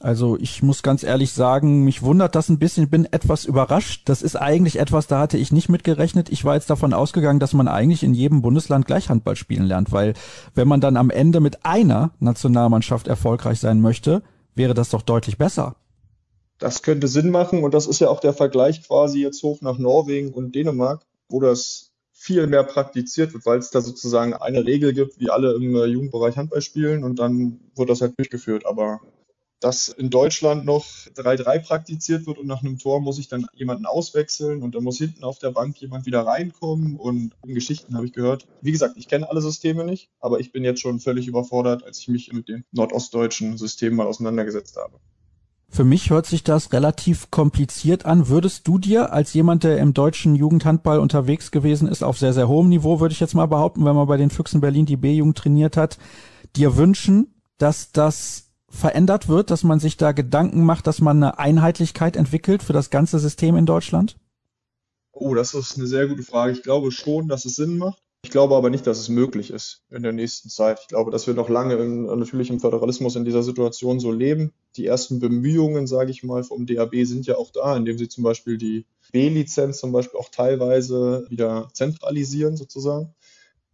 Also 0.00 0.38
ich 0.38 0.62
muss 0.62 0.84
ganz 0.84 1.02
ehrlich 1.02 1.32
sagen, 1.32 1.84
mich 1.84 2.02
wundert 2.02 2.36
das 2.36 2.48
ein 2.48 2.60
bisschen, 2.60 2.84
ich 2.84 2.90
bin 2.90 3.04
etwas 3.06 3.44
überrascht. 3.44 4.08
Das 4.08 4.22
ist 4.22 4.36
eigentlich 4.36 4.78
etwas, 4.78 5.08
da 5.08 5.18
hatte 5.18 5.38
ich 5.38 5.50
nicht 5.50 5.68
mitgerechnet. 5.68 6.28
Ich 6.28 6.44
war 6.44 6.54
jetzt 6.54 6.70
davon 6.70 6.94
ausgegangen, 6.94 7.40
dass 7.40 7.52
man 7.52 7.66
eigentlich 7.66 8.04
in 8.04 8.14
jedem 8.14 8.40
Bundesland 8.40 8.86
gleich 8.86 9.08
Handball 9.08 9.34
spielen 9.34 9.64
lernt, 9.64 9.90
weil 9.90 10.14
wenn 10.54 10.68
man 10.68 10.80
dann 10.80 10.96
am 10.96 11.10
Ende 11.10 11.40
mit 11.40 11.64
einer 11.64 12.12
Nationalmannschaft 12.20 13.08
erfolgreich 13.08 13.58
sein 13.58 13.80
möchte, 13.80 14.22
wäre 14.54 14.72
das 14.72 14.90
doch 14.90 15.02
deutlich 15.02 15.36
besser. 15.36 15.74
Das 16.58 16.82
könnte 16.82 17.08
Sinn 17.08 17.30
machen 17.30 17.62
und 17.62 17.72
das 17.72 17.86
ist 17.86 18.00
ja 18.00 18.08
auch 18.08 18.20
der 18.20 18.32
Vergleich 18.32 18.82
quasi 18.86 19.22
jetzt 19.22 19.42
hoch 19.42 19.60
nach 19.60 19.78
Norwegen 19.78 20.32
und 20.32 20.54
Dänemark, 20.54 21.06
wo 21.28 21.40
das 21.40 21.92
viel 22.12 22.48
mehr 22.48 22.64
praktiziert 22.64 23.32
wird, 23.32 23.46
weil 23.46 23.60
es 23.60 23.70
da 23.70 23.80
sozusagen 23.80 24.34
eine 24.34 24.66
Regel 24.66 24.92
gibt, 24.92 25.20
wie 25.20 25.30
alle 25.30 25.54
im 25.54 25.76
äh, 25.76 25.84
Jugendbereich 25.84 26.36
Handball 26.36 26.60
spielen 26.60 27.04
und 27.04 27.20
dann 27.20 27.60
wird 27.76 27.90
das 27.90 28.00
halt 28.00 28.18
durchgeführt. 28.18 28.66
Aber 28.66 29.00
dass 29.60 29.88
in 29.88 30.10
Deutschland 30.10 30.64
noch 30.64 30.84
3-3 30.84 31.60
praktiziert 31.60 32.26
wird 32.26 32.38
und 32.38 32.46
nach 32.46 32.62
einem 32.62 32.78
Tor 32.78 33.00
muss 33.00 33.18
ich 33.18 33.28
dann 33.28 33.46
jemanden 33.54 33.86
auswechseln 33.86 34.62
und 34.62 34.74
dann 34.74 34.84
muss 34.84 34.98
hinten 34.98 35.24
auf 35.24 35.38
der 35.38 35.50
Bank 35.50 35.80
jemand 35.80 36.06
wieder 36.06 36.22
reinkommen 36.22 36.96
und 36.96 37.34
in 37.46 37.54
Geschichten 37.54 37.96
habe 37.96 38.06
ich 38.06 38.12
gehört. 38.12 38.46
Wie 38.62 38.72
gesagt, 38.72 38.96
ich 38.96 39.08
kenne 39.08 39.28
alle 39.28 39.40
Systeme 39.40 39.84
nicht, 39.84 40.10
aber 40.20 40.40
ich 40.40 40.52
bin 40.52 40.64
jetzt 40.64 40.80
schon 40.80 41.00
völlig 41.00 41.26
überfordert, 41.26 41.84
als 41.84 41.98
ich 41.98 42.08
mich 42.08 42.32
mit 42.32 42.48
dem 42.48 42.64
nordostdeutschen 42.72 43.58
System 43.58 43.96
mal 43.96 44.06
auseinandergesetzt 44.06 44.76
habe. 44.76 44.98
Für 45.70 45.84
mich 45.84 46.10
hört 46.10 46.26
sich 46.26 46.44
das 46.44 46.72
relativ 46.72 47.30
kompliziert 47.30 48.06
an. 48.06 48.28
Würdest 48.28 48.66
du 48.66 48.78
dir 48.78 49.12
als 49.12 49.34
jemand, 49.34 49.64
der 49.64 49.78
im 49.78 49.92
deutschen 49.92 50.34
Jugendhandball 50.34 50.98
unterwegs 50.98 51.50
gewesen 51.50 51.86
ist, 51.88 52.02
auf 52.02 52.18
sehr, 52.18 52.32
sehr 52.32 52.48
hohem 52.48 52.68
Niveau, 52.68 53.00
würde 53.00 53.12
ich 53.12 53.20
jetzt 53.20 53.34
mal 53.34 53.46
behaupten, 53.46 53.84
wenn 53.84 53.94
man 53.94 54.08
bei 54.08 54.16
den 54.16 54.30
Füchsen 54.30 54.60
Berlin 54.60 54.86
die 54.86 54.96
B-Jugend 54.96 55.36
trainiert 55.36 55.76
hat, 55.76 55.98
dir 56.56 56.76
wünschen, 56.76 57.34
dass 57.58 57.92
das 57.92 58.48
verändert 58.70 59.28
wird, 59.28 59.50
dass 59.50 59.62
man 59.62 59.78
sich 59.78 59.96
da 59.96 60.12
Gedanken 60.12 60.64
macht, 60.64 60.86
dass 60.86 61.00
man 61.00 61.18
eine 61.18 61.38
Einheitlichkeit 61.38 62.16
entwickelt 62.16 62.62
für 62.62 62.72
das 62.72 62.90
ganze 62.90 63.18
System 63.18 63.56
in 63.56 63.66
Deutschland? 63.66 64.16
Oh, 65.12 65.34
das 65.34 65.54
ist 65.54 65.76
eine 65.76 65.86
sehr 65.86 66.06
gute 66.06 66.22
Frage. 66.22 66.52
Ich 66.52 66.62
glaube 66.62 66.92
schon, 66.92 67.28
dass 67.28 67.44
es 67.44 67.56
Sinn 67.56 67.76
macht. 67.76 68.02
Ich 68.24 68.30
glaube 68.30 68.56
aber 68.56 68.68
nicht, 68.68 68.86
dass 68.86 68.98
es 68.98 69.08
möglich 69.08 69.50
ist 69.50 69.84
in 69.90 70.02
der 70.02 70.12
nächsten 70.12 70.48
Zeit. 70.48 70.80
Ich 70.82 70.88
glaube, 70.88 71.12
dass 71.12 71.28
wir 71.28 71.34
noch 71.34 71.48
lange 71.48 71.76
im, 71.76 72.06
natürlich 72.06 72.50
im 72.50 72.58
Föderalismus 72.58 73.14
in 73.14 73.24
dieser 73.24 73.44
Situation 73.44 74.00
so 74.00 74.10
leben. 74.10 74.52
Die 74.76 74.86
ersten 74.86 75.20
Bemühungen, 75.20 75.86
sage 75.86 76.10
ich 76.10 76.24
mal, 76.24 76.42
vom 76.42 76.66
DAB 76.66 77.04
sind 77.04 77.26
ja 77.26 77.36
auch 77.36 77.52
da, 77.52 77.76
indem 77.76 77.96
sie 77.96 78.08
zum 78.08 78.24
Beispiel 78.24 78.58
die 78.58 78.86
B-Lizenz 79.12 79.78
zum 79.78 79.92
Beispiel 79.92 80.18
auch 80.18 80.30
teilweise 80.30 81.26
wieder 81.28 81.68
zentralisieren 81.72 82.56
sozusagen. 82.56 83.14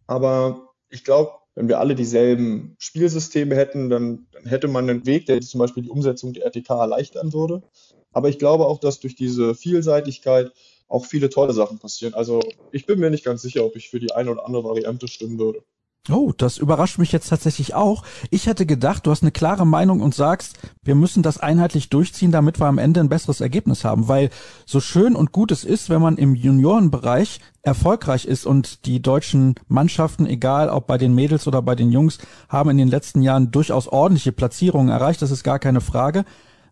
Aber 0.05 0.69
ich 0.89 1.03
glaube, 1.03 1.31
wenn 1.55 1.67
wir 1.67 1.79
alle 1.79 1.95
dieselben 1.95 2.75
Spielsysteme 2.77 3.55
hätten, 3.55 3.89
dann, 3.89 4.27
dann 4.31 4.45
hätte 4.45 4.67
man 4.67 4.87
einen 4.89 5.05
Weg, 5.07 5.25
der 5.25 5.41
zum 5.41 5.59
Beispiel 5.59 5.83
die 5.83 5.89
Umsetzung 5.89 6.33
der 6.33 6.45
RTK 6.45 6.69
erleichtern 6.69 7.33
würde. 7.33 7.63
Aber 8.11 8.29
ich 8.29 8.39
glaube 8.39 8.67
auch, 8.67 8.79
dass 8.79 8.99
durch 8.99 9.15
diese 9.15 9.55
Vielseitigkeit 9.55 10.51
auch 10.87 11.05
viele 11.05 11.29
tolle 11.29 11.53
Sachen 11.53 11.79
passieren. 11.79 12.13
Also 12.13 12.41
ich 12.71 12.85
bin 12.85 12.99
mir 12.99 13.09
nicht 13.09 13.25
ganz 13.25 13.41
sicher, 13.41 13.65
ob 13.65 13.75
ich 13.75 13.89
für 13.89 13.99
die 13.99 14.11
eine 14.11 14.31
oder 14.31 14.45
andere 14.45 14.63
Variante 14.63 15.07
stimmen 15.07 15.39
würde. 15.39 15.63
Oh, 16.11 16.31
das 16.37 16.59
überrascht 16.59 16.99
mich 16.99 17.11
jetzt 17.11 17.29
tatsächlich 17.29 17.73
auch. 17.73 18.03
Ich 18.29 18.45
hätte 18.45 18.67
gedacht, 18.67 19.07
du 19.07 19.11
hast 19.11 19.23
eine 19.23 19.31
klare 19.31 19.65
Meinung 19.65 20.01
und 20.01 20.13
sagst, 20.13 20.55
wir 20.83 20.93
müssen 20.93 21.23
das 21.23 21.39
einheitlich 21.39 21.89
durchziehen, 21.89 22.31
damit 22.31 22.59
wir 22.59 22.67
am 22.67 22.77
Ende 22.77 22.99
ein 22.99 23.09
besseres 23.09 23.41
Ergebnis 23.41 23.83
haben. 23.83 24.07
Weil 24.07 24.29
so 24.67 24.79
schön 24.79 25.15
und 25.15 25.31
gut 25.31 25.51
es 25.51 25.63
ist, 25.63 25.89
wenn 25.89 26.03
man 26.03 26.17
im 26.17 26.35
Juniorenbereich 26.35 27.39
erfolgreich 27.63 28.25
ist 28.25 28.45
und 28.45 28.85
die 28.85 29.01
deutschen 29.01 29.55
Mannschaften, 29.67 30.27
egal 30.27 30.69
ob 30.69 30.85
bei 30.85 30.99
den 30.99 31.15
Mädels 31.15 31.47
oder 31.47 31.63
bei 31.63 31.73
den 31.73 31.91
Jungs, 31.91 32.19
haben 32.49 32.69
in 32.69 32.77
den 32.77 32.89
letzten 32.89 33.23
Jahren 33.23 33.49
durchaus 33.49 33.87
ordentliche 33.87 34.31
Platzierungen 34.31 34.89
erreicht. 34.89 35.23
Das 35.23 35.31
ist 35.31 35.43
gar 35.43 35.57
keine 35.57 35.81
Frage. 35.81 36.23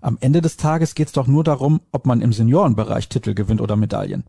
Am 0.03 0.17
Ende 0.21 0.41
des 0.41 0.57
Tages 0.57 0.95
geht 0.95 1.07
es 1.07 1.13
doch 1.13 1.27
nur 1.27 1.43
darum, 1.43 1.81
ob 1.91 2.05
man 2.05 2.21
im 2.21 2.33
Seniorenbereich 2.33 3.09
Titel 3.09 3.33
gewinnt 3.33 3.61
oder 3.61 3.75
Medaillen. 3.75 4.25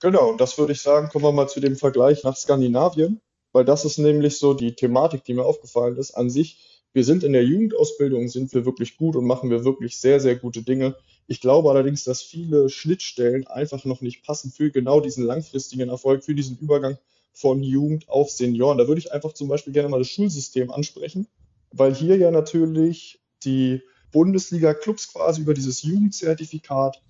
Genau, 0.00 0.30
und 0.30 0.40
das 0.40 0.58
würde 0.58 0.72
ich 0.72 0.82
sagen, 0.82 1.08
kommen 1.08 1.24
wir 1.24 1.32
mal 1.32 1.48
zu 1.48 1.60
dem 1.60 1.76
Vergleich 1.76 2.24
nach 2.24 2.36
Skandinavien 2.36 3.20
weil 3.54 3.64
das 3.64 3.84
ist 3.84 3.98
nämlich 3.98 4.38
so 4.38 4.52
die 4.52 4.74
Thematik, 4.74 5.22
die 5.24 5.32
mir 5.32 5.44
aufgefallen 5.44 5.96
ist. 5.96 6.10
An 6.10 6.28
sich, 6.28 6.82
wir 6.92 7.04
sind 7.04 7.22
in 7.22 7.32
der 7.32 7.44
Jugendausbildung, 7.44 8.28
sind 8.28 8.52
wir 8.52 8.66
wirklich 8.66 8.96
gut 8.96 9.14
und 9.14 9.26
machen 9.26 9.48
wir 9.48 9.64
wirklich 9.64 9.96
sehr, 9.96 10.18
sehr 10.18 10.34
gute 10.34 10.62
Dinge. 10.62 10.96
Ich 11.28 11.40
glaube 11.40 11.70
allerdings, 11.70 12.02
dass 12.02 12.20
viele 12.20 12.68
Schnittstellen 12.68 13.46
einfach 13.46 13.84
noch 13.84 14.00
nicht 14.00 14.24
passen 14.24 14.50
für 14.50 14.72
genau 14.72 15.00
diesen 15.00 15.24
langfristigen 15.24 15.88
Erfolg, 15.88 16.24
für 16.24 16.34
diesen 16.34 16.58
Übergang 16.58 16.98
von 17.32 17.62
Jugend 17.62 18.08
auf 18.08 18.28
Senioren. 18.28 18.76
Da 18.76 18.88
würde 18.88 18.98
ich 18.98 19.12
einfach 19.12 19.32
zum 19.32 19.46
Beispiel 19.46 19.72
gerne 19.72 19.88
mal 19.88 19.98
das 19.98 20.08
Schulsystem 20.08 20.72
ansprechen, 20.72 21.28
weil 21.70 21.94
hier 21.94 22.16
ja 22.16 22.32
natürlich 22.32 23.20
die 23.44 23.82
Bundesliga-Clubs 24.14 25.12
quasi 25.12 25.42
über 25.42 25.52
dieses 25.52 25.82
Jugendzertifikat 25.82 27.02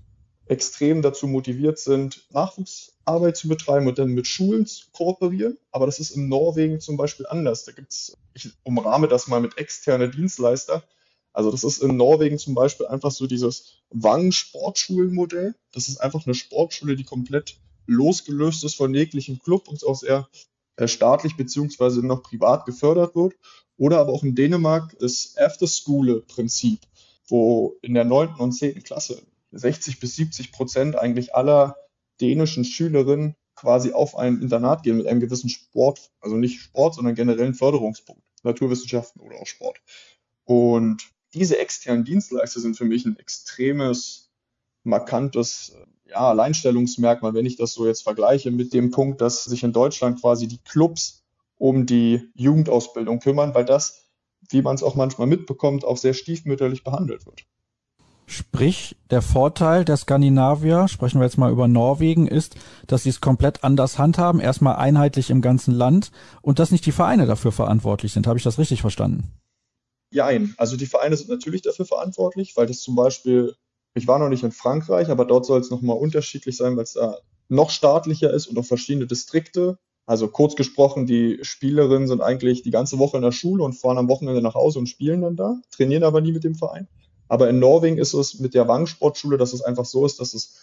extrem 0.47 1.03
dazu 1.03 1.27
motiviert 1.27 1.79
sind, 1.79 2.27
Nachwuchsarbeit 2.31 3.37
zu 3.37 3.49
betreiben 3.49 3.87
und 3.87 3.99
dann 3.99 4.09
mit 4.09 4.27
Schulen 4.27 4.67
zu 4.67 4.87
kooperieren. 4.93 5.59
Aber 5.71 5.87
das 5.87 6.01
ist 6.01 6.11
in 6.11 6.29
Norwegen 6.29 6.81
zum 6.81 6.97
Beispiel 6.97 7.27
anders. 7.27 7.65
Da 7.65 7.73
gibt 7.73 7.93
es, 7.93 8.17
ich 8.35 8.51
umrahme 8.63 9.07
das 9.07 9.29
mal 9.29 9.41
mit 9.41 9.59
externe 9.59 10.11
Dienstleister. 10.11 10.83
Also 11.33 11.51
das 11.51 11.65
ist 11.65 11.83
in 11.83 11.97
Norwegen 11.97 12.39
zum 12.39 12.55
Beispiel 12.55 12.87
einfach 12.87 13.11
so 13.11 13.27
dieses 13.27 13.79
Wang-Sportschulenmodell. 13.91 15.55
Das 15.73 15.89
ist 15.89 15.99
einfach 15.99 16.25
eine 16.27 16.35
Sportschule, 16.35 16.97
die 16.97 17.05
komplett 17.05 17.57
losgelöst 17.87 18.65
ist 18.65 18.77
von 18.77 18.95
jeglichem 18.95 19.39
Club 19.41 19.69
und 19.69 19.85
auch 19.85 19.97
sehr 19.97 20.29
staatlich 20.87 21.37
beziehungsweise 21.37 22.05
noch 22.07 22.23
privat 22.23 22.67
gefördert 22.67 23.15
wird. 23.15 23.35
Oder 23.77 23.99
aber 23.99 24.13
auch 24.13 24.23
in 24.23 24.35
Dänemark 24.35 24.97
das 25.01 25.35
After-School-Prinzip, 25.37 26.81
wo 27.27 27.77
in 27.83 27.95
der 27.95 28.05
neunten 28.05 28.41
und 28.41 28.53
zehnten 28.53 28.83
Klasse 28.83 29.23
60 29.53 30.01
bis 30.01 30.17
70 30.17 30.53
Prozent 30.53 30.97
eigentlich 30.97 31.35
aller 31.35 31.77
dänischen 32.21 32.65
Schülerinnen 32.65 33.37
quasi 33.55 33.93
auf 33.93 34.17
ein 34.17 34.41
Internat 34.41 34.83
gehen 34.83 34.97
mit 34.97 35.07
einem 35.07 35.21
gewissen 35.21 35.49
Sport, 35.49 36.11
also 36.21 36.37
nicht 36.37 36.61
Sport, 36.61 36.95
sondern 36.95 37.15
generellen 37.15 37.55
Förderungspunkt, 37.55 38.23
Naturwissenschaften 38.43 39.21
oder 39.21 39.37
auch 39.37 39.47
Sport. 39.47 39.79
Und 40.45 41.03
diese 41.35 41.59
externen 41.59 42.05
Dienstleister 42.05 42.61
sind 42.61 42.77
für 42.77 42.85
mich 42.85 43.05
ein 43.07 43.19
extremes, 43.19 44.31
markantes 44.83 45.77
ja, 46.09 46.29
Alleinstellungsmerkmal, 46.29 47.35
wenn 47.35 47.47
ich 47.47 47.57
das 47.57 47.73
so 47.73 47.87
jetzt 47.87 48.03
vergleiche 48.03 48.51
mit 48.51 48.73
dem 48.73 48.91
Punkt, 48.91 49.21
dass 49.21 49.45
sich 49.45 49.63
in 49.63 49.73
Deutschland 49.73 50.21
quasi 50.21 50.47
die 50.47 50.59
Clubs 50.59 51.25
um 51.57 51.87
die 51.87 52.31
Jugendausbildung 52.35 53.21
kümmern, 53.21 53.55
weil 53.55 53.65
das, 53.65 54.09
wie 54.51 54.63
man 54.63 54.75
es 54.75 54.83
auch 54.83 54.97
manchmal 54.97 55.27
mitbekommt, 55.27 55.85
auch 55.85 55.97
sehr 55.97 56.15
stiefmütterlich 56.15 56.85
behandelt 56.85 57.27
wird. 57.27 57.45
Sprich, 58.27 58.97
der 59.11 59.21
Vorteil 59.21 59.85
der 59.85 59.99
Skandinavier, 59.99 60.89
sprechen 60.89 61.21
wir 61.21 61.27
jetzt 61.27 61.37
mal 61.37 61.53
über 61.53 61.69
Norwegen, 61.69 62.27
ist, 62.27 62.57
dass 62.87 63.03
sie 63.03 63.11
es 63.11 63.21
komplett 63.21 63.63
anders 63.65 63.99
handhaben, 63.99 64.41
erstmal 64.41 64.77
einheitlich 64.77 65.29
im 65.29 65.43
ganzen 65.43 65.75
Land 65.75 66.11
und 66.41 66.59
dass 66.59 66.71
nicht 66.71 66.87
die 66.87 66.93
Vereine 66.93 67.27
dafür 67.27 67.53
verantwortlich 67.53 68.13
sind. 68.13 68.27
Habe 68.27 68.39
ich 68.39 68.45
das 68.45 68.59
richtig 68.59 68.81
verstanden? 68.81 69.31
Jein. 70.11 70.55
Also 70.57 70.77
die 70.77 70.87
Vereine 70.87 71.17
sind 71.17 71.29
natürlich 71.29 71.63
dafür 71.63 71.85
verantwortlich, 71.85 72.57
weil 72.57 72.67
das 72.67 72.81
zum 72.81 72.95
Beispiel, 72.95 73.55
ich 73.95 74.09
war 74.09 74.19
noch 74.19 74.29
nicht 74.29 74.43
in 74.43 74.53
Frankreich, 74.53 75.09
aber 75.09 75.25
dort 75.25 75.47
soll 75.47 75.61
es 75.61 75.71
nochmal 75.71 75.97
unterschiedlich 75.97 76.57
sein, 76.57 76.77
weil 76.77 76.85
es 76.85 76.95
da 76.95 77.19
noch 77.49 77.71
staatlicher 77.71 78.33
ist 78.33 78.49
und 78.49 78.59
auch 78.59 78.65
verschiedene 78.65 79.07
Distrikte. 79.07 79.79
Also 80.07 80.29
kurz 80.29 80.57
gesprochen, 80.57 81.07
die 81.07 81.39
Spielerinnen 81.43 82.09
sind 82.09 82.21
eigentlich 82.21 82.63
die 82.63 82.71
ganze 82.71 82.99
Woche 82.99 83.17
in 83.17 83.23
der 83.23 83.33
Schule 83.33 83.65
und 83.65 83.75
fahren 83.75 83.99
am 83.99 84.09
Wochenende 84.09 84.43
nach 84.43 84.55
Hause 84.55 84.81
und 84.81 84.89
spielen 84.89 85.23
dann 85.23 85.37
da, 85.37 85.61
trainieren 85.71 86.03
aber 86.03 86.21
nie 86.21 86.33
mit 86.33 86.45
dem 86.45 86.55
Verein. 86.55 86.89
Aber 87.29 87.49
in 87.49 87.59
Norwegen 87.59 87.97
ist 87.97 88.13
es 88.13 88.39
mit 88.39 88.55
der 88.55 88.69
Wang-Sportschule, 88.69 89.39
dass 89.39 89.53
es 89.53 89.63
einfach 89.63 89.87
so 89.87 90.05
ist, 90.05 90.21
dass 90.21 90.35
es 90.35 90.59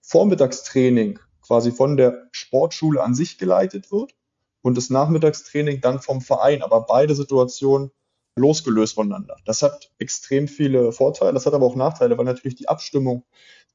Vormittagstraining 0.00 1.18
quasi 1.42 1.72
von 1.72 1.96
der 1.96 2.28
Sportschule 2.32 3.02
an 3.02 3.14
sich 3.14 3.38
geleitet 3.38 3.92
wird 3.92 4.14
und 4.62 4.76
das 4.76 4.88
Nachmittagstraining 4.88 5.80
dann 5.80 6.00
vom 6.00 6.20
Verein. 6.20 6.62
Aber 6.62 6.82
beide 6.82 7.14
Situationen 7.14 7.90
losgelöst 8.36 8.94
voneinander. 8.94 9.36
Das 9.44 9.62
hat 9.62 9.90
extrem 9.98 10.46
viele 10.46 10.92
Vorteile, 10.92 11.32
das 11.32 11.46
hat 11.46 11.54
aber 11.54 11.66
auch 11.66 11.76
Nachteile, 11.76 12.16
weil 12.16 12.24
natürlich 12.24 12.54
die 12.54 12.68
Abstimmung, 12.68 13.24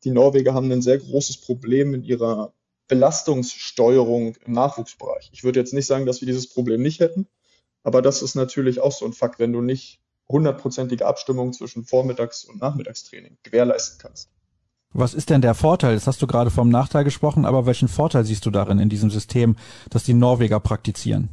die 0.04 0.12
Norweger 0.12 0.54
haben 0.54 0.72
ein 0.72 0.82
sehr 0.82 1.00
großes 1.00 1.38
Problem 1.42 1.94
in 1.94 2.04
ihrer 2.04 2.54
Belastungssteuerung 2.88 4.36
im 4.46 4.54
Nachwuchsbereich. 4.54 5.30
Ich 5.34 5.44
würde 5.44 5.60
jetzt 5.60 5.74
nicht 5.74 5.88
sagen, 5.88 6.06
dass 6.06 6.22
wir 6.22 6.28
dieses 6.28 6.48
Problem 6.48 6.82
nicht 6.82 7.00
hätten, 7.00 7.28
aber 7.84 8.02
das 8.02 8.22
ist 8.22 8.36
natürlich 8.36 8.80
auch 8.80 8.92
so 8.92 9.06
ein 9.06 9.14
Fakt, 9.14 9.40
wenn 9.40 9.54
du 9.54 9.62
nicht 9.62 10.00
hundertprozentige 10.30 11.06
Abstimmung 11.06 11.54
zwischen 11.54 11.84
Vormittags- 11.84 12.46
und 12.46 12.62
Nachmittagstraining 12.62 13.38
gewährleisten 13.44 14.00
kannst. 14.00 14.30
Was 14.94 15.14
ist 15.14 15.30
denn 15.30 15.42
der 15.42 15.56
Vorteil? 15.56 15.94
Jetzt 15.94 16.08
hast 16.08 16.22
du 16.22 16.28
gerade 16.28 16.52
vom 16.52 16.70
Nachteil 16.70 17.04
gesprochen, 17.04 17.46
aber 17.46 17.66
welchen 17.66 17.88
Vorteil 17.88 18.26
siehst 18.26 18.46
du 18.46 18.52
darin 18.52 18.80
in 18.80 18.90
diesem 18.90 19.10
System, 19.10 19.56
das 19.90 20.04
die 20.04 20.14
Norweger 20.14 20.60
praktizieren? 20.60 21.30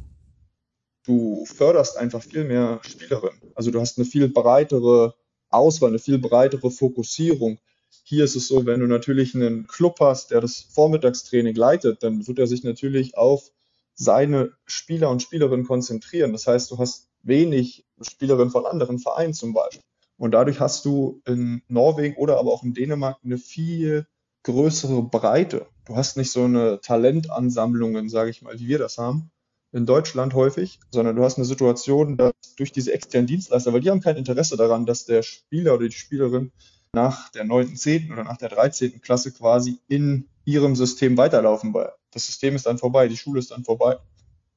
Du 1.09 1.43
förderst 1.45 1.97
einfach 1.97 2.21
viel 2.21 2.45
mehr 2.45 2.79
Spielerinnen. 2.87 3.41
Also 3.55 3.71
du 3.71 3.81
hast 3.81 3.97
eine 3.97 4.05
viel 4.05 4.29
breitere 4.29 5.15
Auswahl, 5.49 5.89
eine 5.89 5.99
viel 5.99 6.19
breitere 6.19 6.69
Fokussierung. 6.69 7.57
Hier 8.03 8.23
ist 8.23 8.35
es 8.35 8.47
so, 8.47 8.65
wenn 8.67 8.79
du 8.79 8.85
natürlich 8.85 9.33
einen 9.33 9.65
Club 9.65 9.97
hast, 9.99 10.29
der 10.29 10.39
das 10.39 10.61
Vormittagstraining 10.61 11.55
leitet, 11.55 12.03
dann 12.03 12.27
wird 12.27 12.37
er 12.37 12.45
sich 12.45 12.63
natürlich 12.63 13.17
auf 13.17 13.51
seine 13.95 14.51
Spieler 14.65 15.09
und 15.09 15.23
Spielerinnen 15.23 15.65
konzentrieren. 15.65 16.31
Das 16.31 16.45
heißt, 16.45 16.69
du 16.69 16.77
hast 16.77 17.09
wenig 17.23 17.85
Spielerinnen 18.01 18.51
von 18.51 18.67
anderen 18.67 18.99
Vereinen 18.99 19.33
zum 19.33 19.53
Beispiel. 19.53 19.81
Und 20.17 20.31
dadurch 20.31 20.59
hast 20.59 20.85
du 20.85 21.21
in 21.25 21.63
Norwegen 21.67 22.17
oder 22.17 22.37
aber 22.37 22.53
auch 22.53 22.63
in 22.63 22.73
Dänemark 22.73 23.17
eine 23.23 23.39
viel 23.39 24.05
größere 24.43 25.01
Breite. 25.03 25.65
Du 25.85 25.95
hast 25.95 26.17
nicht 26.17 26.31
so 26.31 26.43
eine 26.43 26.79
Talentansammlungen, 26.81 28.09
sage 28.09 28.29
ich 28.29 28.41
mal, 28.43 28.59
wie 28.59 28.67
wir 28.67 28.77
das 28.77 28.97
haben, 28.99 29.31
in 29.71 29.85
Deutschland 29.85 30.33
häufig, 30.33 30.79
sondern 30.91 31.15
du 31.15 31.23
hast 31.23 31.37
eine 31.37 31.45
Situation, 31.45 32.17
dass 32.17 32.33
durch 32.57 32.71
diese 32.71 32.93
externen 32.93 33.27
Dienstleister, 33.27 33.71
weil 33.73 33.81
die 33.81 33.89
haben 33.89 34.01
kein 34.01 34.17
Interesse 34.17 34.57
daran, 34.57 34.85
dass 34.85 35.05
der 35.05 35.21
Spieler 35.21 35.75
oder 35.75 35.87
die 35.87 35.95
Spielerin 35.95 36.51
nach 36.91 37.29
der 37.29 37.43
9., 37.43 37.75
10. 37.75 38.11
oder 38.11 38.23
nach 38.23 38.37
der 38.37 38.49
13. 38.49 39.01
Klasse 39.01 39.31
quasi 39.31 39.79
in 39.87 40.27
ihrem 40.45 40.75
System 40.75 41.17
weiterlaufen, 41.17 41.73
weil 41.73 41.91
das 42.11 42.25
System 42.25 42.55
ist 42.55 42.65
dann 42.65 42.79
vorbei, 42.79 43.07
die 43.07 43.17
Schule 43.17 43.39
ist 43.39 43.51
dann 43.51 43.63
vorbei. 43.63 43.97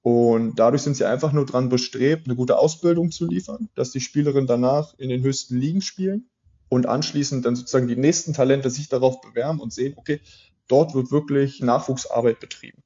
Und 0.01 0.57
dadurch 0.57 0.83
sind 0.83 0.97
sie 0.97 1.05
einfach 1.05 1.33
nur 1.33 1.47
dran 1.47 1.69
bestrebt, 1.69 2.27
eine 2.27 2.35
gute 2.35 2.59
Ausbildung 2.59 3.13
zu 3.13 3.27
liefern, 3.27 3.69
dass 3.75 3.93
die 3.93 4.01
Spielerinnen 4.01 4.47
danach 4.47 4.95
in 4.99 5.11
den 5.11 5.23
höchsten 5.23 5.59
Ligen 5.59 5.83
spielen 5.83 6.29
und 6.71 6.87
anschließend 6.87 7.45
dann 7.45 7.55
sozusagen 7.55 7.87
die 7.87 7.97
nächsten 7.97 8.33
Talente 8.33 8.71
sich 8.71 8.89
darauf 8.89 9.21
bewerben 9.21 9.61
und 9.61 9.73
sehen, 9.73 9.93
okay, 9.97 10.21
dort 10.67 10.95
wird 10.95 11.13
wirklich 11.13 11.61
Nachwuchsarbeit 11.61 12.41
betrieben 12.41 12.83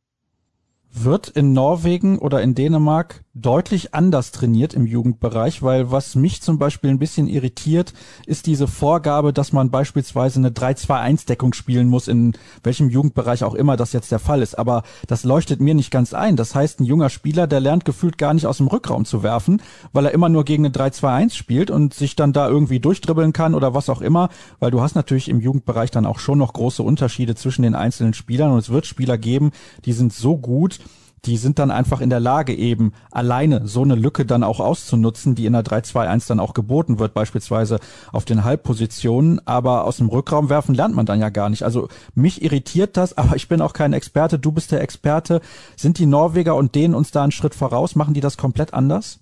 wird 0.92 1.28
in 1.28 1.52
Norwegen 1.52 2.18
oder 2.18 2.42
in 2.42 2.54
Dänemark 2.54 3.24
deutlich 3.40 3.94
anders 3.94 4.32
trainiert 4.32 4.72
im 4.72 4.86
Jugendbereich, 4.86 5.62
weil 5.62 5.90
was 5.90 6.14
mich 6.14 6.40
zum 6.40 6.58
Beispiel 6.58 6.90
ein 6.90 6.98
bisschen 6.98 7.28
irritiert, 7.28 7.92
ist 8.26 8.46
diese 8.46 8.66
Vorgabe, 8.66 9.32
dass 9.32 9.52
man 9.52 9.70
beispielsweise 9.70 10.40
eine 10.40 10.50
3-2-1-Deckung 10.50 11.52
spielen 11.52 11.88
muss, 11.88 12.08
in 12.08 12.32
welchem 12.62 12.88
Jugendbereich 12.88 13.44
auch 13.44 13.54
immer 13.54 13.76
das 13.76 13.92
jetzt 13.92 14.10
der 14.10 14.18
Fall 14.18 14.40
ist. 14.40 14.58
Aber 14.58 14.84
das 15.06 15.24
leuchtet 15.24 15.60
mir 15.60 15.74
nicht 15.74 15.90
ganz 15.90 16.14
ein. 16.14 16.36
Das 16.36 16.54
heißt, 16.54 16.80
ein 16.80 16.84
junger 16.84 17.10
Spieler, 17.10 17.46
der 17.46 17.60
lernt 17.60 17.84
gefühlt 17.84 18.16
gar 18.16 18.32
nicht 18.32 18.46
aus 18.46 18.56
dem 18.56 18.68
Rückraum 18.68 19.04
zu 19.04 19.22
werfen, 19.22 19.60
weil 19.92 20.06
er 20.06 20.12
immer 20.12 20.30
nur 20.30 20.44
gegen 20.44 20.64
eine 20.64 20.74
3-2-1 20.74 21.34
spielt 21.34 21.70
und 21.70 21.92
sich 21.92 22.16
dann 22.16 22.32
da 22.32 22.48
irgendwie 22.48 22.80
durchdribbeln 22.80 23.34
kann 23.34 23.54
oder 23.54 23.74
was 23.74 23.90
auch 23.90 24.00
immer, 24.00 24.30
weil 24.60 24.70
du 24.70 24.80
hast 24.80 24.94
natürlich 24.94 25.28
im 25.28 25.40
Jugendbereich 25.40 25.90
dann 25.90 26.06
auch 26.06 26.20
schon 26.20 26.38
noch 26.38 26.54
große 26.54 26.82
Unterschiede 26.82 27.34
zwischen 27.34 27.62
den 27.62 27.74
einzelnen 27.74 28.14
Spielern 28.14 28.52
und 28.52 28.58
es 28.58 28.70
wird 28.70 28.86
Spieler 28.86 29.18
geben, 29.18 29.50
die 29.84 29.92
sind 29.92 30.12
so 30.12 30.38
gut, 30.38 30.78
die 31.24 31.36
sind 31.36 31.58
dann 31.58 31.70
einfach 31.70 32.00
in 32.00 32.10
der 32.10 32.20
Lage, 32.20 32.54
eben 32.54 32.92
alleine 33.10 33.66
so 33.66 33.82
eine 33.82 33.94
Lücke 33.94 34.24
dann 34.24 34.44
auch 34.44 34.60
auszunutzen, 34.60 35.34
die 35.34 35.46
in 35.46 35.54
der 35.54 35.64
3-2-1 35.64 36.28
dann 36.28 36.40
auch 36.40 36.54
geboten 36.54 36.98
wird, 36.98 37.14
beispielsweise 37.14 37.80
auf 38.12 38.24
den 38.24 38.44
Halbpositionen. 38.44 39.40
Aber 39.46 39.84
aus 39.84 39.96
dem 39.96 40.08
Rückraum 40.08 40.48
werfen 40.48 40.74
lernt 40.74 40.94
man 40.94 41.06
dann 41.06 41.20
ja 41.20 41.30
gar 41.30 41.50
nicht. 41.50 41.64
Also 41.64 41.88
mich 42.14 42.42
irritiert 42.42 42.96
das, 42.96 43.16
aber 43.16 43.34
ich 43.36 43.48
bin 43.48 43.60
auch 43.60 43.72
kein 43.72 43.92
Experte. 43.92 44.38
Du 44.38 44.52
bist 44.52 44.70
der 44.72 44.82
Experte. 44.82 45.40
Sind 45.76 45.98
die 45.98 46.06
Norweger 46.06 46.54
und 46.54 46.74
denen 46.74 46.94
uns 46.94 47.10
da 47.10 47.22
einen 47.22 47.32
Schritt 47.32 47.54
voraus? 47.54 47.96
Machen 47.96 48.14
die 48.14 48.20
das 48.20 48.36
komplett 48.36 48.72
anders? 48.74 49.18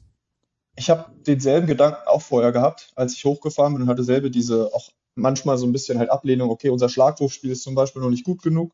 Ich 0.77 0.91
habe 0.91 1.07
denselben 1.27 1.67
Gedanken 1.67 2.07
auch 2.07 2.23
vorher 2.23 2.53
gehabt, 2.53 2.91
als 2.97 3.15
ich 3.15 3.25
hochgefahren 3.25 3.75
bin 3.75 3.83
und 3.83 3.89
hatte 3.89 4.03
selber 4.03 4.29
diese 4.29 4.75
auch 4.75 4.91
manchmal 5.15 5.57
so 5.59 5.67
ein 5.67 5.73
bisschen 5.73 5.99
halt 5.99 6.11
Ablehnung, 6.11 6.51
okay, 6.51 6.71
unser 6.71 6.89
Schlagwurfspiel 6.89 7.51
ist 7.51 7.63
zum 7.63 7.75
Beispiel 7.75 8.03
noch 8.03 8.11
nicht 8.11 8.25
gut 8.25 8.43
genug. 8.43 8.73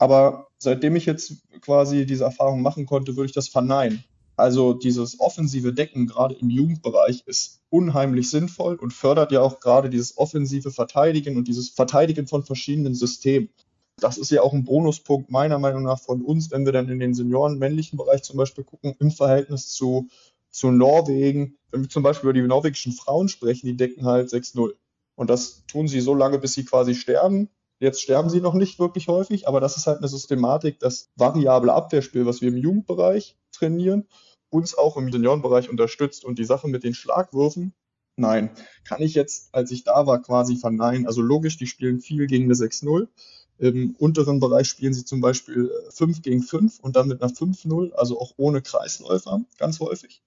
Aber 0.00 0.46
seitdem 0.56 0.96
ich 0.96 1.04
jetzt 1.04 1.34
quasi 1.60 2.06
diese 2.06 2.24
Erfahrung 2.24 2.62
machen 2.62 2.86
konnte, 2.86 3.16
würde 3.16 3.26
ich 3.26 3.34
das 3.34 3.48
verneinen. 3.48 4.02
Also 4.34 4.72
dieses 4.72 5.20
offensive 5.20 5.74
Decken 5.74 6.06
gerade 6.06 6.34
im 6.34 6.48
Jugendbereich 6.48 7.22
ist 7.26 7.60
unheimlich 7.68 8.30
sinnvoll 8.30 8.76
und 8.76 8.94
fördert 8.94 9.30
ja 9.30 9.42
auch 9.42 9.60
gerade 9.60 9.90
dieses 9.90 10.16
offensive 10.16 10.70
Verteidigen 10.70 11.36
und 11.36 11.48
dieses 11.48 11.68
Verteidigen 11.68 12.26
von 12.26 12.42
verschiedenen 12.42 12.94
Systemen. 12.94 13.50
Das 13.98 14.16
ist 14.16 14.30
ja 14.30 14.40
auch 14.40 14.54
ein 14.54 14.64
Bonuspunkt 14.64 15.30
meiner 15.30 15.58
Meinung 15.58 15.82
nach 15.82 16.00
von 16.00 16.22
uns, 16.22 16.50
wenn 16.50 16.64
wir 16.64 16.72
dann 16.72 16.88
in 16.88 16.98
den 16.98 17.12
Senioren 17.12 17.58
männlichen 17.58 17.98
Bereich 17.98 18.22
zum 18.22 18.38
Beispiel 18.38 18.64
gucken, 18.64 18.96
im 19.00 19.10
Verhältnis 19.10 19.68
zu, 19.68 20.08
zu 20.48 20.70
Norwegen. 20.70 21.58
Wenn 21.72 21.82
wir 21.82 21.90
zum 21.90 22.02
Beispiel 22.02 22.30
über 22.30 22.40
die 22.40 22.48
norwegischen 22.48 22.92
Frauen 22.92 23.28
sprechen, 23.28 23.66
die 23.66 23.76
decken 23.76 24.06
halt 24.06 24.30
6-0. 24.30 24.70
Und 25.14 25.28
das 25.28 25.66
tun 25.66 25.88
sie 25.88 26.00
so 26.00 26.14
lange, 26.14 26.38
bis 26.38 26.54
sie 26.54 26.64
quasi 26.64 26.94
sterben. 26.94 27.50
Jetzt 27.80 28.02
sterben 28.02 28.28
sie 28.28 28.42
noch 28.42 28.52
nicht 28.52 28.78
wirklich 28.78 29.08
häufig, 29.08 29.48
aber 29.48 29.58
das 29.58 29.78
ist 29.78 29.86
halt 29.86 29.98
eine 29.98 30.08
Systematik, 30.08 30.78
das 30.80 31.08
variable 31.16 31.72
Abwehrspiel, 31.72 32.26
was 32.26 32.42
wir 32.42 32.50
im 32.50 32.58
Jugendbereich 32.58 33.36
trainieren, 33.52 34.06
uns 34.50 34.76
auch 34.76 34.98
im 34.98 35.10
Seniorenbereich 35.10 35.70
unterstützt. 35.70 36.24
Und 36.24 36.38
die 36.38 36.44
Sache 36.44 36.68
mit 36.68 36.84
den 36.84 36.92
Schlagwürfen, 36.92 37.72
nein, 38.16 38.50
kann 38.84 39.00
ich 39.00 39.14
jetzt, 39.14 39.54
als 39.54 39.70
ich 39.70 39.82
da 39.82 40.06
war, 40.06 40.20
quasi 40.20 40.56
verneinen. 40.56 41.06
Also 41.06 41.22
logisch, 41.22 41.56
die 41.56 41.66
spielen 41.66 42.00
viel 42.00 42.26
gegen 42.26 42.44
eine 42.44 42.54
6-0. 42.54 43.08
Im 43.56 43.94
unteren 43.96 44.40
Bereich 44.40 44.68
spielen 44.68 44.92
sie 44.92 45.06
zum 45.06 45.22
Beispiel 45.22 45.70
5 45.90 46.18
äh, 46.18 46.20
gegen 46.20 46.42
5 46.42 46.80
und 46.80 46.96
dann 46.96 47.08
mit 47.08 47.22
einer 47.22 47.32
5-0, 47.32 47.92
also 47.92 48.20
auch 48.20 48.32
ohne 48.36 48.60
Kreisläufer, 48.60 49.42
ganz 49.58 49.80
häufig. 49.80 50.22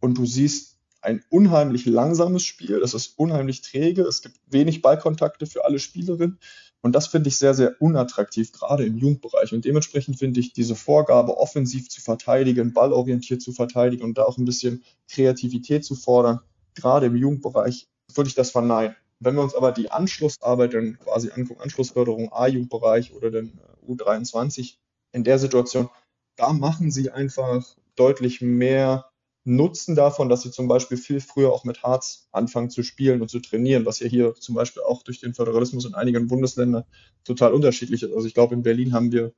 Und 0.00 0.18
du 0.18 0.26
siehst 0.26 0.78
ein 1.00 1.22
unheimlich 1.30 1.86
langsames 1.86 2.44
Spiel, 2.44 2.82
es 2.82 2.94
ist 2.94 3.18
unheimlich 3.18 3.62
träge, 3.62 4.02
es 4.02 4.22
gibt 4.22 4.36
wenig 4.46 4.82
Ballkontakte 4.82 5.46
für 5.46 5.64
alle 5.64 5.78
Spielerinnen. 5.78 6.38
Und 6.80 6.92
das 6.92 7.08
finde 7.08 7.28
ich 7.28 7.38
sehr, 7.38 7.54
sehr 7.54 7.80
unattraktiv, 7.80 8.52
gerade 8.52 8.86
im 8.86 8.96
Jugendbereich. 8.96 9.52
Und 9.52 9.64
dementsprechend 9.64 10.18
finde 10.18 10.40
ich 10.40 10.52
diese 10.52 10.76
Vorgabe, 10.76 11.36
offensiv 11.36 11.88
zu 11.88 12.00
verteidigen, 12.00 12.72
ballorientiert 12.72 13.42
zu 13.42 13.52
verteidigen 13.52 14.04
und 14.04 14.16
da 14.16 14.24
auch 14.24 14.38
ein 14.38 14.44
bisschen 14.44 14.84
Kreativität 15.08 15.84
zu 15.84 15.96
fordern, 15.96 16.40
gerade 16.74 17.06
im 17.06 17.16
Jugendbereich, 17.16 17.88
würde 18.14 18.28
ich 18.28 18.34
das 18.34 18.50
verneinen. 18.50 18.94
Wenn 19.20 19.34
wir 19.34 19.42
uns 19.42 19.54
aber 19.54 19.72
die 19.72 19.90
Anschlussarbeit 19.90 20.74
dann 20.74 20.98
quasi 20.98 21.30
angucken, 21.30 21.60
Anschlussförderung 21.60 22.32
A-Jugendbereich 22.32 23.12
oder 23.14 23.30
dann 23.30 23.58
äh, 23.86 23.90
U23, 23.90 24.76
in 25.12 25.24
der 25.24 25.38
Situation, 25.38 25.88
da 26.36 26.52
machen 26.52 26.92
sie 26.92 27.10
einfach 27.10 27.76
deutlich 27.96 28.40
mehr 28.40 29.07
Nutzen 29.48 29.94
davon, 29.94 30.28
dass 30.28 30.42
sie 30.42 30.50
zum 30.50 30.68
Beispiel 30.68 30.98
viel 30.98 31.20
früher 31.20 31.52
auch 31.52 31.64
mit 31.64 31.82
Harz 31.82 32.28
anfangen 32.32 32.70
zu 32.70 32.82
spielen 32.82 33.22
und 33.22 33.30
zu 33.30 33.40
trainieren, 33.40 33.86
was 33.86 33.98
ja 34.00 34.06
hier 34.06 34.34
zum 34.34 34.54
Beispiel 34.54 34.82
auch 34.82 35.02
durch 35.02 35.20
den 35.20 35.34
Föderalismus 35.34 35.86
in 35.86 35.94
einigen 35.94 36.28
Bundesländern 36.28 36.84
total 37.24 37.54
unterschiedlich 37.54 38.02
ist. 38.02 38.12
Also 38.12 38.26
ich 38.26 38.34
glaube, 38.34 38.54
in 38.54 38.62
Berlin 38.62 38.92
haben 38.92 39.10
wir, 39.10 39.32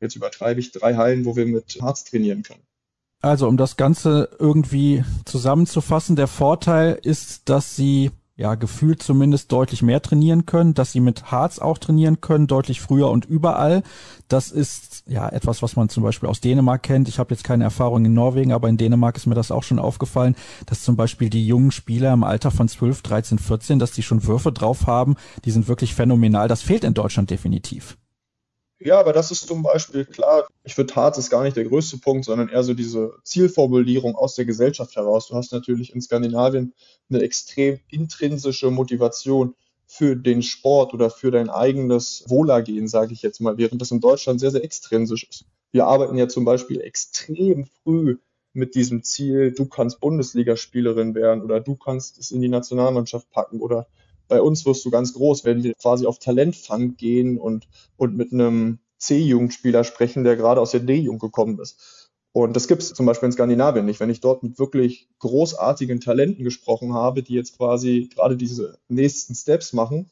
jetzt 0.00 0.16
übertreibe 0.16 0.60
ich, 0.60 0.70
drei 0.70 0.94
Hallen, 0.94 1.24
wo 1.24 1.34
wir 1.34 1.46
mit 1.46 1.78
Harz 1.80 2.04
trainieren 2.04 2.42
können. 2.42 2.62
Also 3.22 3.48
um 3.48 3.56
das 3.56 3.76
Ganze 3.76 4.28
irgendwie 4.38 5.02
zusammenzufassen, 5.24 6.14
der 6.14 6.26
Vorteil 6.28 6.98
ist, 7.02 7.48
dass 7.48 7.74
sie 7.74 8.10
ja, 8.36 8.56
gefühlt 8.56 9.02
zumindest 9.02 9.52
deutlich 9.52 9.82
mehr 9.82 10.02
trainieren 10.02 10.44
können, 10.44 10.74
dass 10.74 10.90
sie 10.90 11.00
mit 11.00 11.30
Harz 11.30 11.60
auch 11.60 11.78
trainieren 11.78 12.20
können, 12.20 12.48
deutlich 12.48 12.80
früher 12.80 13.08
und 13.10 13.24
überall. 13.24 13.84
Das 14.26 14.50
ist 14.50 15.04
ja 15.06 15.28
etwas, 15.28 15.62
was 15.62 15.76
man 15.76 15.88
zum 15.88 16.02
Beispiel 16.02 16.28
aus 16.28 16.40
Dänemark 16.40 16.82
kennt. 16.82 17.08
Ich 17.08 17.20
habe 17.20 17.32
jetzt 17.32 17.44
keine 17.44 17.62
Erfahrung 17.62 18.04
in 18.04 18.14
Norwegen, 18.14 18.52
aber 18.52 18.68
in 18.68 18.76
Dänemark 18.76 19.16
ist 19.16 19.26
mir 19.26 19.36
das 19.36 19.52
auch 19.52 19.62
schon 19.62 19.78
aufgefallen, 19.78 20.34
dass 20.66 20.82
zum 20.82 20.96
Beispiel 20.96 21.30
die 21.30 21.46
jungen 21.46 21.70
Spieler 21.70 22.12
im 22.12 22.24
Alter 22.24 22.50
von 22.50 22.66
12, 22.66 23.02
13, 23.02 23.38
14, 23.38 23.78
dass 23.78 23.92
die 23.92 24.02
schon 24.02 24.24
Würfe 24.24 24.50
drauf 24.50 24.88
haben, 24.88 25.14
die 25.44 25.52
sind 25.52 25.68
wirklich 25.68 25.94
phänomenal. 25.94 26.48
Das 26.48 26.62
fehlt 26.62 26.82
in 26.82 26.94
Deutschland 26.94 27.30
definitiv. 27.30 27.96
Ja, 28.84 29.00
aber 29.00 29.14
das 29.14 29.30
ist 29.30 29.48
zum 29.48 29.62
Beispiel 29.62 30.04
klar. 30.04 30.46
Ich 30.62 30.76
würde 30.76 30.94
Harz 30.94 31.16
ist 31.16 31.30
gar 31.30 31.42
nicht 31.42 31.56
der 31.56 31.64
größte 31.64 31.96
Punkt, 31.96 32.26
sondern 32.26 32.50
eher 32.50 32.62
so 32.62 32.74
diese 32.74 33.14
Zielformulierung 33.24 34.14
aus 34.14 34.34
der 34.34 34.44
Gesellschaft 34.44 34.94
heraus. 34.96 35.28
Du 35.28 35.34
hast 35.36 35.52
natürlich 35.52 35.94
in 35.94 36.02
Skandinavien 36.02 36.74
eine 37.08 37.22
extrem 37.22 37.80
intrinsische 37.88 38.70
Motivation 38.70 39.54
für 39.86 40.16
den 40.16 40.42
Sport 40.42 40.92
oder 40.92 41.08
für 41.08 41.30
dein 41.30 41.48
eigenes 41.48 42.24
Wohlergehen, 42.28 42.86
sage 42.86 43.14
ich 43.14 43.22
jetzt 43.22 43.40
mal, 43.40 43.56
während 43.56 43.80
das 43.80 43.90
in 43.90 44.00
Deutschland 44.00 44.38
sehr, 44.38 44.50
sehr 44.50 44.64
extrinsisch 44.64 45.24
ist. 45.30 45.46
Wir 45.72 45.86
arbeiten 45.86 46.18
ja 46.18 46.28
zum 46.28 46.44
Beispiel 46.44 46.82
extrem 46.82 47.64
früh 47.64 48.18
mit 48.52 48.74
diesem 48.74 49.02
Ziel, 49.02 49.52
du 49.52 49.64
kannst 49.64 50.00
Bundesligaspielerin 50.00 51.14
werden 51.14 51.42
oder 51.42 51.58
du 51.60 51.74
kannst 51.74 52.18
es 52.18 52.30
in 52.30 52.42
die 52.42 52.48
Nationalmannschaft 52.50 53.30
packen 53.30 53.60
oder 53.60 53.86
bei 54.28 54.40
uns 54.40 54.64
wirst 54.66 54.84
du 54.84 54.90
ganz 54.90 55.12
groß, 55.12 55.44
wenn 55.44 55.62
wir 55.62 55.74
quasi 55.74 56.06
auf 56.06 56.18
Talentfang 56.18 56.96
gehen 56.96 57.38
und, 57.38 57.68
und 57.96 58.16
mit 58.16 58.32
einem 58.32 58.78
C-Jugendspieler 58.98 59.84
sprechen, 59.84 60.24
der 60.24 60.36
gerade 60.36 60.60
aus 60.60 60.70
der 60.70 60.80
D-Jugend 60.80 61.20
gekommen 61.20 61.58
ist. 61.60 62.10
Und 62.32 62.56
das 62.56 62.66
gibt 62.66 62.82
es 62.82 62.92
zum 62.92 63.06
Beispiel 63.06 63.26
in 63.26 63.32
Skandinavien 63.32 63.86
nicht. 63.86 64.00
Wenn 64.00 64.10
ich 64.10 64.20
dort 64.20 64.42
mit 64.42 64.58
wirklich 64.58 65.08
großartigen 65.20 66.00
Talenten 66.00 66.42
gesprochen 66.42 66.92
habe, 66.92 67.22
die 67.22 67.34
jetzt 67.34 67.56
quasi 67.56 68.10
gerade 68.12 68.36
diese 68.36 68.78
nächsten 68.88 69.34
Steps 69.34 69.72
machen 69.72 70.10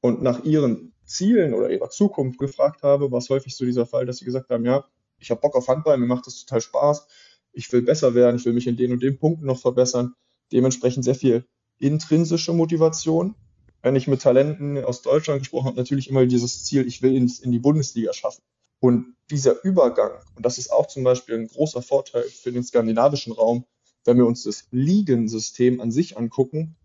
und 0.00 0.22
nach 0.22 0.44
ihren 0.44 0.92
Zielen 1.04 1.54
oder 1.54 1.70
ihrer 1.70 1.90
Zukunft 1.90 2.38
gefragt 2.38 2.82
habe, 2.82 3.10
war 3.10 3.18
es 3.18 3.28
häufig 3.28 3.56
so 3.56 3.64
dieser 3.64 3.86
Fall, 3.86 4.06
dass 4.06 4.18
sie 4.18 4.24
gesagt 4.24 4.50
haben, 4.50 4.64
ja, 4.64 4.84
ich 5.18 5.30
habe 5.30 5.40
Bock 5.40 5.56
auf 5.56 5.66
Handball, 5.66 5.98
mir 5.98 6.06
macht 6.06 6.28
das 6.28 6.44
total 6.44 6.60
Spaß, 6.60 7.08
ich 7.52 7.72
will 7.72 7.82
besser 7.82 8.14
werden, 8.14 8.36
ich 8.36 8.44
will 8.44 8.52
mich 8.52 8.68
in 8.68 8.76
den 8.76 8.92
und 8.92 9.02
den 9.02 9.18
Punkten 9.18 9.46
noch 9.46 9.58
verbessern. 9.58 10.14
Dementsprechend 10.52 11.04
sehr 11.04 11.16
viel 11.16 11.44
intrinsische 11.78 12.52
Motivation. 12.52 13.34
Wenn 13.82 13.96
ich 13.96 14.08
mit 14.08 14.22
Talenten 14.22 14.82
aus 14.84 15.02
Deutschland 15.02 15.40
gesprochen 15.40 15.66
habe, 15.66 15.76
natürlich 15.76 16.10
immer 16.10 16.26
dieses 16.26 16.64
Ziel, 16.64 16.86
ich 16.86 17.02
will 17.02 17.14
ins, 17.14 17.38
in 17.38 17.52
die 17.52 17.60
Bundesliga 17.60 18.12
schaffen. 18.12 18.42
Und 18.80 19.14
dieser 19.30 19.62
Übergang, 19.64 20.12
und 20.36 20.44
das 20.44 20.58
ist 20.58 20.72
auch 20.72 20.86
zum 20.86 21.04
Beispiel 21.04 21.36
ein 21.36 21.48
großer 21.48 21.82
Vorteil 21.82 22.22
für 22.22 22.52
den 22.52 22.64
skandinavischen 22.64 23.32
Raum, 23.32 23.64
wenn 24.04 24.16
wir 24.16 24.26
uns 24.26 24.44
das 24.44 24.66
Ligensystem 24.70 25.80
an 25.80 25.92
sich 25.92 26.16
angucken, 26.16 26.76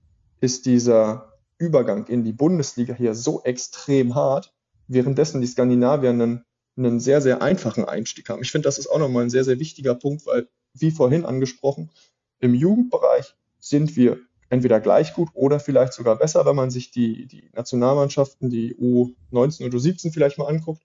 ist 0.41 0.65
dieser 0.65 1.33
Übergang 1.57 2.07
in 2.07 2.23
die 2.23 2.33
Bundesliga 2.33 2.93
hier 2.93 3.15
so 3.15 3.41
extrem 3.43 4.15
hart, 4.15 4.53
währenddessen 4.87 5.39
die 5.39 5.47
Skandinavier 5.47 6.09
einen, 6.09 6.43
einen 6.75 6.99
sehr, 6.99 7.21
sehr 7.21 7.41
einfachen 7.41 7.85
Einstieg 7.85 8.29
haben. 8.29 8.41
Ich 8.41 8.51
finde, 8.51 8.67
das 8.67 8.77
ist 8.77 8.87
auch 8.87 8.99
nochmal 8.99 9.23
ein 9.23 9.29
sehr, 9.29 9.45
sehr 9.45 9.59
wichtiger 9.59 9.95
Punkt, 9.95 10.25
weil, 10.25 10.49
wie 10.73 10.91
vorhin 10.91 11.25
angesprochen, 11.25 11.91
im 12.39 12.53
Jugendbereich 12.53 13.35
sind 13.59 13.95
wir 13.95 14.19
entweder 14.53 14.79
gleich 14.79 15.13
gut 15.13 15.29
oder 15.33 15.59
vielleicht 15.59 15.93
sogar 15.93 16.15
besser, 16.15 16.45
wenn 16.45 16.55
man 16.55 16.69
sich 16.69 16.91
die, 16.91 17.25
die 17.25 17.49
Nationalmannschaften, 17.53 18.51
die 18.51 18.75
U19 18.75 19.65
und 19.65 19.73
U17 19.73 20.13
vielleicht 20.13 20.37
mal 20.37 20.47
anguckt. 20.47 20.83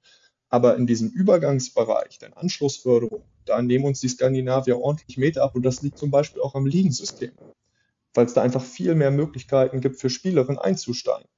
Aber 0.49 0.77
in 0.77 0.87
diesem 0.87 1.11
Übergangsbereich, 1.11 2.19
der 2.19 2.37
Anschlussförderung, 2.39 3.23
da 3.45 3.61
nehmen 3.61 3.85
uns 3.85 4.01
die 4.01 4.09
Skandinavier 4.09 4.79
ordentlich 4.79 5.19
Meter 5.19 5.43
ab 5.43 5.55
und 5.55 5.63
das 5.65 5.83
liegt 5.83 5.99
zum 5.99 6.11
Beispiel 6.11 6.41
auch 6.41 6.55
am 6.55 6.65
Ligensystem, 6.65 7.33
weil 8.15 8.25
es 8.25 8.33
da 8.33 8.41
einfach 8.41 8.65
viel 8.65 8.95
mehr 8.95 9.11
Möglichkeiten 9.11 9.83
gibt 9.83 10.01
für 10.01 10.09
Spielerinnen 10.09 10.59
einzusteigen. 10.59 11.29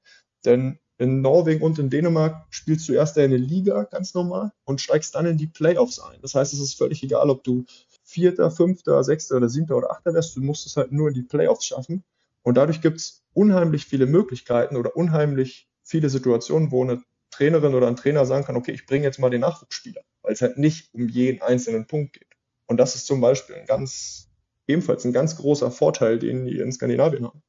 Denn 0.45 0.79
in 0.99 1.23
Norwegen 1.23 1.63
und 1.63 1.81
in 1.81 1.91
Dänemark 1.91 2.47
spielst 2.51 2.89
du 2.89 2.93
erst 2.93 3.19
eine 3.19 3.39
Liga 3.39 3.83
ganz 3.85 4.15
normal 4.15 4.53
und 4.65 4.81
steigst 4.81 5.17
dann 5.17 5.27
in 5.27 5.37
die 5.37 5.49
Playoffs 5.49 5.99
ein. 5.99 6.21
Das 6.23 6.37
heißt, 6.37 6.53
es 6.53 6.61
ist 6.61 6.75
völlig 6.75 7.03
egal, 7.03 7.29
ob 7.31 7.43
du 7.43 7.65
Vierter, 8.05 8.51
Fünfter, 8.51 9.03
Sechster 9.03 9.37
oder 9.37 9.49
Siebter 9.49 9.77
oder 9.77 9.91
Achter 9.91 10.15
wärst, 10.15 10.37
du 10.37 10.41
musst 10.41 10.67
es 10.67 10.77
halt 10.77 10.93
nur 10.93 11.09
in 11.09 11.15
die 11.15 11.23
Playoffs 11.23 11.65
schaffen. 11.65 12.05
Und 12.43 12.57
dadurch 12.57 12.81
gibt 12.81 12.97
es 12.99 13.25
unheimlich 13.33 13.87
viele 13.87 14.07
Möglichkeiten 14.07 14.77
oder 14.77 14.97
unheimlich 14.97 15.69
viele 15.85 16.09
Situationen, 16.09 16.71
wo 16.71 16.83
eine 16.83 17.03
Trainerin 17.31 17.75
oder 17.75 17.87
ein 17.87 17.97
Trainer 17.97 18.27
sagen 18.27 18.45
kann, 18.45 18.57
okay, 18.57 18.73
ich 18.73 18.87
bringe 18.87 19.05
jetzt 19.05 19.19
mal 19.19 19.31
den 19.31 19.43
Nachwuchsspieler, 19.43 20.03
weil 20.23 20.33
es 20.33 20.43
halt 20.43 20.59
nicht 20.59 20.93
um 20.95 21.09
jeden 21.09 21.43
einzelnen 21.43 21.87
Punkt 21.87 22.15
geht. 22.15 22.29
Und 22.67 22.79
das 22.79 22.95
ist 22.95 23.07
zum 23.07 23.21
Beispiel 23.21 23.57
ein 23.57 23.67
ganz, 23.67 24.31
ebenfalls 24.67 25.05
ein 25.05 25.13
ganz 25.13 25.37
großer 25.37 25.71
Vorteil, 25.71 26.19
den 26.19 26.47
die 26.47 26.59
in 26.59 26.73
Skandinavien 26.73 27.27
haben. 27.27 27.43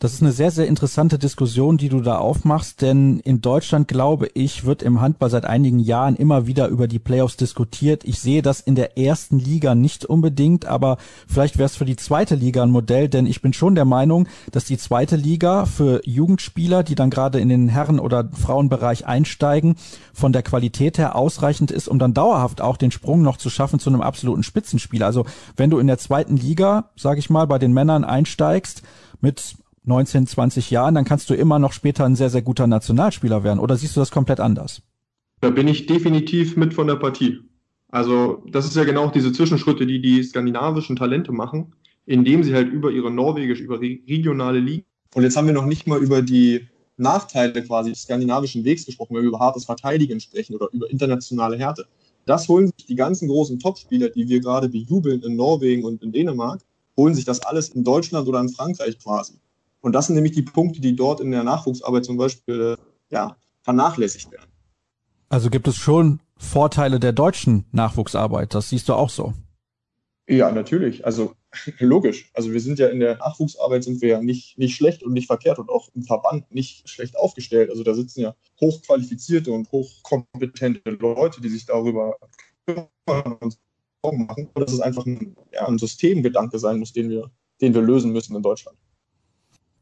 Das 0.00 0.14
ist 0.14 0.22
eine 0.22 0.32
sehr, 0.32 0.50
sehr 0.50 0.66
interessante 0.66 1.18
Diskussion, 1.18 1.76
die 1.76 1.90
du 1.90 2.00
da 2.00 2.16
aufmachst, 2.16 2.80
denn 2.80 3.20
in 3.20 3.42
Deutschland, 3.42 3.86
glaube 3.86 4.28
ich, 4.32 4.64
wird 4.64 4.82
im 4.82 5.02
Handball 5.02 5.28
seit 5.28 5.44
einigen 5.44 5.78
Jahren 5.78 6.16
immer 6.16 6.46
wieder 6.46 6.68
über 6.68 6.88
die 6.88 6.98
Playoffs 6.98 7.36
diskutiert. 7.36 8.04
Ich 8.04 8.18
sehe 8.18 8.40
das 8.40 8.62
in 8.62 8.76
der 8.76 8.96
ersten 8.96 9.38
Liga 9.38 9.74
nicht 9.74 10.06
unbedingt, 10.06 10.64
aber 10.64 10.96
vielleicht 11.28 11.58
wäre 11.58 11.66
es 11.66 11.76
für 11.76 11.84
die 11.84 11.96
zweite 11.96 12.34
Liga 12.34 12.62
ein 12.62 12.70
Modell, 12.70 13.10
denn 13.10 13.26
ich 13.26 13.42
bin 13.42 13.52
schon 13.52 13.74
der 13.74 13.84
Meinung, 13.84 14.26
dass 14.52 14.64
die 14.64 14.78
zweite 14.78 15.16
Liga 15.16 15.66
für 15.66 16.00
Jugendspieler, 16.06 16.82
die 16.82 16.94
dann 16.94 17.10
gerade 17.10 17.38
in 17.38 17.50
den 17.50 17.68
Herren- 17.68 18.00
oder 18.00 18.26
Frauenbereich 18.32 19.04
einsteigen, 19.04 19.76
von 20.14 20.32
der 20.32 20.42
Qualität 20.42 20.96
her 20.96 21.14
ausreichend 21.14 21.70
ist, 21.70 21.88
um 21.88 21.98
dann 21.98 22.14
dauerhaft 22.14 22.62
auch 22.62 22.78
den 22.78 22.90
Sprung 22.90 23.20
noch 23.20 23.36
zu 23.36 23.50
schaffen 23.50 23.78
zu 23.78 23.90
einem 23.90 24.00
absoluten 24.00 24.44
Spitzenspieler. 24.44 25.04
Also 25.04 25.26
wenn 25.58 25.68
du 25.68 25.78
in 25.78 25.88
der 25.88 25.98
zweiten 25.98 26.38
Liga, 26.38 26.88
sage 26.96 27.18
ich 27.18 27.28
mal, 27.28 27.46
bei 27.46 27.58
den 27.58 27.74
Männern 27.74 28.04
einsteigst, 28.04 28.80
mit 29.20 29.56
19, 29.84 30.26
20 30.26 30.70
Jahren, 30.70 30.94
dann 30.94 31.04
kannst 31.04 31.30
du 31.30 31.34
immer 31.34 31.58
noch 31.58 31.72
später 31.72 32.04
ein 32.04 32.16
sehr, 32.16 32.30
sehr 32.30 32.42
guter 32.42 32.66
Nationalspieler 32.66 33.44
werden. 33.44 33.58
Oder 33.58 33.76
siehst 33.76 33.96
du 33.96 34.00
das 34.00 34.10
komplett 34.10 34.40
anders? 34.40 34.82
Da 35.40 35.50
bin 35.50 35.68
ich 35.68 35.86
definitiv 35.86 36.56
mit 36.56 36.74
von 36.74 36.86
der 36.86 36.96
Partie. 36.96 37.40
Also 37.88 38.44
das 38.50 38.66
ist 38.66 38.76
ja 38.76 38.84
genau 38.84 39.08
diese 39.10 39.32
Zwischenschritte, 39.32 39.86
die 39.86 40.00
die 40.00 40.22
skandinavischen 40.22 40.96
Talente 40.96 41.32
machen, 41.32 41.74
indem 42.06 42.44
sie 42.44 42.54
halt 42.54 42.70
über 42.72 42.90
ihre 42.90 43.10
norwegische, 43.10 43.62
über 43.62 43.80
regionale 43.80 44.60
Ligen. 44.60 44.84
Und 45.14 45.22
jetzt 45.22 45.36
haben 45.36 45.46
wir 45.46 45.54
noch 45.54 45.66
nicht 45.66 45.86
mal 45.86 45.98
über 45.98 46.22
die 46.22 46.68
Nachteile 46.96 47.64
quasi 47.64 47.90
des 47.90 48.02
skandinavischen 48.02 48.64
Wegs 48.64 48.84
gesprochen, 48.84 49.16
wenn 49.16 49.22
wir 49.22 49.28
über 49.28 49.40
hartes 49.40 49.64
Verteidigen 49.64 50.20
sprechen 50.20 50.54
oder 50.54 50.68
über 50.72 50.88
internationale 50.90 51.56
Härte. 51.56 51.86
Das 52.26 52.46
holen 52.48 52.66
sich 52.66 52.86
die 52.86 52.94
ganzen 52.94 53.28
großen 53.28 53.58
Topspieler, 53.58 54.10
die 54.10 54.28
wir 54.28 54.40
gerade 54.40 54.68
bejubeln 54.68 55.22
in 55.22 55.34
Norwegen 55.34 55.84
und 55.84 56.02
in 56.02 56.12
Dänemark, 56.12 56.60
holen 56.96 57.14
sich 57.14 57.24
das 57.24 57.40
alles 57.40 57.70
in 57.70 57.82
Deutschland 57.82 58.28
oder 58.28 58.40
in 58.40 58.50
Frankreich 58.50 58.98
quasi. 58.98 59.34
Und 59.80 59.92
das 59.92 60.06
sind 60.06 60.14
nämlich 60.14 60.32
die 60.32 60.42
Punkte, 60.42 60.80
die 60.80 60.94
dort 60.94 61.20
in 61.20 61.30
der 61.30 61.44
Nachwuchsarbeit 61.44 62.04
zum 62.04 62.16
Beispiel 62.16 62.76
ja, 63.10 63.36
vernachlässigt 63.62 64.30
werden. 64.30 64.50
Also 65.28 65.48
gibt 65.48 65.68
es 65.68 65.76
schon 65.76 66.20
Vorteile 66.36 67.00
der 67.00 67.12
deutschen 67.12 67.66
Nachwuchsarbeit, 67.72 68.54
das 68.54 68.70
siehst 68.70 68.88
du 68.88 68.94
auch 68.94 69.10
so. 69.10 69.34
Ja, 70.28 70.50
natürlich. 70.52 71.04
Also 71.04 71.34
logisch. 71.78 72.30
Also 72.34 72.52
wir 72.52 72.60
sind 72.60 72.78
ja 72.78 72.88
in 72.88 73.00
der 73.00 73.16
Nachwuchsarbeit 73.16 73.84
sind 73.84 74.00
wir 74.00 74.08
ja 74.08 74.22
nicht, 74.22 74.58
nicht 74.58 74.76
schlecht 74.76 75.02
und 75.02 75.12
nicht 75.12 75.26
verkehrt 75.26 75.58
und 75.58 75.68
auch 75.68 75.88
im 75.94 76.04
Verband 76.04 76.52
nicht 76.52 76.88
schlecht 76.88 77.16
aufgestellt. 77.16 77.70
Also 77.70 77.82
da 77.82 77.94
sitzen 77.94 78.20
ja 78.20 78.34
hochqualifizierte 78.60 79.50
und 79.50 79.70
hochkompetente 79.72 80.90
Leute, 80.90 81.40
die 81.40 81.48
sich 81.48 81.66
darüber 81.66 82.16
kümmern 82.66 83.36
und 83.40 83.58
machen. 84.02 84.48
Und 84.54 84.62
das 84.62 84.72
ist 84.72 84.80
einfach 84.80 85.04
ein, 85.04 85.36
ja, 85.52 85.66
ein 85.66 85.78
Systemgedanke 85.78 86.58
sein 86.58 86.78
muss, 86.78 86.92
den 86.92 87.10
wir, 87.10 87.30
den 87.60 87.74
wir 87.74 87.82
lösen 87.82 88.12
müssen 88.12 88.36
in 88.36 88.42
Deutschland. 88.42 88.78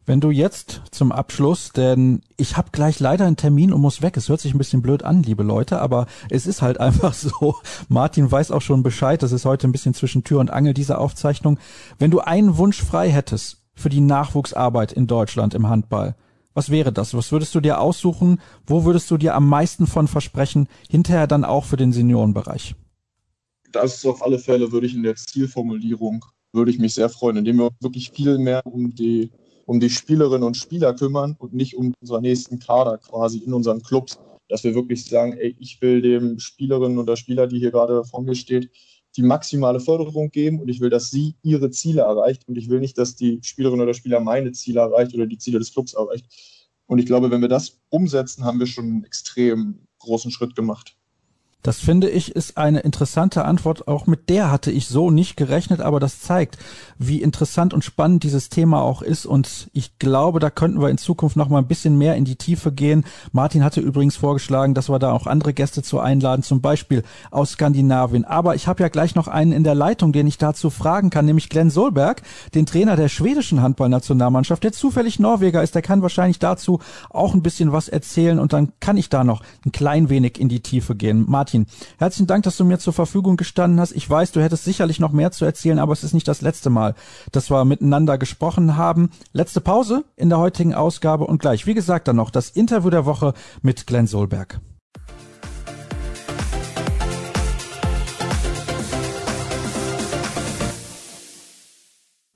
Wenn 0.09 0.23
du 0.23 0.31
jetzt 0.31 0.81
zum 0.91 1.13
Abschluss, 1.13 1.71
denn 1.73 2.23
ich 2.39 2.57
habe 2.57 2.71
gleich 2.73 2.99
leider 2.99 3.27
einen 3.27 3.37
Termin 3.37 3.75
und 3.75 3.83
muss 3.83 4.01
weg. 4.01 4.17
Es 4.17 4.31
hört 4.31 4.41
sich 4.41 4.55
ein 4.55 4.59
bisschen 4.59 4.81
blöd 4.81 5.03
an, 5.03 5.23
liebe 5.23 5.43
Leute, 5.43 5.83
aber 5.83 6.07
es 6.31 6.47
ist 6.47 6.63
halt 6.63 6.81
einfach 6.81 7.13
so. 7.13 7.57
Martin 7.91 8.33
weiß 8.33 8.51
auch 8.51 8.63
schon 8.63 8.83
Bescheid. 8.83 9.23
Das 9.23 9.33
ist 9.33 9.45
heute 9.45 9.69
ein 9.69 9.73
bisschen 9.73 9.93
zwischen 9.93 10.25
Tür 10.25 10.41
und 10.41 10.51
Angel 10.51 10.73
diese 10.73 10.97
Aufzeichnung. 10.97 11.59
Wenn 11.99 12.11
du 12.11 12.21
einen 12.21 12.57
Wunsch 12.57 12.83
frei 12.83 13.11
hättest 13.11 13.59
für 13.75 13.91
die 13.91 14.01
Nachwuchsarbeit 14.01 14.93
in 14.93 15.07
Deutschland 15.07 15.53
im 15.53 15.69
Handball, 15.69 16.17
was 16.55 16.71
wäre 16.71 16.91
das? 16.91 17.13
Was 17.13 17.31
würdest 17.31 17.55
du 17.55 17.61
dir 17.61 17.79
aussuchen? 17.79 18.41
Wo 18.67 18.87
würdest 18.87 19.11
du 19.11 19.19
dir 19.19 19.35
am 19.35 19.47
meisten 19.47 19.87
von 19.87 20.09
versprechen? 20.09 20.69
Hinterher 20.89 21.27
dann 21.27 21.45
auch 21.45 21.67
für 21.67 21.77
den 21.77 21.93
Seniorenbereich. 21.93 22.75
Das 23.73 23.97
ist 23.97 24.07
auf 24.07 24.23
alle 24.23 24.39
Fälle, 24.39 24.73
würde 24.73 24.87
ich 24.87 24.95
in 24.95 25.03
der 25.03 25.17
Zielformulierung, 25.17 26.25
würde 26.55 26.71
ich 26.71 26.79
mich 26.79 26.95
sehr 26.95 27.11
freuen, 27.11 27.37
indem 27.37 27.59
wir 27.59 27.73
wirklich 27.81 28.11
viel 28.13 28.39
mehr 28.39 28.65
um 28.65 28.95
die 28.95 29.31
um 29.69 29.81
die 29.81 29.91
Spielerinnen 29.91 30.45
und 30.45 30.57
Spieler 30.57 30.95
kümmern 30.95 31.37
und 31.39 31.53
nicht 31.53 31.77
um 31.77 31.93
unseren 32.01 32.23
nächsten 32.23 32.59
Kader 32.59 32.97
quasi 32.97 33.39
in 33.39 33.53
unseren 33.53 33.83
Clubs. 33.83 34.19
Dass 34.49 34.65
wir 34.65 34.75
wirklich 34.75 35.05
sagen, 35.05 35.35
ey, 35.35 35.55
ich 35.59 35.83
will 35.83 36.01
dem 36.01 36.39
Spielerinnen 36.39 36.97
oder 36.97 37.17
Spieler, 37.17 37.47
die 37.47 37.59
hier 37.59 37.71
gerade 37.71 38.03
vor 38.05 38.23
mir 38.23 38.35
steht, 38.35 38.71
die 39.19 39.23
maximale 39.23 39.79
Förderung 39.79 40.31
geben 40.31 40.59
und 40.59 40.69
ich 40.69 40.81
will, 40.81 40.89
dass 40.89 41.11
sie 41.11 41.35
ihre 41.43 41.71
Ziele 41.71 42.01
erreicht 42.01 42.49
und 42.49 42.57
ich 42.57 42.71
will 42.71 42.81
nicht, 42.81 42.97
dass 42.97 43.15
die 43.15 43.41
Spielerin 43.43 43.83
oder 43.83 43.93
Spieler 43.93 44.21
meine 44.21 44.53
Ziele 44.53 44.81
erreicht 44.81 45.13
oder 45.13 45.27
die 45.27 45.37
Ziele 45.37 45.59
des 45.59 45.71
Clubs 45.71 45.93
erreicht. 45.93 46.25
Und 46.87 46.99
ich 46.99 47.05
glaube, 47.05 47.31
wenn 47.31 47.43
wir 47.43 47.49
das 47.49 47.79
umsetzen, 47.91 48.45
haben 48.45 48.61
wir 48.61 48.67
schon 48.67 48.87
einen 48.87 49.05
extrem 49.05 49.81
großen 49.99 50.31
Schritt 50.31 50.57
gemacht. 50.57 50.97
Das 51.63 51.81
finde 51.81 52.09
ich 52.09 52.37
ist 52.37 52.57
eine 52.57 52.81
interessante 52.81 53.45
Antwort. 53.45 53.89
Auch 53.89 54.07
mit 54.07 54.29
der 54.29 54.51
hatte 54.51 54.71
ich 54.71 54.87
so 54.87 55.11
nicht 55.11 55.37
gerechnet, 55.37 55.81
aber 55.81 55.99
das 55.99 56.21
zeigt, 56.21 56.57
wie 56.99 57.21
interessant 57.21 57.75
und 57.75 57.85
spannend 57.85 58.23
dieses 58.23 58.49
Thema 58.49 58.81
auch 58.81 59.03
ist. 59.03 59.27
Und 59.27 59.69
ich 59.73 59.99
glaube, 59.99 60.39
da 60.39 60.51
könnten 60.51 60.81
wir 60.81 60.89
in 60.89 60.99
Zukunft 60.99 61.37
noch 61.37 61.49
mal 61.49 61.59
ein 61.59 61.67
bisschen 61.67 61.99
mehr 61.99 62.15
in 62.15 62.25
die 62.25 62.37
Tiefe 62.37 62.71
gehen. 62.71 63.05
Martin 63.33 63.65
hatte 63.65 63.81
übrigens 63.81 64.17
vorgeschlagen, 64.17 64.75
dass 64.75 64.89
wir 64.89 65.01
da 65.01 65.13
auch 65.13 65.27
andere 65.27 65.53
Gäste 65.53 65.83
zu 65.83 65.99
einladen, 65.99 66.45
zum 66.45 66.61
Beispiel 66.61 67.03
aus 67.33 67.51
Skandinavien. 67.51 68.25
Aber 68.25 68.55
ich 68.55 68.69
habe 68.69 68.85
ja 68.85 68.89
gleich 68.89 69.17
noch 69.17 69.27
einen 69.27 69.51
in 69.51 69.65
der 69.65 69.75
Leitung, 69.75 70.13
den 70.13 70.29
ich 70.29 70.39
dazu 70.39 70.71
fragen 70.71 71.11
kann, 71.11 71.27
nämlich 71.27 71.49
Glenn 71.49 71.71
Solberg, 71.71 72.23
den 72.55 72.67
Trainer 72.67 72.95
der 72.95 73.09
schwedischen 73.09 73.63
Handballnationalmannschaft, 73.63 74.63
der 74.63 74.73
zufällig 74.73 75.19
Norweger 75.19 75.65
ist. 75.65 75.75
Der 75.75 75.83
kann 75.83 76.03
wahrscheinlich 76.03 76.39
dazu 76.39 76.79
auch 77.11 77.35
ein 77.35 77.43
bisschen 77.43 77.73
was 77.73 77.89
erzählen 77.89 78.39
und 78.39 78.53
dann 78.53 78.73
kann 78.79 78.97
ich 78.97 79.09
da 79.09 79.25
noch 79.25 79.43
ein 79.67 79.73
klein 79.73 80.09
wenig 80.09 80.39
in 80.39 80.49
die 80.49 80.61
Tiefe 80.61 80.95
gehen. 80.95 81.25
Martin, 81.27 81.48
Martin, 81.49 81.65
herzlichen 81.97 82.27
Dank, 82.27 82.45
dass 82.45 82.59
du 82.59 82.67
mir 82.67 82.79
zur 82.79 82.93
Verfügung 82.93 83.39
gestanden 83.39 83.81
hast. 83.81 83.93
Ich 83.93 84.11
weiß, 84.11 84.33
du 84.33 84.43
hättest 84.43 84.65
sicherlich 84.65 85.01
noch 85.01 85.13
mehr 85.13 85.31
zu 85.31 85.47
erzählen, 85.47 85.79
aber 85.79 85.95
es 85.95 86.05
ist 86.05 86.13
nicht 86.13 86.29
das 86.29 86.43
letzte 86.43 86.69
Mal, 86.69 86.95
dass 87.33 87.51
wir 87.51 87.65
miteinander 87.65 88.19
gesprochen 88.19 88.77
haben. 88.77 89.09
Letzte 89.33 89.63
Pause 89.63 90.05
in 90.15 90.29
der 90.29 90.41
heutigen 90.41 90.75
Ausgabe 90.75 91.25
und 91.25 91.39
gleich, 91.39 91.65
wie 91.65 91.73
gesagt, 91.73 92.07
dann 92.07 92.17
noch 92.17 92.29
das 92.29 92.51
Interview 92.51 92.91
der 92.91 93.07
Woche 93.07 93.33
mit 93.63 93.87
Glenn 93.87 94.07
Solberg. 94.07 94.61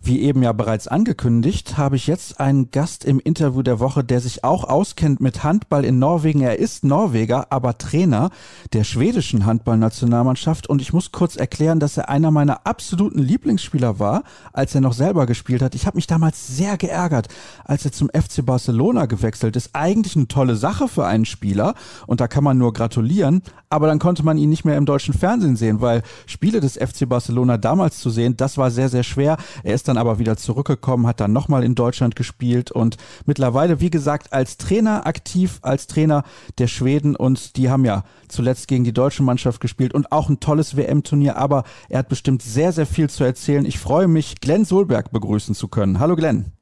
Wie 0.04 0.22
eben 0.22 0.42
ja 0.42 0.52
bereits 0.52 0.88
angekündigt, 0.88 1.78
habe 1.78 1.94
ich 1.94 2.08
jetzt 2.08 2.40
einen 2.40 2.72
Gast 2.72 3.04
im 3.04 3.20
Interview 3.20 3.62
der 3.62 3.78
Woche, 3.78 4.02
der 4.02 4.20
sich 4.20 4.42
auch 4.42 4.64
auskennt 4.64 5.20
mit 5.20 5.44
Handball 5.44 5.84
in 5.84 6.00
Norwegen. 6.00 6.40
Er 6.40 6.58
ist 6.58 6.82
Norweger, 6.82 7.46
aber 7.50 7.78
Trainer 7.78 8.30
der 8.72 8.82
schwedischen 8.82 9.46
Handballnationalmannschaft. 9.46 10.66
Und 10.68 10.82
ich 10.82 10.92
muss 10.92 11.12
kurz 11.12 11.36
erklären, 11.36 11.78
dass 11.78 11.96
er 11.96 12.08
einer 12.08 12.32
meiner 12.32 12.66
absoluten 12.66 13.20
Lieblingsspieler 13.20 14.00
war, 14.00 14.24
als 14.52 14.74
er 14.74 14.80
noch 14.80 14.92
selber 14.92 15.24
gespielt 15.26 15.62
hat. 15.62 15.76
Ich 15.76 15.86
habe 15.86 15.96
mich 15.96 16.08
damals 16.08 16.48
sehr 16.48 16.76
geärgert, 16.76 17.28
als 17.62 17.84
er 17.84 17.92
zum 17.92 18.08
FC 18.08 18.44
Barcelona 18.44 19.06
gewechselt 19.06 19.54
ist. 19.54 19.70
Eigentlich 19.72 20.16
eine 20.16 20.26
tolle 20.26 20.56
Sache 20.56 20.88
für 20.88 21.06
einen 21.06 21.26
Spieler 21.26 21.76
und 22.08 22.20
da 22.20 22.26
kann 22.26 22.42
man 22.42 22.58
nur 22.58 22.72
gratulieren. 22.72 23.40
Aber 23.70 23.86
dann 23.86 24.00
konnte 24.00 24.24
man 24.24 24.36
ihn 24.36 24.50
nicht 24.50 24.64
mehr 24.64 24.76
im 24.76 24.84
deutschen 24.84 25.14
Fernsehen 25.14 25.56
sehen, 25.56 25.80
weil 25.80 26.02
Spiele 26.26 26.60
des 26.60 26.74
FC 26.74 27.08
Barcelona 27.08 27.56
damals 27.56 28.00
zu 28.00 28.10
sehen, 28.10 28.36
das 28.36 28.58
war 28.58 28.72
sehr, 28.72 28.88
sehr 28.88 29.04
schwer. 29.04 29.36
Er 29.62 29.74
ist 29.74 29.88
dann 29.88 29.91
aber 29.98 30.18
wieder 30.18 30.36
zurückgekommen, 30.36 31.06
hat 31.06 31.20
dann 31.20 31.32
nochmal 31.32 31.64
in 31.64 31.74
Deutschland 31.74 32.16
gespielt 32.16 32.70
und 32.70 32.96
mittlerweile, 33.26 33.80
wie 33.80 33.90
gesagt, 33.90 34.32
als 34.32 34.56
Trainer 34.56 35.06
aktiv, 35.06 35.58
als 35.62 35.86
Trainer 35.86 36.24
der 36.58 36.66
Schweden 36.66 37.16
und 37.16 37.56
die 37.56 37.70
haben 37.70 37.84
ja 37.84 38.04
zuletzt 38.28 38.68
gegen 38.68 38.84
die 38.84 38.92
deutsche 38.92 39.22
Mannschaft 39.22 39.60
gespielt 39.60 39.94
und 39.94 40.12
auch 40.12 40.28
ein 40.28 40.40
tolles 40.40 40.76
WM-Turnier, 40.76 41.36
aber 41.36 41.64
er 41.88 42.00
hat 42.00 42.08
bestimmt 42.08 42.42
sehr, 42.42 42.72
sehr 42.72 42.86
viel 42.86 43.08
zu 43.08 43.24
erzählen. 43.24 43.64
Ich 43.64 43.78
freue 43.78 44.08
mich, 44.08 44.40
Glenn 44.40 44.64
Solberg 44.64 45.12
begrüßen 45.12 45.54
zu 45.54 45.68
können. 45.68 45.98
Hallo 45.98 46.16
Glenn. 46.16 46.52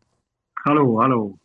Hallo, 0.65 1.01
hallo. 1.01 1.40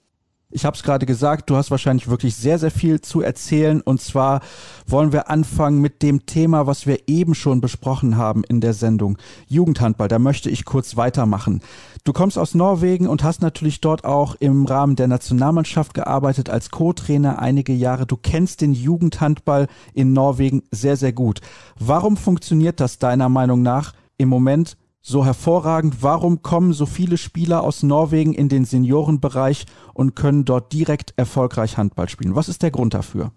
Ich 0.55 0.63
habe 0.63 0.77
es 0.77 0.83
gerade 0.83 1.05
gesagt, 1.05 1.49
du 1.49 1.57
hast 1.57 1.69
wahrscheinlich 1.69 2.07
wirklich 2.07 2.33
sehr, 2.33 2.57
sehr 2.57 2.71
viel 2.71 3.01
zu 3.01 3.19
erzählen. 3.19 3.81
Und 3.81 3.99
zwar 3.99 4.39
wollen 4.87 5.11
wir 5.11 5.29
anfangen 5.29 5.81
mit 5.81 6.01
dem 6.01 6.25
Thema, 6.27 6.65
was 6.65 6.87
wir 6.87 7.09
eben 7.09 7.35
schon 7.35 7.59
besprochen 7.59 8.15
haben 8.15 8.45
in 8.45 8.61
der 8.61 8.73
Sendung. 8.73 9.17
Jugendhandball, 9.49 10.07
da 10.07 10.17
möchte 10.17 10.49
ich 10.49 10.63
kurz 10.63 10.95
weitermachen. 10.95 11.59
Du 12.05 12.13
kommst 12.13 12.37
aus 12.37 12.55
Norwegen 12.55 13.09
und 13.09 13.21
hast 13.21 13.41
natürlich 13.41 13.81
dort 13.81 14.05
auch 14.05 14.35
im 14.35 14.65
Rahmen 14.65 14.95
der 14.95 15.09
Nationalmannschaft 15.09 15.93
gearbeitet 15.93 16.49
als 16.49 16.71
Co-Trainer 16.71 17.39
einige 17.39 17.73
Jahre. 17.73 18.05
Du 18.05 18.15
kennst 18.15 18.61
den 18.61 18.71
Jugendhandball 18.71 19.67
in 19.93 20.13
Norwegen 20.13 20.63
sehr, 20.71 20.95
sehr 20.95 21.11
gut. 21.11 21.41
Warum 21.77 22.15
funktioniert 22.15 22.79
das 22.79 22.97
deiner 22.97 23.27
Meinung 23.27 23.61
nach 23.61 23.91
im 24.17 24.29
Moment 24.29 24.77
so 25.05 25.23
hervorragend? 25.23 26.01
Warum 26.01 26.41
kommen 26.41 26.73
so 26.73 26.85
viele 26.85 27.17
Spieler 27.17 27.61
aus 27.61 27.83
Norwegen 27.83 28.33
in 28.33 28.49
den 28.49 28.65
Seniorenbereich 28.65 29.65
und 29.93 30.15
können 30.15 30.45
dort 30.45 30.73
direkt 30.73 31.13
erfolgreich 31.15 31.77
Handball 31.77 32.09
spielen? 32.09 32.35
Was 32.35 32.49
ist 32.49 32.63
der 32.63 32.71
Grund 32.71 32.93
dafür? 32.95 33.31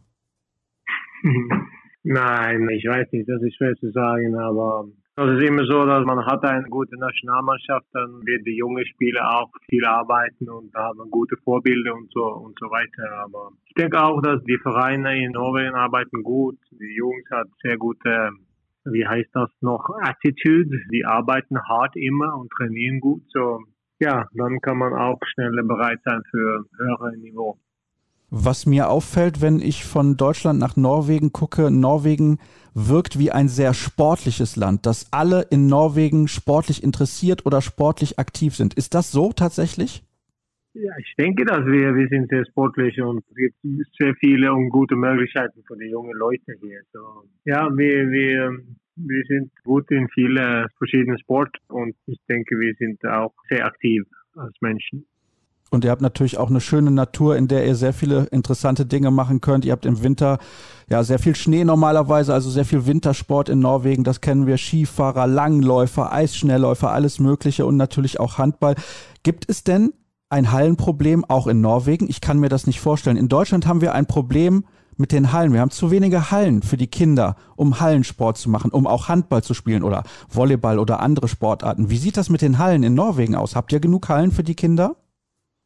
Nein, 2.05 2.69
ich 2.71 2.87
weiß 2.87 3.09
nicht, 3.13 3.29
das 3.29 3.43
ist 3.43 3.57
schwer 3.57 3.75
zu 3.77 3.91
sagen, 3.91 4.35
aber 4.39 4.87
es 5.17 5.37
ist 5.37 5.49
immer 5.49 5.65
so, 5.67 5.85
dass 5.85 6.07
man 6.07 6.25
hat 6.25 6.43
eine 6.45 6.69
gute 6.71 6.97
Nationalmannschaft, 6.97 7.87
dann 7.93 8.25
wird 8.25 8.47
die 8.47 8.57
junge 8.57 8.87
Spieler 8.87 9.29
auch 9.29 9.51
viel 9.69 9.85
arbeiten 9.85 10.49
und 10.49 10.73
haben 10.75 11.11
gute 11.11 11.37
Vorbilder 11.45 11.93
und 11.93 12.09
so 12.13 12.23
und 12.23 12.57
so 12.59 12.67
weiter. 12.71 13.25
Aber 13.25 13.51
ich 13.67 13.75
denke 13.75 14.01
auch, 14.01 14.23
dass 14.23 14.43
die 14.45 14.59
Vereine 14.63 15.23
in 15.23 15.33
Norwegen 15.33 15.75
arbeiten 15.75 16.23
gut. 16.23 16.57
Die 16.71 16.95
Jungs 16.97 17.25
haben 17.33 17.51
sehr 17.63 17.77
gute 17.77 18.31
wie 18.93 19.07
heißt 19.07 19.31
das 19.33 19.51
noch, 19.61 19.89
Attitude. 20.01 20.79
Die 20.93 21.05
arbeiten 21.05 21.59
hart 21.69 21.97
immer 21.97 22.37
und 22.39 22.51
trainieren 22.51 23.01
gut. 23.01 23.23
So, 23.33 23.61
ja, 24.01 24.27
dann 24.35 24.61
kann 24.61 24.79
man 24.79 24.93
auch 24.95 25.19
schneller 25.33 25.63
bereit 25.63 26.01
sein 26.05 26.23
für 26.31 26.65
höhere 26.79 27.17
Niveau. 27.19 27.59
Was 28.31 28.67
mir 28.67 28.91
auffällt, 28.91 29.41
wenn 29.41 29.59
ich 29.59 29.85
von 29.85 30.19
Deutschland 30.19 30.59
nach 30.59 30.77
Norwegen 30.77 31.33
gucke, 31.33 31.71
Norwegen 31.71 32.39
wirkt 32.75 33.19
wie 33.19 33.33
ein 33.33 33.49
sehr 33.49 33.73
sportliches 33.73 34.57
Land, 34.57 34.85
dass 34.85 35.13
alle 35.13 35.43
in 35.51 35.67
Norwegen 35.67 36.29
sportlich 36.29 36.83
interessiert 36.83 37.47
oder 37.47 37.63
sportlich 37.63 38.19
aktiv 38.19 38.55
sind. 38.55 38.75
Ist 38.75 38.93
das 38.93 39.11
so 39.11 39.33
tatsächlich? 39.33 40.05
Ja, 40.81 40.93
ich 40.97 41.13
denke, 41.19 41.45
dass 41.45 41.67
wir, 41.67 41.93
wir 41.97 42.09
sind 42.09 42.29
sehr 42.29 42.45
sportlich 42.47 43.01
und 43.03 43.25
es 43.31 43.35
gibt 43.35 43.57
sehr 43.99 44.15
viele 44.15 44.53
und 44.53 44.71
gute 44.71 44.95
Möglichkeiten 44.95 45.65
für 45.67 45.77
die 45.77 45.91
jungen 45.91 46.17
Leute 46.17 46.53
hier. 46.61 46.81
So, 46.93 47.25
ja, 47.45 47.69
wir, 47.77 48.09
wir, 48.09 48.57
wir 48.95 49.25
sind 49.27 49.51
gut 49.65 49.91
in 49.91 50.09
vielen 50.11 50.69
verschiedenen 50.77 51.19
Sport 51.19 51.57
und 51.67 51.97
ich 52.07 52.21
denke, 52.29 52.57
wir 52.61 52.75
sind 52.79 53.05
auch 53.05 53.35
sehr 53.49 53.67
aktiv 53.67 54.05
als 54.37 54.55
Menschen. 54.61 55.05
Und 55.71 55.85
ihr 55.85 55.91
habt 55.91 56.01
natürlich 56.01 56.39
auch 56.39 56.49
eine 56.49 56.61
schöne 56.61 56.93
Natur, 56.93 57.37
in 57.37 57.49
der 57.49 57.67
ihr 57.67 57.75
sehr 57.75 57.93
viele 57.93 58.29
interessante 58.31 58.87
Dinge 58.87 59.11
machen 59.11 59.41
könnt. 59.41 59.65
Ihr 59.65 59.73
habt 59.73 59.85
im 59.85 60.05
Winter 60.05 60.39
ja 60.89 61.03
sehr 61.03 61.19
viel 61.19 61.35
Schnee 61.35 61.65
normalerweise, 61.65 62.33
also 62.33 62.51
sehr 62.51 62.65
viel 62.65 62.87
Wintersport 62.87 63.49
in 63.49 63.59
Norwegen. 63.59 64.05
Das 64.05 64.21
kennen 64.21 64.47
wir. 64.47 64.57
Skifahrer, 64.57 65.27
Langläufer, 65.27 66.13
Eisschnellläufer, 66.13 66.93
alles 66.93 67.19
Mögliche 67.19 67.67
und 67.67 67.77
natürlich 67.77 68.21
auch 68.21 68.39
Handball. 68.39 68.77
Gibt 69.25 69.51
es 69.51 69.65
denn 69.65 69.93
ein 70.31 70.53
Hallenproblem 70.53 71.25
auch 71.25 71.47
in 71.47 71.61
Norwegen? 71.61 72.09
Ich 72.09 72.21
kann 72.21 72.39
mir 72.39 72.49
das 72.49 72.67
nicht 72.67 72.81
vorstellen. 72.81 73.17
In 73.17 73.29
Deutschland 73.29 73.67
haben 73.67 73.81
wir 73.81 73.95
ein 73.95 74.07
Problem 74.07 74.65
mit 74.97 75.13
den 75.13 75.33
Hallen. 75.33 75.53
Wir 75.53 75.61
haben 75.61 75.71
zu 75.71 75.91
wenige 75.91 76.31
Hallen 76.31 76.63
für 76.63 76.77
die 76.77 76.89
Kinder, 76.89 77.37
um 77.57 77.81
Hallensport 77.81 78.37
zu 78.37 78.51
machen, 78.51 78.71
um 78.73 78.87
auch 78.87 79.09
Handball 79.09 79.43
zu 79.43 79.55
spielen 79.55 79.83
oder 79.83 80.03
Volleyball 80.29 80.79
oder 80.79 81.01
andere 81.01 81.29
Sportarten. 81.29 81.91
Wie 81.91 81.97
sieht 81.97 82.17
das 82.17 82.31
mit 82.31 82.43
den 82.43 82.59
Hallen 82.59 82.83
in 82.83 82.95
Norwegen 82.95 83.35
aus? 83.35 83.57
Habt 83.57 83.73
ihr 83.73 83.81
genug 83.81 84.09
Hallen 84.09 84.33
für 84.33 84.43
die 84.43 84.57
Kinder? 84.57 84.97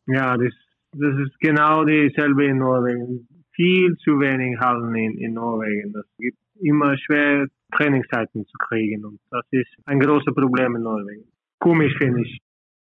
Ja, 0.06 0.36
das, 0.36 0.52
das 0.92 1.14
ist 1.18 1.38
genau 1.40 1.84
dieselbe 1.84 2.44
in 2.44 2.58
Norwegen. 2.58 3.26
Viel 3.54 3.96
zu 4.04 4.20
wenig 4.20 4.58
Hallen 4.60 4.94
in, 4.94 5.18
in 5.18 5.34
Norwegen. 5.34 5.92
Das 5.92 6.04
gibt 6.18 6.38
immer 6.60 6.96
schwer 6.98 7.46
Trainingszeiten 7.76 8.44
zu 8.46 8.58
kriegen 8.58 9.04
und 9.04 9.18
das 9.30 9.44
ist 9.50 9.68
ein 9.86 9.98
großes 9.98 10.34
Problem 10.34 10.76
in 10.76 10.82
Norwegen. 10.82 11.24
Komisch 11.58 11.94
finde 11.98 12.22
ich. 12.22 12.40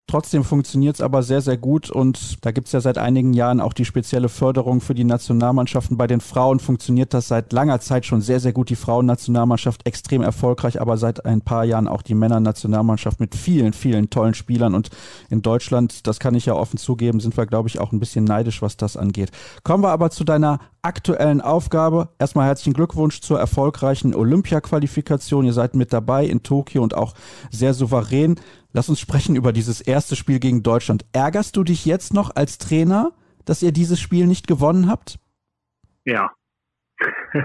Trotzdem 0.06 0.44
funktioniert 0.44 0.96
es 0.96 1.00
aber 1.00 1.22
sehr, 1.22 1.40
sehr 1.40 1.56
gut 1.56 1.90
und 1.90 2.44
da 2.44 2.52
gibt 2.52 2.66
es 2.66 2.72
ja 2.72 2.80
seit 2.82 2.98
einigen 2.98 3.32
Jahren 3.32 3.58
auch 3.58 3.72
die 3.72 3.86
spezielle 3.86 4.28
Förderung 4.28 4.82
für 4.82 4.94
die 4.94 5.02
Nationalmannschaften. 5.02 5.96
Bei 5.96 6.06
den 6.06 6.20
Frauen 6.20 6.60
funktioniert 6.60 7.14
das 7.14 7.28
seit 7.28 7.54
langer 7.54 7.80
Zeit 7.80 8.04
schon 8.04 8.20
sehr, 8.20 8.38
sehr 8.38 8.52
gut. 8.52 8.68
Die 8.68 8.76
Frauennationalmannschaft 8.76 9.86
extrem 9.86 10.20
erfolgreich, 10.20 10.78
aber 10.78 10.98
seit 10.98 11.24
ein 11.24 11.40
paar 11.40 11.64
Jahren 11.64 11.88
auch 11.88 12.02
die 12.02 12.14
Männernationalmannschaft 12.14 13.18
mit 13.18 13.34
vielen, 13.34 13.72
vielen 13.72 14.10
tollen 14.10 14.34
Spielern. 14.34 14.74
Und 14.74 14.90
in 15.30 15.40
Deutschland, 15.40 16.06
das 16.06 16.20
kann 16.20 16.34
ich 16.34 16.44
ja 16.44 16.54
offen 16.54 16.76
zugeben, 16.76 17.18
sind 17.18 17.36
wir, 17.38 17.46
glaube 17.46 17.70
ich, 17.70 17.80
auch 17.80 17.90
ein 17.90 17.98
bisschen 17.98 18.24
neidisch, 18.24 18.60
was 18.60 18.76
das 18.76 18.98
angeht. 18.98 19.30
Kommen 19.62 19.82
wir 19.82 19.90
aber 19.90 20.10
zu 20.10 20.24
deiner 20.24 20.60
aktuellen 20.82 21.40
Aufgabe. 21.40 22.10
Erstmal 22.18 22.46
herzlichen 22.46 22.74
Glückwunsch 22.74 23.22
zur 23.22 23.40
erfolgreichen 23.40 24.14
Olympia-Qualifikation. 24.14 25.46
Ihr 25.46 25.54
seid 25.54 25.74
mit 25.74 25.94
dabei 25.94 26.26
in 26.26 26.42
Tokio 26.42 26.82
und 26.82 26.94
auch 26.94 27.14
sehr 27.50 27.72
souverän. 27.72 28.36
Lass 28.74 28.88
uns 28.88 28.98
sprechen 28.98 29.36
über 29.36 29.52
dieses 29.52 29.80
erste 29.80 30.16
Spiel 30.16 30.40
gegen 30.40 30.64
Deutschland. 30.64 31.06
Ärgerst 31.12 31.56
du 31.56 31.62
dich 31.62 31.86
jetzt 31.86 32.12
noch 32.12 32.34
als 32.34 32.58
Trainer, 32.58 33.12
dass 33.44 33.62
ihr 33.62 33.70
dieses 33.70 34.00
Spiel 34.00 34.26
nicht 34.26 34.48
gewonnen 34.48 34.88
habt? 34.90 35.20
Ja, 36.04 36.32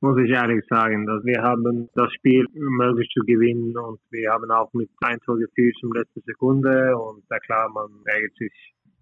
muss 0.00 0.18
ich 0.18 0.30
ehrlich 0.30 0.64
sagen. 0.68 1.06
Dass 1.06 1.24
wir 1.24 1.40
haben 1.40 1.88
das 1.94 2.12
Spiel 2.14 2.44
möglich 2.52 3.08
zu 3.14 3.20
gewinnen 3.24 3.78
und 3.78 4.00
wir 4.10 4.32
haben 4.32 4.50
auch 4.50 4.72
mit 4.72 4.90
ein 5.02 5.20
Tor 5.20 5.38
geführt 5.38 5.76
zum 5.80 5.92
letzten 5.92 6.22
Sekunde 6.26 6.98
und 6.98 7.22
da 7.28 7.38
klar, 7.38 7.68
man 7.72 7.88
ärgert 8.04 8.36
sich 8.36 8.52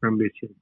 ein 0.02 0.18
bisschen. 0.18 0.54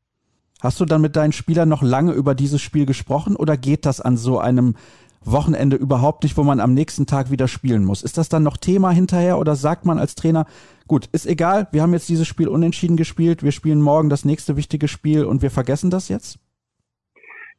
Hast 0.63 0.79
du 0.79 0.85
dann 0.85 1.03
mit 1.03 1.17
deinen 1.17 1.33
Spielern 1.33 1.69
noch 1.69 1.83
lange 1.83 2.13
über 2.13 2.37
dieses 2.37 2.63
Spiel 2.63 2.87
gesprochen 2.87 3.35
oder 3.35 3.57
geht 3.57 3.85
das 3.85 4.01
an 4.01 4.17
so 4.17 4.39
einem 4.39 4.77
Wochenende 5.25 5.77
überhaupt 5.77 6.23
nicht, 6.23 6.37
wo 6.37 6.43
man 6.43 6.61
am 6.61 6.75
nächsten 6.75 7.07
Tag 7.07 7.31
wieder 7.31 7.49
spielen 7.49 7.85
muss. 7.85 8.03
Ist 8.03 8.19
das 8.19 8.29
dann 8.29 8.43
noch 8.43 8.57
Thema 8.57 8.91
hinterher 8.91 9.39
oder 9.39 9.57
sagt 9.57 9.85
man 9.85 9.99
als 9.99 10.15
Trainer, 10.15 10.47
gut, 10.89 11.09
ist 11.13 11.27
egal, 11.27 11.69
wir 11.73 11.83
haben 11.83 11.93
jetzt 11.93 12.09
dieses 12.09 12.27
Spiel 12.27 12.49
unentschieden 12.49 12.97
gespielt, 12.97 13.43
wir 13.43 13.53
spielen 13.53 13.81
morgen 13.81 14.09
das 14.11 14.25
nächste 14.25 14.57
wichtige 14.57 14.89
Spiel 14.89 15.25
und 15.25 15.43
wir 15.43 15.51
vergessen 15.51 15.91
das 15.91 16.09
jetzt? 16.09 16.39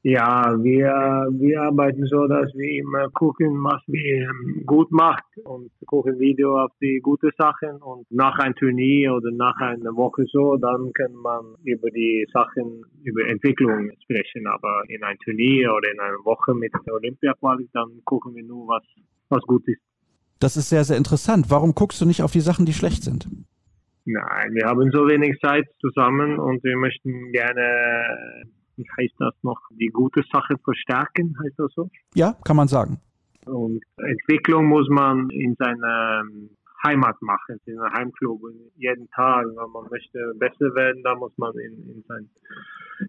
Ja, 0.06 0.54
wir, 0.62 1.30
wir 1.32 1.62
arbeiten 1.62 2.06
so, 2.08 2.28
dass 2.28 2.54
wir 2.56 2.82
immer 2.82 3.10
gucken, 3.12 3.64
was 3.64 3.82
wir 3.88 4.28
ähm, 4.28 4.64
gut 4.66 4.92
macht 4.92 5.24
und 5.46 5.72
gucken 5.86 6.20
Video 6.20 6.60
auf 6.60 6.72
die 6.82 7.00
guten 7.02 7.32
Sachen 7.38 7.82
und 7.82 8.06
nach 8.12 8.38
einem 8.40 8.54
Turnier 8.56 9.14
oder 9.14 9.32
nach 9.32 9.56
einer 9.62 9.96
Woche 9.96 10.26
so, 10.30 10.58
dann 10.58 10.92
kann 10.92 11.14
man 11.14 11.56
über 11.64 11.90
die 11.90 12.28
Sachen, 12.34 12.84
über 13.04 13.26
Entwicklung 13.30 13.92
sprechen. 14.04 14.46
Aber 14.46 14.84
in 14.90 15.02
einem 15.06 15.20
Turnier 15.20 15.74
oder 15.74 15.90
in 15.90 16.00
einer 16.02 16.26
Woche 16.26 16.54
mit 16.54 16.74
der 16.86 16.96
Olympia-Quali, 16.96 17.70
dann 17.72 18.02
gucken 18.04 18.36
wir 18.36 18.44
nur, 18.44 18.68
was, 18.68 18.84
was 19.30 19.42
gut 19.44 19.66
ist. 19.70 19.80
Das 20.42 20.58
ist 20.58 20.68
sehr, 20.68 20.84
sehr 20.84 20.98
interessant. 20.98 21.46
Warum 21.48 21.76
guckst 21.76 22.02
du 22.02 22.06
nicht 22.06 22.24
auf 22.24 22.34
die 22.34 22.42
Sachen, 22.42 22.66
die 22.66 22.74
schlecht 22.74 23.04
sind? 23.04 23.30
Nein, 24.04 24.54
wir 24.54 24.66
haben 24.66 24.92
so 24.92 25.08
wenig 25.08 25.40
Zeit 25.40 25.66
zusammen 25.80 26.38
und 26.40 26.62
wir 26.62 26.76
möchten 26.76 27.32
gerne 27.32 28.44
wie 28.76 28.86
heißt 28.98 29.16
das 29.20 29.34
noch, 29.44 29.60
die 29.72 29.88
gute 29.88 30.24
Sache 30.32 30.56
verstärken, 30.64 31.36
heißt 31.44 31.58
das 31.58 31.72
so? 31.74 31.90
Ja, 32.16 32.36
kann 32.44 32.56
man 32.56 32.68
sagen. 32.68 33.00
Und 33.46 33.84
Entwicklung 33.98 34.66
muss 34.66 34.88
man 34.90 35.30
in 35.30 35.56
seiner 35.56 36.22
ähm, 36.22 36.50
Heimat 36.86 37.22
machen, 37.22 37.60
in 37.66 37.80
einem 37.80 37.94
Heimclub. 37.94 38.42
jeden 38.76 39.10
Tag, 39.12 39.46
wenn 39.46 39.72
man 39.72 39.90
möchte 39.90 40.34
besser 40.38 40.74
werden, 40.76 41.02
da 41.04 41.16
muss 41.16 41.32
man 41.38 41.54
in, 41.58 41.90
in, 41.90 42.04
sein, 42.08 42.30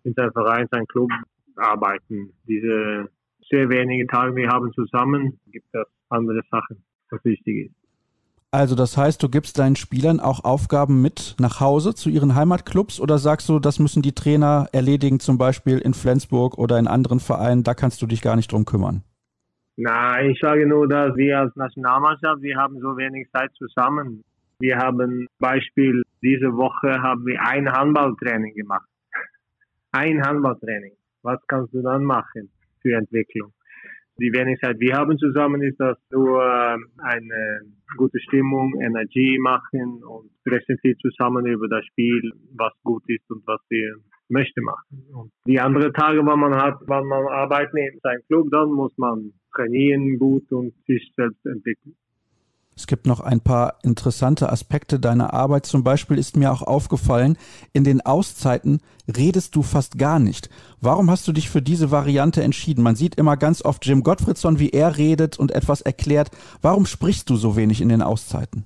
in 0.04 0.14
sein 0.14 0.32
Verein, 0.32 0.68
sein 0.70 0.86
Club 0.86 1.10
arbeiten. 1.56 2.32
Diese 2.46 3.08
sehr 3.50 3.68
wenigen 3.68 4.08
Tage, 4.08 4.34
wir 4.34 4.48
haben 4.48 4.72
zusammen, 4.72 5.38
gibt 5.50 5.66
es 5.72 5.86
andere 6.08 6.42
Sachen, 6.50 6.84
was 7.10 7.24
wichtig 7.24 7.66
ist. 7.66 7.83
Also 8.54 8.76
das 8.76 8.96
heißt, 8.96 9.20
du 9.20 9.28
gibst 9.28 9.58
deinen 9.58 9.74
Spielern 9.74 10.20
auch 10.20 10.44
Aufgaben 10.44 11.02
mit 11.02 11.34
nach 11.40 11.58
Hause 11.58 11.92
zu 11.92 12.08
ihren 12.08 12.36
Heimatclubs 12.36 13.00
oder 13.00 13.18
sagst 13.18 13.48
du, 13.48 13.58
das 13.58 13.80
müssen 13.80 14.00
die 14.00 14.12
Trainer 14.14 14.68
erledigen, 14.70 15.18
zum 15.18 15.38
Beispiel 15.38 15.78
in 15.78 15.92
Flensburg 15.92 16.56
oder 16.56 16.78
in 16.78 16.86
anderen 16.86 17.18
Vereinen, 17.18 17.64
da 17.64 17.74
kannst 17.74 18.00
du 18.00 18.06
dich 18.06 18.22
gar 18.22 18.36
nicht 18.36 18.52
drum 18.52 18.64
kümmern? 18.64 19.02
Nein, 19.76 20.30
ich 20.30 20.38
sage 20.40 20.68
nur, 20.68 20.86
dass 20.86 21.16
wir 21.16 21.40
als 21.40 21.56
Nationalmannschaft, 21.56 22.42
wir 22.42 22.56
haben 22.56 22.78
so 22.78 22.96
wenig 22.96 23.28
Zeit 23.32 23.50
zusammen. 23.58 24.22
Wir 24.60 24.76
haben 24.76 25.26
Beispiel, 25.40 26.04
diese 26.22 26.52
Woche 26.54 27.02
haben 27.02 27.26
wir 27.26 27.40
ein 27.40 27.68
Handballtraining 27.68 28.54
gemacht. 28.54 28.86
Ein 29.90 30.24
Handballtraining. 30.24 30.92
Was 31.22 31.40
kannst 31.48 31.74
du 31.74 31.82
dann 31.82 32.04
machen 32.04 32.50
für 32.82 32.94
Entwicklung? 32.94 33.52
Die 34.18 34.32
wenig 34.32 34.60
Zeit 34.60 34.78
wir 34.78 34.94
haben 34.94 35.18
zusammen, 35.18 35.62
ist 35.62 35.78
das 35.78 35.98
nur 36.10 36.42
ähm, 36.42 36.86
eine 36.98 37.60
gute 37.96 38.18
Stimmung, 38.20 38.74
Energie 38.80 39.38
machen 39.38 40.02
und 40.04 40.30
sprechen 40.40 40.78
viel 40.80 40.96
zusammen 40.98 41.46
über 41.46 41.68
das 41.68 41.84
Spiel, 41.86 42.32
was 42.56 42.72
gut 42.82 43.02
ist 43.08 43.28
und 43.30 43.46
was 43.46 43.60
wir 43.68 43.96
möchte 44.28 44.60
machen. 44.62 45.04
Und 45.12 45.30
die 45.46 45.60
anderen 45.60 45.92
Tage, 45.92 46.18
wenn 46.18 46.38
man 46.38 46.54
hat, 46.56 46.80
wenn 46.86 47.06
man 47.06 47.26
arbeitet 47.26 47.74
in 47.74 48.00
seinem 48.02 48.22
Club, 48.26 48.48
dann 48.50 48.70
muss 48.72 48.96
man 48.96 49.32
trainieren 49.54 50.18
gut 50.18 50.50
und 50.52 50.74
sich 50.86 51.12
selbst 51.16 51.44
entwickeln. 51.46 51.94
Es 52.76 52.88
gibt 52.88 53.06
noch 53.06 53.20
ein 53.20 53.40
paar 53.40 53.78
interessante 53.84 54.50
Aspekte 54.50 54.98
deiner 54.98 55.32
Arbeit. 55.32 55.64
Zum 55.64 55.84
Beispiel 55.84 56.18
ist 56.18 56.36
mir 56.36 56.50
auch 56.50 56.62
aufgefallen, 56.62 57.38
in 57.72 57.84
den 57.84 58.00
Auszeiten 58.00 58.80
redest 59.06 59.54
du 59.54 59.62
fast 59.62 59.96
gar 59.98 60.18
nicht. 60.18 60.50
Warum 60.80 61.10
hast 61.10 61.28
du 61.28 61.32
dich 61.32 61.48
für 61.48 61.62
diese 61.62 61.92
Variante 61.92 62.42
entschieden? 62.42 62.82
Man 62.82 62.96
sieht 62.96 63.14
immer 63.14 63.36
ganz 63.36 63.64
oft 63.64 63.86
Jim 63.86 64.02
Gottfriedson, 64.02 64.58
wie 64.58 64.70
er 64.70 64.98
redet 64.98 65.38
und 65.38 65.52
etwas 65.52 65.82
erklärt. 65.82 66.30
Warum 66.62 66.84
sprichst 66.84 67.30
du 67.30 67.36
so 67.36 67.56
wenig 67.56 67.80
in 67.80 67.90
den 67.90 68.02
Auszeiten? 68.02 68.64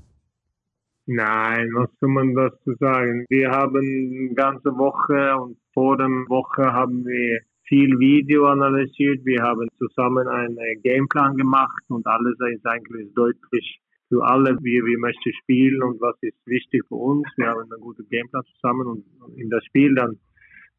Nein, 1.05 1.71
was 1.75 1.89
soll 2.01 2.11
man 2.11 2.35
dazu 2.35 2.75
sagen? 2.79 3.25
Wir 3.29 3.51
haben 3.51 4.35
ganze 4.35 4.71
Woche 4.77 5.37
und 5.41 5.57
vor 5.73 5.97
der 5.97 6.07
Woche 6.07 6.73
haben 6.73 7.05
wir 7.05 7.41
viel 7.65 7.99
Video 7.99 8.47
analysiert. 8.47 9.25
Wir 9.25 9.43
haben 9.43 9.69
zusammen 9.79 10.27
einen 10.29 10.59
Gameplan 10.83 11.37
gemacht 11.37 11.83
und 11.89 12.07
alles 12.07 12.37
ist 12.55 12.67
eigentlich 12.67 13.13
deutlich 13.15 13.81
für 14.09 14.25
alle, 14.25 14.57
wie 14.63 14.83
wir 14.85 14.99
möchten 14.99 15.33
spielen 15.43 15.83
und 15.83 16.01
was 16.01 16.17
ist 16.23 16.39
wichtig 16.47 16.83
für 16.89 16.97
uns. 16.97 17.27
Wir 17.37 17.49
haben 17.49 17.61
einen 17.61 17.81
guten 17.81 18.09
Gameplan 18.09 18.43
zusammen 18.55 18.87
und 18.87 19.39
in 19.39 19.51
das 19.51 19.65
Spiel 19.65 19.95
dann, 19.95 20.19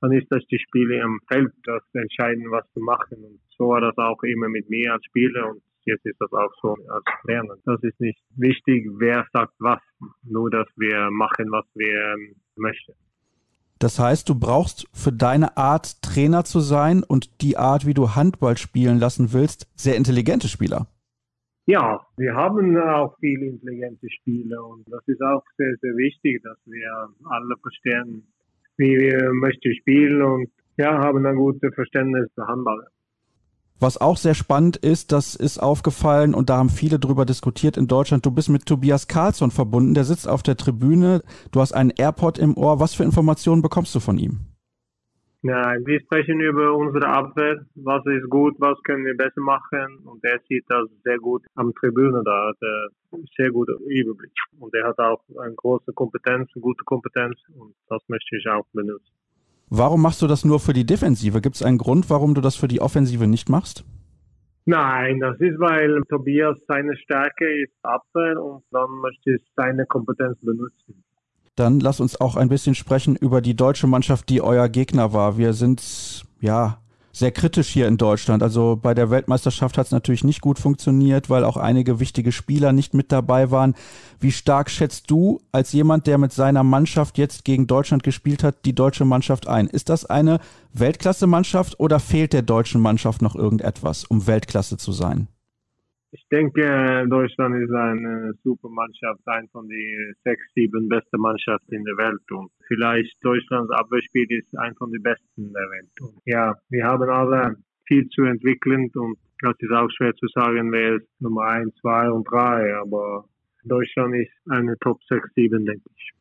dann 0.01 0.11
ist 0.11 0.27
das 0.29 0.45
die 0.47 0.59
Spiele 0.59 1.03
am 1.03 1.19
Feld, 1.27 1.51
das 1.63 1.83
entscheiden, 1.93 2.49
was 2.51 2.65
zu 2.73 2.79
machen. 2.79 3.23
Und 3.23 3.39
so 3.57 3.69
war 3.69 3.81
das 3.81 3.97
auch 3.97 4.21
immer 4.23 4.49
mit 4.49 4.69
mir 4.69 4.93
als 4.93 5.05
Spieler 5.05 5.51
und 5.51 5.61
jetzt 5.85 6.05
ist 6.05 6.19
das 6.19 6.31
auch 6.33 6.51
so 6.61 6.75
als 6.89 7.05
Trainer. 7.23 7.55
Das 7.65 7.81
ist 7.83 7.99
nicht 7.99 8.19
wichtig, 8.35 8.87
wer 8.97 9.25
sagt 9.33 9.53
was, 9.59 9.79
nur 10.23 10.49
dass 10.49 10.67
wir 10.75 11.09
machen, 11.11 11.51
was 11.51 11.65
wir 11.75 12.15
möchten. 12.55 12.93
Das 13.79 13.97
heißt, 13.97 14.27
du 14.27 14.35
brauchst 14.35 14.87
für 14.91 15.13
deine 15.13 15.55
Art 15.55 16.01
Trainer 16.01 16.43
zu 16.43 16.59
sein 16.59 17.01
und 17.01 17.41
die 17.41 17.55
Art, 17.55 17.85
wie 17.85 17.93
du 17.93 18.13
Handball 18.13 18.57
spielen 18.57 18.99
lassen 18.99 19.31
willst, 19.31 19.67
sehr 19.75 19.95
intelligente 19.95 20.49
Spieler. 20.49 20.87
Ja, 21.69 22.01
wir 22.17 22.33
haben 22.33 22.75
auch 22.77 23.15
viele 23.19 23.45
intelligente 23.45 24.09
Spieler 24.09 24.65
und 24.65 24.91
das 24.91 25.03
ist 25.05 25.21
auch 25.21 25.43
sehr, 25.55 25.75
sehr 25.81 25.95
wichtig, 25.97 26.41
dass 26.41 26.57
wir 26.65 27.09
alle 27.29 27.55
verstehen, 27.61 28.23
wie 28.77 28.97
wir 28.97 29.31
möchten 29.33 29.75
spielen 29.75 30.19
und 30.23 30.49
ja, 30.77 30.97
haben 30.97 31.23
ein 31.27 31.35
gutes 31.35 31.71
Verständnis 31.75 32.27
für 32.33 32.47
Handball. 32.47 32.87
Was 33.79 34.01
auch 34.01 34.17
sehr 34.17 34.33
spannend 34.33 34.77
ist, 34.77 35.11
das 35.11 35.35
ist 35.35 35.59
aufgefallen 35.59 36.33
und 36.33 36.49
da 36.49 36.57
haben 36.57 36.69
viele 36.69 36.97
drüber 36.97 37.27
diskutiert 37.27 37.77
in 37.77 37.85
Deutschland. 37.85 38.25
Du 38.25 38.31
bist 38.31 38.49
mit 38.49 38.65
Tobias 38.65 39.07
Karlsson 39.07 39.51
verbunden, 39.51 39.93
der 39.93 40.05
sitzt 40.05 40.27
auf 40.27 40.41
der 40.41 40.57
Tribüne, 40.57 41.21
du 41.51 41.61
hast 41.61 41.73
einen 41.73 41.91
AirPod 41.91 42.39
im 42.39 42.57
Ohr. 42.57 42.79
Was 42.79 42.95
für 42.95 43.03
Informationen 43.03 43.61
bekommst 43.61 43.93
du 43.93 43.99
von 43.99 44.17
ihm? 44.17 44.39
Nein, 45.41 45.85
wir 45.85 46.01
sprechen 46.01 46.41
über 46.41 46.75
unsere 46.75 47.07
Abwehr. 47.07 47.65
Was 47.75 48.05
ist 48.07 48.29
gut, 48.29 48.55
was 48.59 48.77
können 48.83 49.05
wir 49.05 49.15
besser 49.15 49.39
machen? 49.39 49.99
Und 50.03 50.21
er 50.23 50.39
sieht 50.49 50.65
das 50.67 50.89
sehr 51.05 51.17
gut 51.17 51.45
am 51.55 51.73
Tribüne 51.75 52.21
da, 52.25 52.49
hat 52.49 52.57
er 52.61 52.89
sehr 53.37 53.49
guten 53.49 53.81
Überblick. 53.87 54.33
Und 54.59 54.73
er 54.75 54.89
hat 54.89 54.99
auch 54.99 55.21
eine 55.41 55.55
große 55.55 55.93
Kompetenz, 55.93 56.49
eine 56.53 56.61
gute 56.61 56.83
Kompetenz 56.83 57.37
und 57.57 57.73
das 57.87 58.01
möchte 58.09 58.35
ich 58.35 58.49
auch 58.49 58.65
benutzen. 58.73 59.13
Warum 59.69 60.01
machst 60.01 60.21
du 60.21 60.27
das 60.27 60.43
nur 60.43 60.59
für 60.59 60.73
die 60.73 60.85
Defensive? 60.85 61.39
Gibt 61.39 61.55
es 61.55 61.63
einen 61.63 61.77
Grund, 61.77 62.09
warum 62.09 62.33
du 62.33 62.41
das 62.41 62.55
für 62.55 62.67
die 62.67 62.81
Offensive 62.81 63.25
nicht 63.27 63.49
machst? 63.49 63.85
Nein, 64.65 65.19
das 65.19 65.39
ist, 65.39 65.59
weil 65.59 66.01
Tobias 66.09 66.57
seine 66.67 66.97
Stärke 66.97 67.63
ist 67.63 67.73
Abwehr 67.81 68.43
und 68.43 68.63
dann 68.71 68.89
möchte 69.01 69.35
ich 69.35 69.41
seine 69.55 69.85
Kompetenz 69.85 70.37
benutzen. 70.41 71.03
Dann 71.59 71.81
lass 71.81 71.99
uns 71.99 72.19
auch 72.21 72.37
ein 72.37 72.47
bisschen 72.47 72.73
sprechen 72.73 73.17
über 73.17 73.41
die 73.41 73.53
deutsche 73.53 73.85
Mannschaft, 73.85 74.29
die 74.29 74.41
euer 74.41 74.69
Gegner 74.69 75.11
war. 75.11 75.37
Wir 75.37 75.51
sind 75.51 75.83
ja 76.39 76.77
sehr 77.11 77.31
kritisch 77.31 77.67
hier 77.67 77.85
in 77.85 77.97
Deutschland. 77.97 78.41
Also 78.41 78.79
bei 78.81 78.93
der 78.93 79.09
Weltmeisterschaft 79.09 79.77
hat 79.77 79.87
es 79.87 79.91
natürlich 79.91 80.23
nicht 80.23 80.39
gut 80.39 80.57
funktioniert, 80.57 81.29
weil 81.29 81.43
auch 81.43 81.57
einige 81.57 81.99
wichtige 81.99 82.31
Spieler 82.31 82.71
nicht 82.71 82.93
mit 82.93 83.11
dabei 83.11 83.51
waren. 83.51 83.75
Wie 84.21 84.31
stark 84.31 84.69
schätzt 84.69 85.11
du 85.11 85.41
als 85.51 85.73
jemand, 85.73 86.07
der 86.07 86.17
mit 86.17 86.31
seiner 86.31 86.63
Mannschaft 86.63 87.17
jetzt 87.17 87.43
gegen 87.43 87.67
Deutschland 87.67 88.03
gespielt 88.03 88.41
hat, 88.41 88.63
die 88.63 88.73
deutsche 88.73 89.03
Mannschaft 89.03 89.49
ein? 89.49 89.67
Ist 89.67 89.89
das 89.89 90.05
eine 90.05 90.39
Weltklasse-Mannschaft 90.71 91.77
oder 91.77 91.99
fehlt 91.99 92.31
der 92.31 92.43
deutschen 92.43 92.79
Mannschaft 92.79 93.21
noch 93.21 93.35
irgendetwas, 93.35 94.05
um 94.05 94.27
Weltklasse 94.27 94.77
zu 94.77 94.93
sein? 94.93 95.27
Ich 96.11 96.25
denke, 96.31 97.05
Deutschland 97.07 97.55
ist 97.55 97.71
eine 97.71 98.33
super 98.43 98.69
Mannschaft, 98.69 99.21
eine 99.25 99.47
von 99.49 99.67
den 99.67 100.15
sechs, 100.23 100.41
sieben 100.55 100.89
besten 100.89 101.19
Mannschaften 101.19 101.75
in 101.75 101.83
der 101.83 101.97
Welt. 101.97 102.31
Und 102.31 102.49
vielleicht 102.67 103.15
Deutschlands 103.21 103.71
Abwehrspiel 103.71 104.25
ist 104.29 104.57
ein 104.57 104.73
von 104.75 104.91
den 104.91 105.03
besten 105.03 105.53
der 105.53 105.69
Welt. 105.69 106.01
Und 106.01 106.19
ja, 106.25 106.55
wir 106.69 106.83
haben 106.85 107.09
alle 107.09 107.57
viel 107.85 108.07
zu 108.09 108.23
entwickeln 108.23 108.89
und 108.95 109.17
das 109.41 109.53
ist 109.59 109.71
auch 109.71 109.89
schwer 109.97 110.13
zu 110.15 110.27
sagen, 110.33 110.71
wer 110.71 110.95
ist 110.95 111.07
Nummer 111.19 111.43
eins, 111.43 111.73
zwei 111.81 112.09
und 112.09 112.25
drei. 112.29 112.75
Aber 112.75 113.25
Deutschland 113.63 114.15
ist 114.15 114.31
eine 114.49 114.77
Top 114.79 114.99
6, 115.09 115.27
7, 115.35 115.65
denke 115.65 115.89
ich. 115.95 116.11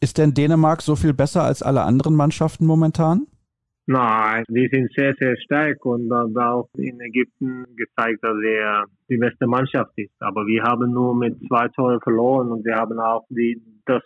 Ist 0.00 0.18
denn 0.18 0.32
Dänemark 0.32 0.80
so 0.80 0.94
viel 0.94 1.12
besser 1.12 1.42
als 1.42 1.62
alle 1.62 1.82
anderen 1.82 2.14
Mannschaften 2.14 2.66
momentan? 2.66 3.26
Nein, 3.90 4.44
die 4.50 4.68
sind 4.70 4.92
sehr, 4.94 5.14
sehr 5.18 5.34
stark 5.38 5.82
und 5.86 6.12
haben 6.12 6.36
auch 6.36 6.68
in 6.76 7.00
Ägypten 7.00 7.64
gezeigt, 7.74 8.22
dass 8.22 8.36
er 8.44 8.84
die 9.08 9.16
beste 9.16 9.46
Mannschaft 9.46 9.92
ist. 9.96 10.12
Aber 10.20 10.46
wir 10.46 10.62
haben 10.62 10.92
nur 10.92 11.16
mit 11.16 11.38
zwei 11.48 11.68
Toren 11.68 11.98
verloren 12.02 12.52
und 12.52 12.66
wir 12.66 12.74
haben 12.74 13.00
auch 13.00 13.24
die, 13.30 13.58
das 13.86 14.02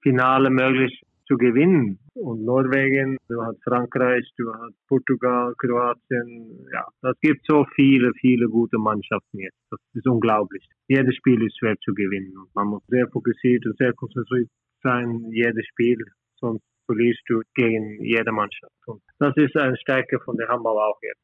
Finale 0.00 0.48
möglich 0.48 1.02
zu 1.26 1.36
gewinnen. 1.36 1.98
Und 2.14 2.44
Norwegen, 2.44 3.16
du 3.28 3.42
hast 3.42 3.60
Frankreich, 3.64 4.30
du 4.36 4.52
hast 4.54 4.76
Portugal, 4.86 5.54
Kroatien. 5.58 6.64
Ja, 6.72 6.86
das 7.02 7.18
gibt 7.20 7.44
so 7.48 7.66
viele, 7.74 8.12
viele 8.20 8.46
gute 8.46 8.78
Mannschaften 8.78 9.40
jetzt. 9.40 9.58
Das 9.72 9.80
ist 9.94 10.06
unglaublich. 10.06 10.64
Jedes 10.86 11.16
Spiel 11.16 11.44
ist 11.44 11.58
schwer 11.58 11.74
zu 11.84 11.92
gewinnen. 11.94 12.32
Und 12.38 12.54
man 12.54 12.68
muss 12.68 12.82
sehr 12.86 13.08
fokussiert 13.08 13.66
und 13.66 13.76
sehr 13.76 13.92
konzentriert 13.92 14.48
sein, 14.84 15.32
jedes 15.32 15.66
Spiel. 15.66 15.98
Sonst 16.36 16.62
verlierst 16.86 17.22
du 17.28 17.42
gegen 17.54 18.02
jede 18.02 18.32
Mannschaft. 18.32 18.72
Und 18.86 19.02
das 19.18 19.36
ist 19.36 19.56
eine 19.56 19.76
Stärke 19.76 20.18
von 20.20 20.36
der 20.36 20.48
Handball 20.48 20.78
auch 20.78 20.98
jetzt. 21.02 21.20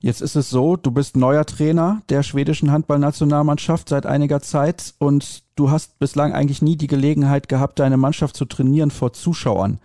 Jetzt 0.00 0.20
ist 0.20 0.36
es 0.36 0.50
so, 0.50 0.76
du 0.76 0.90
bist 0.90 1.16
neuer 1.16 1.46
Trainer 1.46 2.02
der 2.10 2.22
schwedischen 2.22 2.70
Handballnationalmannschaft 2.70 3.88
seit 3.88 4.04
einiger 4.04 4.40
Zeit 4.40 4.92
und 4.98 5.42
du 5.56 5.70
hast 5.70 5.98
bislang 5.98 6.34
eigentlich 6.34 6.60
nie 6.60 6.76
die 6.76 6.88
Gelegenheit 6.88 7.48
gehabt, 7.48 7.78
deine 7.78 7.96
Mannschaft 7.96 8.36
zu 8.36 8.44
trainieren 8.44 8.90
vor 8.90 9.14
Zuschauern. 9.14 9.78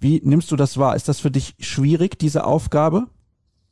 Wie 0.00 0.22
nimmst 0.24 0.50
du 0.52 0.56
das 0.56 0.78
wahr? 0.78 0.96
Ist 0.96 1.08
das 1.08 1.20
für 1.20 1.30
dich 1.30 1.54
schwierig, 1.60 2.18
diese 2.18 2.44
Aufgabe? 2.44 3.08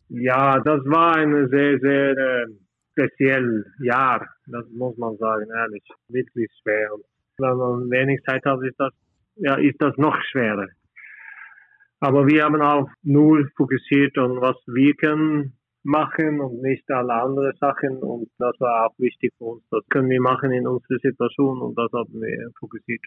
Ja, 0.09 0.61
das 0.61 0.80
war 0.84 1.16
ein 1.16 1.49
sehr, 1.49 1.78
sehr 1.78 2.11
äh, 2.11 2.47
spezielles 2.92 3.66
Jahr. 3.80 4.26
Das 4.47 4.64
muss 4.76 4.97
man 4.97 5.16
sagen, 5.16 5.47
ehrlich. 5.51 5.82
Wirklich 6.09 6.51
schwer. 6.62 6.92
Und 6.94 7.05
wenn 7.38 7.57
man 7.57 7.90
wenig 7.90 8.20
Zeit 8.24 8.44
hat, 8.44 8.61
ist 8.62 8.78
das, 8.78 8.92
ja, 9.36 9.55
ist 9.57 9.80
das 9.80 9.97
noch 9.97 10.16
schwerer. 10.30 10.66
Aber 12.01 12.26
wir 12.26 12.44
haben 12.44 12.61
auf 12.61 12.88
null 13.03 13.51
fokussiert 13.57 14.18
und 14.18 14.40
was 14.40 14.57
wir 14.66 14.94
können 14.94 15.57
machen 15.86 16.40
und 16.40 16.61
nicht 16.62 16.90
alle 16.90 17.14
anderen 17.14 17.53
Sachen. 17.59 17.99
Und 17.99 18.28
das 18.38 18.55
war 18.59 18.86
auch 18.86 18.99
wichtig 18.99 19.32
für 19.38 19.44
uns. 19.44 19.62
Das 19.70 19.82
können 19.88 20.11
wir 20.11 20.20
machen 20.20 20.51
in 20.51 20.66
unserer 20.66 20.99
Situation 21.01 21.62
und 21.62 21.78
das 21.78 21.90
haben 21.92 22.20
wir 22.20 22.51
fokussiert. 22.59 23.01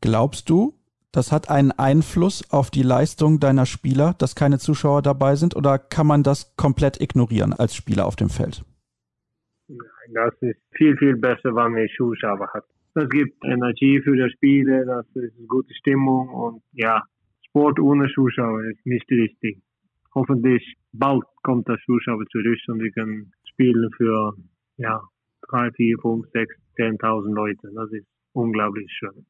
Glaubst 0.00 0.50
du, 0.50 0.74
das 1.12 1.32
hat 1.32 1.50
einen 1.50 1.72
Einfluss 1.72 2.52
auf 2.52 2.70
die 2.70 2.82
Leistung 2.82 3.40
deiner 3.40 3.64
Spieler, 3.64 4.14
dass 4.18 4.34
keine 4.34 4.58
Zuschauer 4.58 5.02
dabei 5.02 5.36
sind? 5.36 5.56
Oder 5.56 5.78
kann 5.78 6.06
man 6.06 6.22
das 6.22 6.54
komplett 6.56 7.00
ignorieren 7.00 7.52
als 7.52 7.74
Spieler 7.74 8.06
auf 8.06 8.16
dem 8.16 8.28
Feld? 8.28 8.64
Nein, 9.68 9.78
das 10.14 10.34
ist 10.40 10.58
viel, 10.72 10.96
viel 10.96 11.16
besser, 11.16 11.54
wenn 11.54 11.74
wir 11.74 11.88
Zuschauer 11.96 12.48
haben. 12.52 12.66
Das 12.94 13.08
gibt 13.10 13.44
Energie 13.44 14.00
für 14.00 14.16
die 14.16 14.30
Spiele, 14.32 14.84
das 14.84 15.06
ist 15.14 15.34
gute 15.46 15.72
Stimmung 15.74 16.28
und 16.30 16.62
ja, 16.72 17.02
Sport 17.58 17.80
ohne 17.80 18.08
Zuschauer 18.14 18.62
ist 18.70 18.86
nicht 18.86 19.10
richtig. 19.10 19.60
Hoffentlich 20.14 20.62
bald 20.92 21.24
kommt 21.42 21.66
der 21.66 21.76
Zuschauer 21.84 22.24
zurück 22.30 22.58
und 22.68 22.80
wir 22.80 22.92
können 22.92 23.32
spielen 23.50 23.90
für 23.96 24.34
ja, 24.76 25.00
drei, 25.50 25.68
vier, 25.72 25.96
fünf, 26.00 26.24
sechs, 26.32 26.54
zehntausend 26.76 27.34
Leute. 27.34 27.68
Das 27.74 27.90
ist 27.90 28.06
unglaublich 28.32 28.88
schön. 28.96 29.26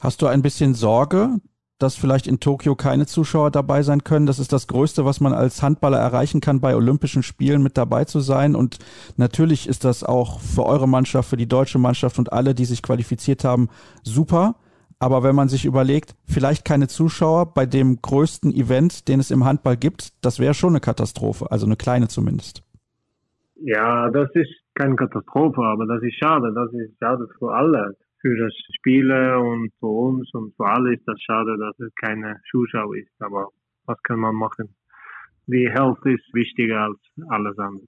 Hast 0.00 0.20
du 0.20 0.26
ein 0.26 0.42
bisschen 0.42 0.74
Sorge, 0.74 1.38
dass 1.78 1.96
vielleicht 1.96 2.26
in 2.26 2.40
Tokio 2.40 2.74
keine 2.74 3.06
Zuschauer 3.06 3.50
dabei 3.50 3.82
sein 3.82 4.04
können? 4.04 4.26
Das 4.26 4.38
ist 4.38 4.52
das 4.52 4.66
Größte, 4.66 5.06
was 5.06 5.20
man 5.20 5.32
als 5.32 5.62
Handballer 5.62 5.98
erreichen 5.98 6.42
kann, 6.42 6.60
bei 6.60 6.76
Olympischen 6.76 7.22
Spielen 7.22 7.62
mit 7.62 7.78
dabei 7.78 8.04
zu 8.04 8.20
sein. 8.20 8.54
Und 8.54 8.80
natürlich 9.16 9.66
ist 9.66 9.86
das 9.86 10.04
auch 10.04 10.40
für 10.40 10.66
eure 10.66 10.86
Mannschaft, 10.86 11.30
für 11.30 11.38
die 11.38 11.48
deutsche 11.48 11.78
Mannschaft 11.78 12.18
und 12.18 12.34
alle, 12.34 12.54
die 12.54 12.66
sich 12.66 12.82
qualifiziert 12.82 13.44
haben, 13.44 13.70
super. 14.02 14.56
Aber 14.98 15.22
wenn 15.22 15.34
man 15.34 15.48
sich 15.48 15.64
überlegt, 15.64 16.14
vielleicht 16.24 16.64
keine 16.64 16.88
Zuschauer 16.88 17.52
bei 17.52 17.66
dem 17.66 18.00
größten 18.00 18.52
Event, 18.54 19.08
den 19.08 19.20
es 19.20 19.30
im 19.30 19.44
Handball 19.44 19.76
gibt, 19.76 20.12
das 20.24 20.38
wäre 20.40 20.54
schon 20.54 20.70
eine 20.70 20.80
Katastrophe, 20.80 21.50
also 21.50 21.66
eine 21.66 21.76
kleine 21.76 22.08
zumindest. 22.08 22.62
Ja, 23.56 24.10
das 24.10 24.30
ist 24.34 24.50
keine 24.74 24.96
Katastrophe, 24.96 25.62
aber 25.62 25.86
das 25.86 26.02
ist 26.02 26.16
schade. 26.18 26.52
Das 26.54 26.72
ist 26.72 26.98
schade 26.98 27.26
für 27.38 27.52
alle 27.52 27.96
für 28.26 28.36
das 28.36 28.52
Spieler 28.76 29.40
und 29.40 29.70
für 29.78 29.86
uns 29.86 30.32
und 30.34 30.54
für 30.56 30.66
alle 30.66 30.94
ist 30.94 31.06
das 31.06 31.20
schade, 31.20 31.56
dass 31.58 31.78
es 31.78 31.94
keine 31.94 32.40
Zuschauer 32.50 32.96
ist. 32.96 33.12
Aber 33.20 33.50
was 33.84 34.02
kann 34.02 34.18
man 34.18 34.34
machen? 34.34 34.74
Die 35.46 35.70
Health 35.70 36.04
ist 36.06 36.34
wichtiger 36.34 36.86
als 36.86 36.98
alles 37.28 37.56
andere. 37.58 37.86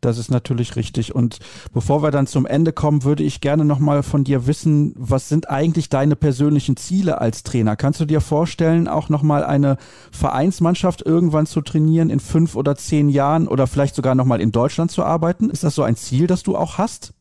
Das 0.00 0.16
ist 0.16 0.30
natürlich 0.30 0.76
richtig. 0.76 1.14
Und 1.14 1.40
bevor 1.74 2.02
wir 2.02 2.12
dann 2.12 2.28
zum 2.28 2.46
Ende 2.46 2.72
kommen, 2.72 3.02
würde 3.02 3.24
ich 3.24 3.40
gerne 3.40 3.64
nochmal 3.64 4.04
von 4.04 4.22
dir 4.22 4.46
wissen, 4.46 4.94
was 4.96 5.28
sind 5.28 5.50
eigentlich 5.50 5.88
deine 5.88 6.14
persönlichen 6.14 6.76
Ziele 6.76 7.20
als 7.20 7.42
Trainer? 7.42 7.74
Kannst 7.74 8.00
du 8.00 8.04
dir 8.04 8.20
vorstellen, 8.20 8.86
auch 8.86 9.08
nochmal 9.08 9.42
eine 9.42 9.76
Vereinsmannschaft 10.12 11.04
irgendwann 11.04 11.46
zu 11.46 11.62
trainieren 11.62 12.10
in 12.10 12.20
fünf 12.20 12.54
oder 12.54 12.76
zehn 12.76 13.08
Jahren 13.08 13.48
oder 13.48 13.66
vielleicht 13.66 13.96
sogar 13.96 14.14
nochmal 14.14 14.40
in 14.40 14.52
Deutschland 14.52 14.92
zu 14.92 15.02
arbeiten? 15.02 15.50
Ist 15.50 15.64
das 15.64 15.74
so 15.74 15.82
ein 15.82 15.96
Ziel, 15.96 16.28
das 16.28 16.44
du 16.44 16.56
auch 16.56 16.78
hast? 16.78 17.12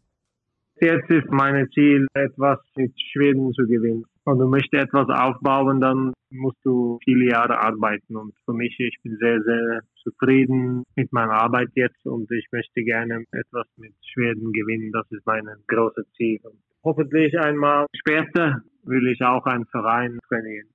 Jetzt 0.80 1.10
ist 1.10 1.32
mein 1.32 1.68
Ziel, 1.74 2.06
etwas 2.14 2.60
mit 2.76 2.94
Schweden 3.12 3.52
zu 3.54 3.66
gewinnen. 3.66 4.06
Wenn 4.26 4.38
du 4.38 4.48
möchtest 4.48 4.74
etwas 4.74 5.08
aufbauen, 5.10 5.82
dann 5.82 6.14
musst 6.30 6.58
du 6.64 7.00
viele 7.04 7.32
Jahre 7.32 7.58
arbeiten. 7.60 8.16
Und 8.16 8.34
für 8.46 8.54
mich, 8.54 8.76
ich 8.78 8.98
bin 9.02 9.18
sehr, 9.20 9.42
sehr 9.42 9.82
zufrieden 10.08 10.84
mit 10.96 11.12
meiner 11.12 11.34
Arbeit 11.34 11.70
jetzt 11.76 12.06
und 12.06 12.32
ich 12.32 12.48
möchte 12.52 12.84
gerne 12.84 13.24
etwas 13.32 13.68
mit 13.78 13.94
Schweden 14.14 14.52
gewinnen. 14.54 14.92
Das 14.92 15.06
ist 15.12 15.26
mein 15.26 15.46
großes 15.68 16.06
Ziel. 16.16 16.40
Und 16.44 16.60
hoffentlich 16.84 17.38
einmal 17.40 17.86
später 17.96 18.62
will 18.84 19.08
ich 19.08 19.22
auch 19.22 19.46
einen 19.46 19.66
Verein 19.66 20.20
trainieren. 20.28 20.68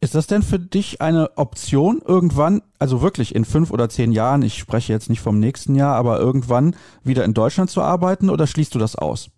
Ist 0.00 0.14
das 0.14 0.26
denn 0.26 0.42
für 0.42 0.58
dich 0.58 1.00
eine 1.00 1.36
Option 1.36 2.00
irgendwann, 2.06 2.62
also 2.78 3.02
wirklich 3.02 3.34
in 3.34 3.44
fünf 3.44 3.70
oder 3.70 3.88
zehn 3.88 4.12
Jahren, 4.12 4.42
ich 4.42 4.58
spreche 4.58 4.92
jetzt 4.92 5.08
nicht 5.08 5.20
vom 5.20 5.40
nächsten 5.40 5.74
Jahr, 5.74 5.96
aber 5.96 6.20
irgendwann 6.20 6.76
wieder 7.02 7.24
in 7.24 7.34
Deutschland 7.34 7.70
zu 7.70 7.80
arbeiten 7.80 8.28
oder 8.28 8.46
schließt 8.46 8.74
du 8.74 8.78
das 8.78 8.94
aus? 8.94 9.30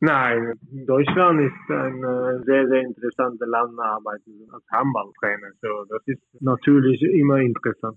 Nein, 0.00 0.52
Deutschland 0.86 1.40
ist 1.40 1.70
ein 1.70 2.04
äh, 2.04 2.44
sehr, 2.44 2.68
sehr 2.68 2.82
interessantes 2.82 3.48
Land 3.48 3.78
arbeiten 3.80 4.32
als 4.52 4.64
Handballtrainer. 4.70 5.52
So, 5.62 5.68
das 5.88 6.02
ist 6.06 6.22
natürlich 6.40 7.00
immer 7.00 7.38
interessant. 7.38 7.96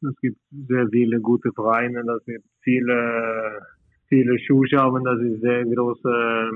Es 0.00 0.14
gibt 0.20 0.38
sehr 0.50 0.86
viele 0.90 1.20
gute 1.20 1.50
Vereine, 1.52 2.04
das 2.06 2.24
gibt 2.24 2.44
viele, 2.62 3.60
viele 4.08 4.36
Zuschauer, 4.46 5.00
das 5.02 5.20
ist 5.20 5.40
sehr 5.40 5.64
große, 5.64 6.50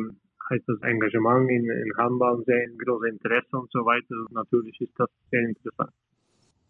heißt 0.50 0.64
das 0.68 0.80
Engagement 0.82 1.50
in, 1.50 1.68
in 1.68 1.96
Handball, 1.96 2.42
sehr 2.46 2.68
großes 2.78 3.12
Interesse 3.12 3.58
und 3.58 3.70
so 3.72 3.80
weiter. 3.80 4.14
Natürlich 4.30 4.80
ist 4.80 4.92
das 4.96 5.08
sehr 5.30 5.42
interessant. 5.42 5.90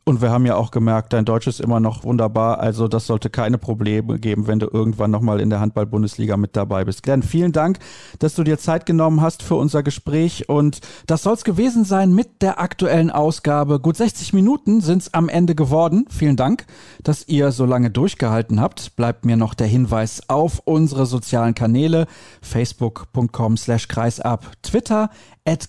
Und 0.04 0.20
wir 0.20 0.30
haben 0.30 0.46
ja 0.46 0.56
auch 0.56 0.72
gemerkt, 0.72 1.12
dein 1.12 1.24
Deutsch 1.24 1.46
ist 1.46 1.60
immer 1.60 1.78
noch 1.78 2.02
wunderbar. 2.02 2.58
Also 2.58 2.88
das 2.88 3.06
sollte 3.06 3.30
keine 3.30 3.56
Probleme 3.56 4.18
geben, 4.18 4.48
wenn 4.48 4.58
du 4.58 4.66
irgendwann 4.66 5.12
nochmal 5.12 5.40
in 5.40 5.48
der 5.48 5.60
Handball-Bundesliga 5.60 6.36
mit 6.36 6.56
dabei 6.56 6.84
bist. 6.84 7.04
Glenn, 7.04 7.22
vielen 7.22 7.52
Dank, 7.52 7.78
dass 8.18 8.34
du 8.34 8.42
dir 8.42 8.58
Zeit 8.58 8.84
genommen 8.84 9.20
hast 9.20 9.44
für 9.44 9.54
unser 9.54 9.84
Gespräch. 9.84 10.48
Und 10.48 10.80
das 11.06 11.22
soll 11.22 11.34
es 11.34 11.44
gewesen 11.44 11.84
sein 11.84 12.12
mit 12.12 12.42
der 12.42 12.60
aktuellen 12.60 13.12
Ausgabe. 13.12 13.78
Gut 13.78 13.96
60 13.96 14.32
Minuten 14.32 14.80
sind 14.80 15.02
es 15.02 15.14
am 15.14 15.28
Ende 15.28 15.54
geworden. 15.54 16.04
Vielen 16.10 16.36
Dank, 16.36 16.66
dass 17.04 17.28
ihr 17.28 17.52
so 17.52 17.64
lange 17.64 17.90
durchgehalten 17.90 18.60
habt. 18.60 18.96
Bleibt 18.96 19.24
mir 19.24 19.36
noch 19.36 19.54
der 19.54 19.68
Hinweis 19.68 20.28
auf 20.28 20.62
unsere 20.64 21.06
sozialen 21.06 21.54
Kanäle. 21.54 22.08
Facebook.com 22.40 23.56
slash 23.56 23.86
kreisab, 23.86 24.50
Twitter 24.62 25.10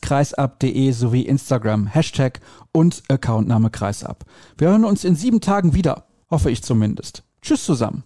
kreisab.de 0.02 0.92
sowie 0.92 1.24
Instagram, 1.24 1.88
Hashtag 1.88 2.40
und 2.72 3.04
Accountname 3.10 3.70
kreisab. 3.70 4.26
Wir 4.58 4.70
hören 4.70 4.86
uns 4.86 5.04
in 5.04 5.16
sieben 5.16 5.42
Tagen 5.42 5.74
wieder, 5.74 6.06
hoffe 6.30 6.52
ich 6.52 6.64
zumindest. 6.64 7.24
Tschüss 7.42 7.66
zusammen. 7.66 8.04